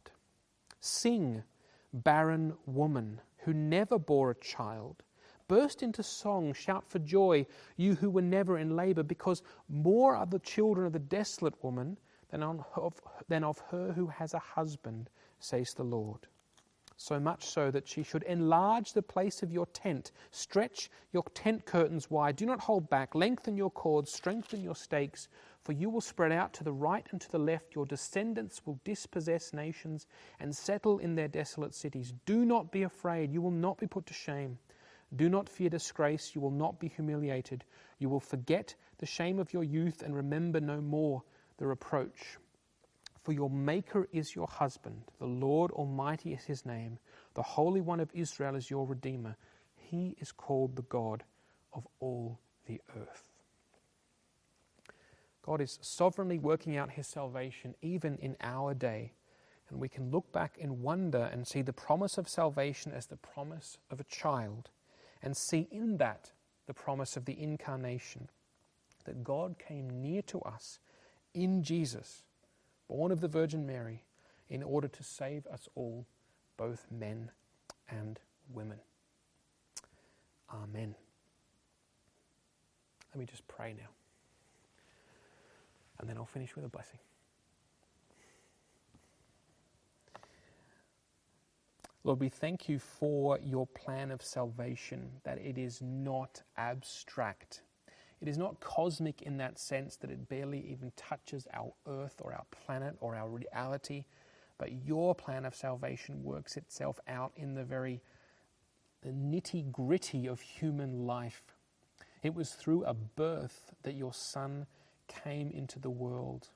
Sing, 0.79 1.43
barren 1.91 2.53
woman 2.65 3.19
who 3.39 3.53
never 3.53 3.99
bore 3.99 4.31
a 4.31 4.35
child. 4.35 5.03
Burst 5.49 5.83
into 5.83 6.01
song, 6.01 6.53
shout 6.53 6.89
for 6.89 6.99
joy, 6.99 7.45
you 7.75 7.95
who 7.95 8.09
were 8.09 8.21
never 8.21 8.57
in 8.57 8.77
labor, 8.77 9.03
because 9.03 9.43
more 9.67 10.15
are 10.15 10.27
the 10.27 10.39
children 10.39 10.87
of 10.87 10.93
the 10.93 10.99
desolate 10.99 11.61
woman 11.61 11.97
than, 12.31 12.43
on, 12.43 12.63
of, 12.75 12.99
than 13.27 13.43
of 13.43 13.59
her 13.69 13.91
who 13.93 14.07
has 14.07 14.33
a 14.33 14.39
husband, 14.39 15.09
says 15.39 15.73
the 15.75 15.83
Lord. 15.83 16.27
So 16.97 17.19
much 17.19 17.45
so 17.45 17.71
that 17.71 17.87
she 17.87 18.03
should 18.03 18.23
enlarge 18.23 18.93
the 18.93 19.01
place 19.01 19.41
of 19.41 19.51
your 19.51 19.65
tent, 19.67 20.11
stretch 20.29 20.89
your 21.11 21.23
tent 21.33 21.65
curtains 21.65 22.11
wide, 22.11 22.35
do 22.35 22.45
not 22.45 22.59
hold 22.59 22.89
back, 22.89 23.15
lengthen 23.15 23.57
your 23.57 23.71
cords, 23.71 24.13
strengthen 24.13 24.61
your 24.61 24.75
stakes, 24.75 25.27
for 25.61 25.71
you 25.71 25.89
will 25.89 26.01
spread 26.01 26.31
out 26.31 26.53
to 26.53 26.63
the 26.63 26.71
right 26.71 27.07
and 27.11 27.19
to 27.21 27.31
the 27.31 27.39
left. 27.39 27.75
Your 27.75 27.85
descendants 27.85 28.61
will 28.65 28.79
dispossess 28.83 29.51
nations 29.51 30.05
and 30.39 30.55
settle 30.55 30.99
in 30.99 31.15
their 31.15 31.27
desolate 31.27 31.73
cities. 31.73 32.13
Do 32.25 32.45
not 32.45 32.71
be 32.71 32.83
afraid, 32.83 33.31
you 33.31 33.41
will 33.41 33.51
not 33.51 33.79
be 33.79 33.87
put 33.87 34.05
to 34.05 34.13
shame. 34.13 34.59
Do 35.15 35.27
not 35.27 35.49
fear 35.49 35.69
disgrace, 35.69 36.35
you 36.35 36.41
will 36.41 36.51
not 36.51 36.79
be 36.79 36.87
humiliated. 36.87 37.65
You 37.99 38.09
will 38.09 38.19
forget 38.19 38.75
the 38.99 39.05
shame 39.05 39.39
of 39.39 39.53
your 39.53 39.63
youth 39.63 40.03
and 40.03 40.15
remember 40.15 40.61
no 40.61 40.79
more 40.79 41.23
the 41.61 41.67
reproach. 41.67 42.39
For 43.23 43.33
your 43.33 43.51
Maker 43.51 44.09
is 44.11 44.35
your 44.35 44.47
husband, 44.47 45.03
the 45.19 45.27
Lord 45.27 45.69
Almighty 45.71 46.33
is 46.33 46.43
his 46.45 46.65
name, 46.65 46.97
the 47.35 47.43
Holy 47.43 47.81
One 47.81 47.99
of 47.99 48.09
Israel 48.15 48.55
is 48.55 48.71
your 48.71 48.87
Redeemer. 48.87 49.37
He 49.75 50.15
is 50.19 50.31
called 50.31 50.75
the 50.75 50.81
God 50.81 51.23
of 51.71 51.87
all 51.99 52.39
the 52.65 52.81
earth. 52.97 53.29
God 55.43 55.61
is 55.61 55.77
sovereignly 55.81 56.39
working 56.39 56.77
out 56.77 56.89
his 56.89 57.05
salvation 57.05 57.75
even 57.83 58.17
in 58.17 58.35
our 58.41 58.73
day. 58.73 59.13
And 59.69 59.79
we 59.79 59.87
can 59.87 60.09
look 60.09 60.31
back 60.31 60.57
in 60.57 60.81
wonder 60.81 61.29
and 61.31 61.47
see 61.47 61.61
the 61.61 61.71
promise 61.71 62.17
of 62.17 62.27
salvation 62.27 62.91
as 62.91 63.05
the 63.05 63.17
promise 63.17 63.77
of 63.91 63.99
a 63.99 64.05
child, 64.05 64.71
and 65.21 65.37
see 65.37 65.67
in 65.71 65.97
that 65.97 66.31
the 66.65 66.73
promise 66.73 67.15
of 67.15 67.25
the 67.25 67.39
incarnation, 67.39 68.29
that 69.05 69.23
God 69.23 69.57
came 69.59 70.01
near 70.01 70.23
to 70.23 70.41
us 70.41 70.79
in 71.33 71.63
Jesus, 71.63 72.23
born 72.87 73.11
of 73.11 73.21
the 73.21 73.27
Virgin 73.27 73.65
Mary, 73.65 74.03
in 74.49 74.63
order 74.63 74.87
to 74.87 75.03
save 75.03 75.47
us 75.47 75.69
all, 75.75 76.05
both 76.57 76.87
men 76.91 77.31
and 77.89 78.19
women. 78.53 78.79
Amen. 80.53 80.95
Let 83.13 83.19
me 83.19 83.25
just 83.25 83.47
pray 83.47 83.73
now. 83.73 83.89
And 85.99 86.09
then 86.09 86.17
I'll 86.17 86.25
finish 86.25 86.55
with 86.55 86.65
a 86.65 86.69
blessing. 86.69 86.99
Lord, 92.03 92.19
we 92.19 92.29
thank 92.29 92.67
you 92.67 92.79
for 92.79 93.37
your 93.43 93.67
plan 93.67 94.09
of 94.09 94.23
salvation, 94.23 95.11
that 95.23 95.37
it 95.37 95.57
is 95.57 95.81
not 95.81 96.41
abstract. 96.57 97.61
It 98.21 98.27
is 98.27 98.37
not 98.37 98.59
cosmic 98.59 99.23
in 99.23 99.37
that 99.37 99.57
sense 99.57 99.95
that 99.97 100.11
it 100.11 100.29
barely 100.29 100.59
even 100.71 100.91
touches 100.95 101.47
our 101.53 101.73
earth 101.87 102.21
or 102.21 102.33
our 102.33 102.45
planet 102.51 102.95
or 102.99 103.15
our 103.15 103.27
reality, 103.27 104.05
but 104.59 104.71
your 104.71 105.15
plan 105.15 105.43
of 105.43 105.55
salvation 105.55 106.23
works 106.23 106.55
itself 106.55 106.99
out 107.07 107.31
in 107.35 107.55
the 107.55 107.63
very 107.63 108.01
nitty 109.03 109.71
gritty 109.71 110.27
of 110.27 110.39
human 110.39 111.07
life. 111.07 111.41
It 112.21 112.35
was 112.35 112.51
through 112.51 112.83
a 112.83 112.93
birth 112.93 113.73
that 113.81 113.95
your 113.95 114.13
Son 114.13 114.67
came 115.07 115.49
into 115.49 115.79
the 115.79 115.89
world, 115.89 116.49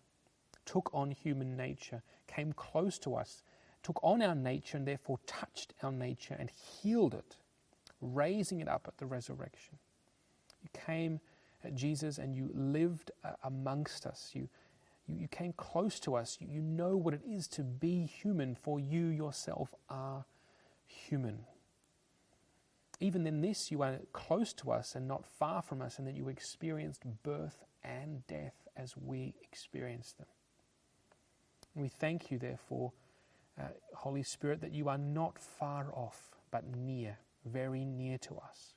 took 0.65 0.91
on 0.93 1.09
human 1.09 1.57
nature, 1.57 2.03
came 2.27 2.53
close 2.53 2.99
to 2.99 3.15
us, 3.15 3.43
took 3.81 3.99
on 4.03 4.21
our 4.21 4.35
nature, 4.35 4.77
and 4.77 4.87
therefore 4.87 5.17
touched 5.25 5.73
our 5.81 5.91
nature 5.91 6.35
and 6.37 6.51
healed 6.51 7.15
it, 7.15 7.37
raising 8.01 8.59
it 8.59 8.67
up 8.67 8.85
at 8.87 8.97
the 8.99 9.07
resurrection. 9.07 9.79
You 10.61 10.69
came 10.85 11.19
Jesus 11.73 12.17
and 12.17 12.35
you 12.35 12.51
lived 12.53 13.11
uh, 13.23 13.31
amongst 13.43 14.05
us. 14.05 14.31
You, 14.33 14.47
you, 15.07 15.15
you, 15.15 15.27
came 15.27 15.53
close 15.53 15.99
to 16.01 16.15
us. 16.15 16.37
You, 16.39 16.47
you 16.51 16.61
know 16.61 16.95
what 16.95 17.13
it 17.13 17.21
is 17.27 17.47
to 17.49 17.63
be 17.63 18.05
human, 18.05 18.55
for 18.55 18.79
you 18.79 19.07
yourself 19.07 19.73
are 19.89 20.25
human. 20.85 21.45
Even 22.99 23.27
in 23.27 23.41
this, 23.41 23.71
you 23.71 23.81
are 23.81 23.97
close 24.13 24.53
to 24.53 24.71
us 24.71 24.95
and 24.95 25.07
not 25.07 25.25
far 25.25 25.61
from 25.61 25.81
us, 25.81 25.97
and 25.99 26.07
that 26.07 26.15
you 26.15 26.29
experienced 26.29 27.03
birth 27.23 27.63
and 27.83 28.25
death 28.27 28.67
as 28.77 28.95
we 28.97 29.35
experienced 29.41 30.17
them. 30.17 30.27
We 31.75 31.89
thank 31.89 32.31
you, 32.31 32.39
therefore, 32.39 32.93
uh, 33.59 33.65
Holy 33.93 34.23
Spirit, 34.23 34.61
that 34.61 34.73
you 34.73 34.87
are 34.87 34.97
not 34.97 35.37
far 35.37 35.91
off, 35.93 36.29
but 36.51 36.63
near, 36.75 37.17
very 37.45 37.83
near 37.83 38.17
to 38.19 38.35
us. 38.37 38.73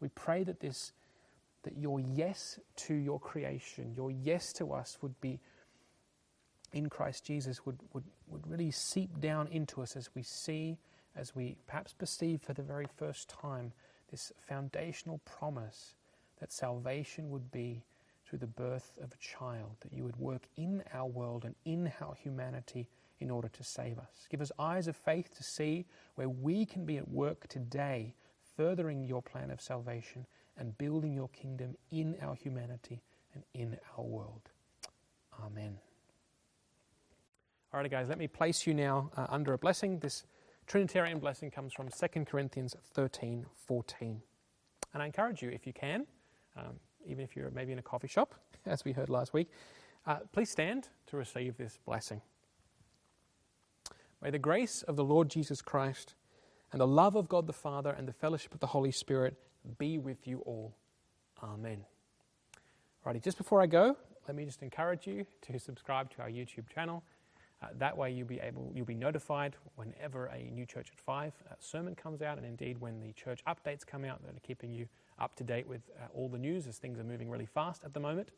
We 0.00 0.08
pray 0.08 0.42
that 0.42 0.58
this 0.58 0.92
that 1.62 1.76
your 1.76 2.00
yes 2.00 2.58
to 2.76 2.94
your 2.94 3.20
creation, 3.20 3.92
your 3.94 4.10
yes 4.10 4.52
to 4.54 4.72
us 4.72 4.98
would 5.00 5.18
be 5.20 5.40
in 6.72 6.88
Christ 6.88 7.24
Jesus, 7.24 7.64
would, 7.66 7.78
would, 7.92 8.04
would 8.28 8.46
really 8.46 8.70
seep 8.70 9.20
down 9.20 9.48
into 9.48 9.82
us 9.82 9.96
as 9.96 10.08
we 10.14 10.22
see, 10.22 10.78
as 11.14 11.34
we 11.34 11.56
perhaps 11.66 11.92
perceive 11.92 12.40
for 12.40 12.54
the 12.54 12.62
very 12.62 12.86
first 12.96 13.28
time, 13.28 13.72
this 14.10 14.32
foundational 14.40 15.18
promise 15.24 15.94
that 16.40 16.52
salvation 16.52 17.30
would 17.30 17.50
be 17.52 17.84
through 18.26 18.38
the 18.38 18.46
birth 18.46 18.92
of 19.02 19.12
a 19.12 19.16
child, 19.16 19.76
that 19.80 19.92
you 19.92 20.04
would 20.04 20.16
work 20.16 20.42
in 20.56 20.82
our 20.94 21.06
world 21.06 21.44
and 21.44 21.54
in 21.64 21.92
our 22.00 22.14
humanity 22.14 22.88
in 23.20 23.30
order 23.30 23.48
to 23.48 23.62
save 23.62 23.98
us. 23.98 24.26
Give 24.30 24.40
us 24.40 24.50
eyes 24.58 24.88
of 24.88 24.96
faith 24.96 25.36
to 25.36 25.42
see 25.42 25.86
where 26.14 26.28
we 26.28 26.64
can 26.64 26.84
be 26.84 26.96
at 26.96 27.08
work 27.08 27.46
today 27.48 28.14
furthering 28.56 29.04
your 29.04 29.22
plan 29.22 29.50
of 29.50 29.60
salvation 29.60 30.26
and 30.58 30.76
building 30.78 31.12
your 31.12 31.28
kingdom 31.28 31.76
in 31.90 32.16
our 32.22 32.34
humanity 32.34 33.02
and 33.34 33.44
in 33.54 33.76
our 33.96 34.04
world. 34.04 34.50
Amen. 35.42 35.78
All 37.72 37.80
right, 37.80 37.90
guys, 37.90 38.08
let 38.08 38.18
me 38.18 38.28
place 38.28 38.66
you 38.66 38.74
now 38.74 39.10
uh, 39.16 39.26
under 39.30 39.54
a 39.54 39.58
blessing. 39.58 39.98
This 39.98 40.24
Trinitarian 40.66 41.18
blessing 41.18 41.50
comes 41.50 41.72
from 41.72 41.88
2 41.88 42.24
Corinthians 42.24 42.76
13 42.92 43.46
14. 43.66 44.22
And 44.92 45.02
I 45.02 45.06
encourage 45.06 45.42
you, 45.42 45.48
if 45.48 45.66
you 45.66 45.72
can, 45.72 46.06
um, 46.56 46.78
even 47.06 47.24
if 47.24 47.34
you're 47.34 47.50
maybe 47.50 47.72
in 47.72 47.78
a 47.78 47.82
coffee 47.82 48.08
shop, 48.08 48.34
as 48.66 48.84
we 48.84 48.92
heard 48.92 49.08
last 49.08 49.32
week, 49.32 49.48
uh, 50.06 50.18
please 50.32 50.50
stand 50.50 50.88
to 51.06 51.16
receive 51.16 51.56
this 51.56 51.78
blessing. 51.86 52.20
May 54.20 54.30
the 54.30 54.38
grace 54.38 54.82
of 54.82 54.96
the 54.96 55.04
Lord 55.04 55.30
Jesus 55.30 55.62
Christ 55.62 56.14
and 56.70 56.80
the 56.80 56.86
love 56.86 57.16
of 57.16 57.28
God 57.28 57.46
the 57.46 57.52
Father 57.52 57.90
and 57.90 58.06
the 58.06 58.12
fellowship 58.12 58.54
of 58.54 58.60
the 58.60 58.68
Holy 58.68 58.92
Spirit 58.92 59.36
be 59.78 59.98
with 59.98 60.26
you 60.26 60.40
all. 60.40 60.74
Amen. 61.42 61.84
Righty, 63.04 63.20
just 63.20 63.38
before 63.38 63.60
I 63.60 63.66
go, 63.66 63.96
let 64.28 64.36
me 64.36 64.44
just 64.44 64.62
encourage 64.62 65.06
you 65.06 65.26
to 65.42 65.58
subscribe 65.58 66.10
to 66.14 66.22
our 66.22 66.30
YouTube 66.30 66.68
channel. 66.72 67.02
Uh, 67.62 67.68
that 67.78 67.96
way, 67.96 68.10
you'll 68.10 68.26
be 68.26 68.40
able, 68.40 68.72
you'll 68.74 68.86
be 68.86 68.94
notified 68.94 69.54
whenever 69.76 70.26
a 70.26 70.50
new 70.50 70.66
Church 70.66 70.88
at 70.92 70.98
Five 70.98 71.32
uh, 71.50 71.54
sermon 71.60 71.94
comes 71.94 72.22
out, 72.22 72.36
and 72.38 72.46
indeed 72.46 72.80
when 72.80 73.00
the 73.00 73.12
church 73.12 73.40
updates 73.46 73.86
come 73.86 74.04
out 74.04 74.20
that 74.24 74.34
are 74.34 74.40
keeping 74.40 74.72
you 74.72 74.86
up 75.20 75.34
to 75.36 75.44
date 75.44 75.66
with 75.68 75.82
uh, 76.00 76.06
all 76.14 76.28
the 76.28 76.38
news 76.38 76.66
as 76.66 76.78
things 76.78 76.98
are 76.98 77.04
moving 77.04 77.30
really 77.30 77.46
fast 77.46 77.84
at 77.84 77.94
the 77.94 78.00
moment. 78.00 78.30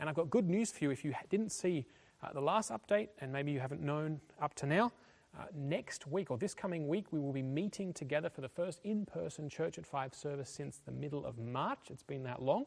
And 0.00 0.08
I've 0.08 0.14
got 0.14 0.30
good 0.30 0.48
news 0.48 0.72
for 0.72 0.84
you 0.84 0.90
if 0.90 1.04
you 1.04 1.14
didn't 1.28 1.52
see 1.52 1.86
uh, 2.22 2.32
the 2.32 2.40
last 2.40 2.70
update, 2.70 3.08
and 3.20 3.32
maybe 3.32 3.52
you 3.52 3.60
haven't 3.60 3.82
known 3.82 4.20
up 4.40 4.54
to 4.54 4.66
now. 4.66 4.92
Uh, 5.38 5.44
next 5.54 6.06
week, 6.06 6.30
or 6.30 6.36
this 6.36 6.52
coming 6.52 6.88
week, 6.88 7.06
we 7.10 7.18
will 7.18 7.32
be 7.32 7.42
meeting 7.42 7.92
together 7.92 8.28
for 8.28 8.42
the 8.42 8.48
first 8.48 8.80
in 8.84 9.06
person 9.06 9.48
Church 9.48 9.78
at 9.78 9.86
Five 9.86 10.14
service 10.14 10.50
since 10.50 10.80
the 10.84 10.92
middle 10.92 11.24
of 11.24 11.38
March. 11.38 11.90
It's 11.90 12.02
been 12.02 12.22
that 12.24 12.42
long. 12.42 12.66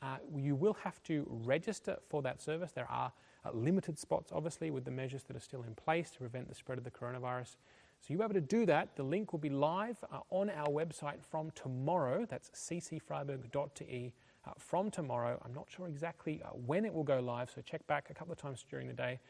Uh, 0.00 0.16
you 0.34 0.54
will 0.54 0.76
have 0.82 1.02
to 1.04 1.26
register 1.28 1.98
for 2.08 2.22
that 2.22 2.40
service. 2.40 2.72
There 2.72 2.90
are 2.90 3.12
uh, 3.44 3.50
limited 3.52 3.98
spots, 3.98 4.32
obviously, 4.34 4.70
with 4.70 4.84
the 4.84 4.90
measures 4.90 5.22
that 5.24 5.36
are 5.36 5.40
still 5.40 5.62
in 5.64 5.74
place 5.74 6.10
to 6.12 6.18
prevent 6.18 6.48
the 6.48 6.54
spread 6.54 6.78
of 6.78 6.84
the 6.84 6.90
coronavirus. 6.90 7.56
So 8.00 8.08
you'll 8.08 8.18
be 8.18 8.24
able 8.24 8.34
to 8.34 8.40
do 8.40 8.66
that. 8.66 8.96
The 8.96 9.02
link 9.02 9.32
will 9.32 9.38
be 9.38 9.50
live 9.50 10.02
uh, 10.10 10.20
on 10.30 10.50
our 10.50 10.68
website 10.68 11.22
from 11.22 11.50
tomorrow. 11.52 12.26
That's 12.28 12.50
ccfreiburg.de 12.50 14.12
uh, 14.44 14.50
from 14.58 14.90
tomorrow. 14.90 15.40
I'm 15.44 15.54
not 15.54 15.66
sure 15.68 15.86
exactly 15.86 16.40
uh, 16.42 16.48
when 16.48 16.84
it 16.84 16.92
will 16.92 17.04
go 17.04 17.20
live, 17.20 17.50
so 17.54 17.60
check 17.60 17.86
back 17.86 18.08
a 18.10 18.14
couple 18.14 18.32
of 18.32 18.38
times 18.38 18.64
during 18.68 18.88
the 18.88 18.94
day 18.94 19.20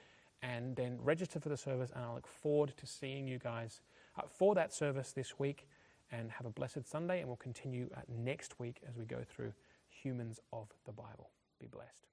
and 0.43 0.77
then 0.77 0.99
register 1.01 1.41
for 1.41 1.49
the 1.49 1.57
service. 1.57 1.91
And 1.95 2.05
I 2.05 2.13
look 2.13 2.27
forward 2.27 2.75
to 2.77 2.87
seeing 2.87 3.27
you 3.27 3.39
guys 3.39 3.81
uh, 4.19 4.23
for 4.29 4.55
that 4.55 4.73
service 4.73 5.13
this 5.13 5.39
week. 5.39 5.67
And 6.15 6.31
have 6.31 6.47
a 6.47 6.51
blessed 6.51 6.87
Sunday, 6.87 7.21
and 7.21 7.29
we'll 7.29 7.39
continue 7.39 7.89
uh, 7.97 8.01
next 8.07 8.61
week 8.61 8.83
as 8.87 8.99
we 8.99 9.07
go 9.07 9.25
through 9.25 9.55
Humans 9.89 10.41
of 10.53 10.69
the 10.85 10.93
Bible. 10.93 11.31
Be 11.59 11.69
blessed. 11.69 12.12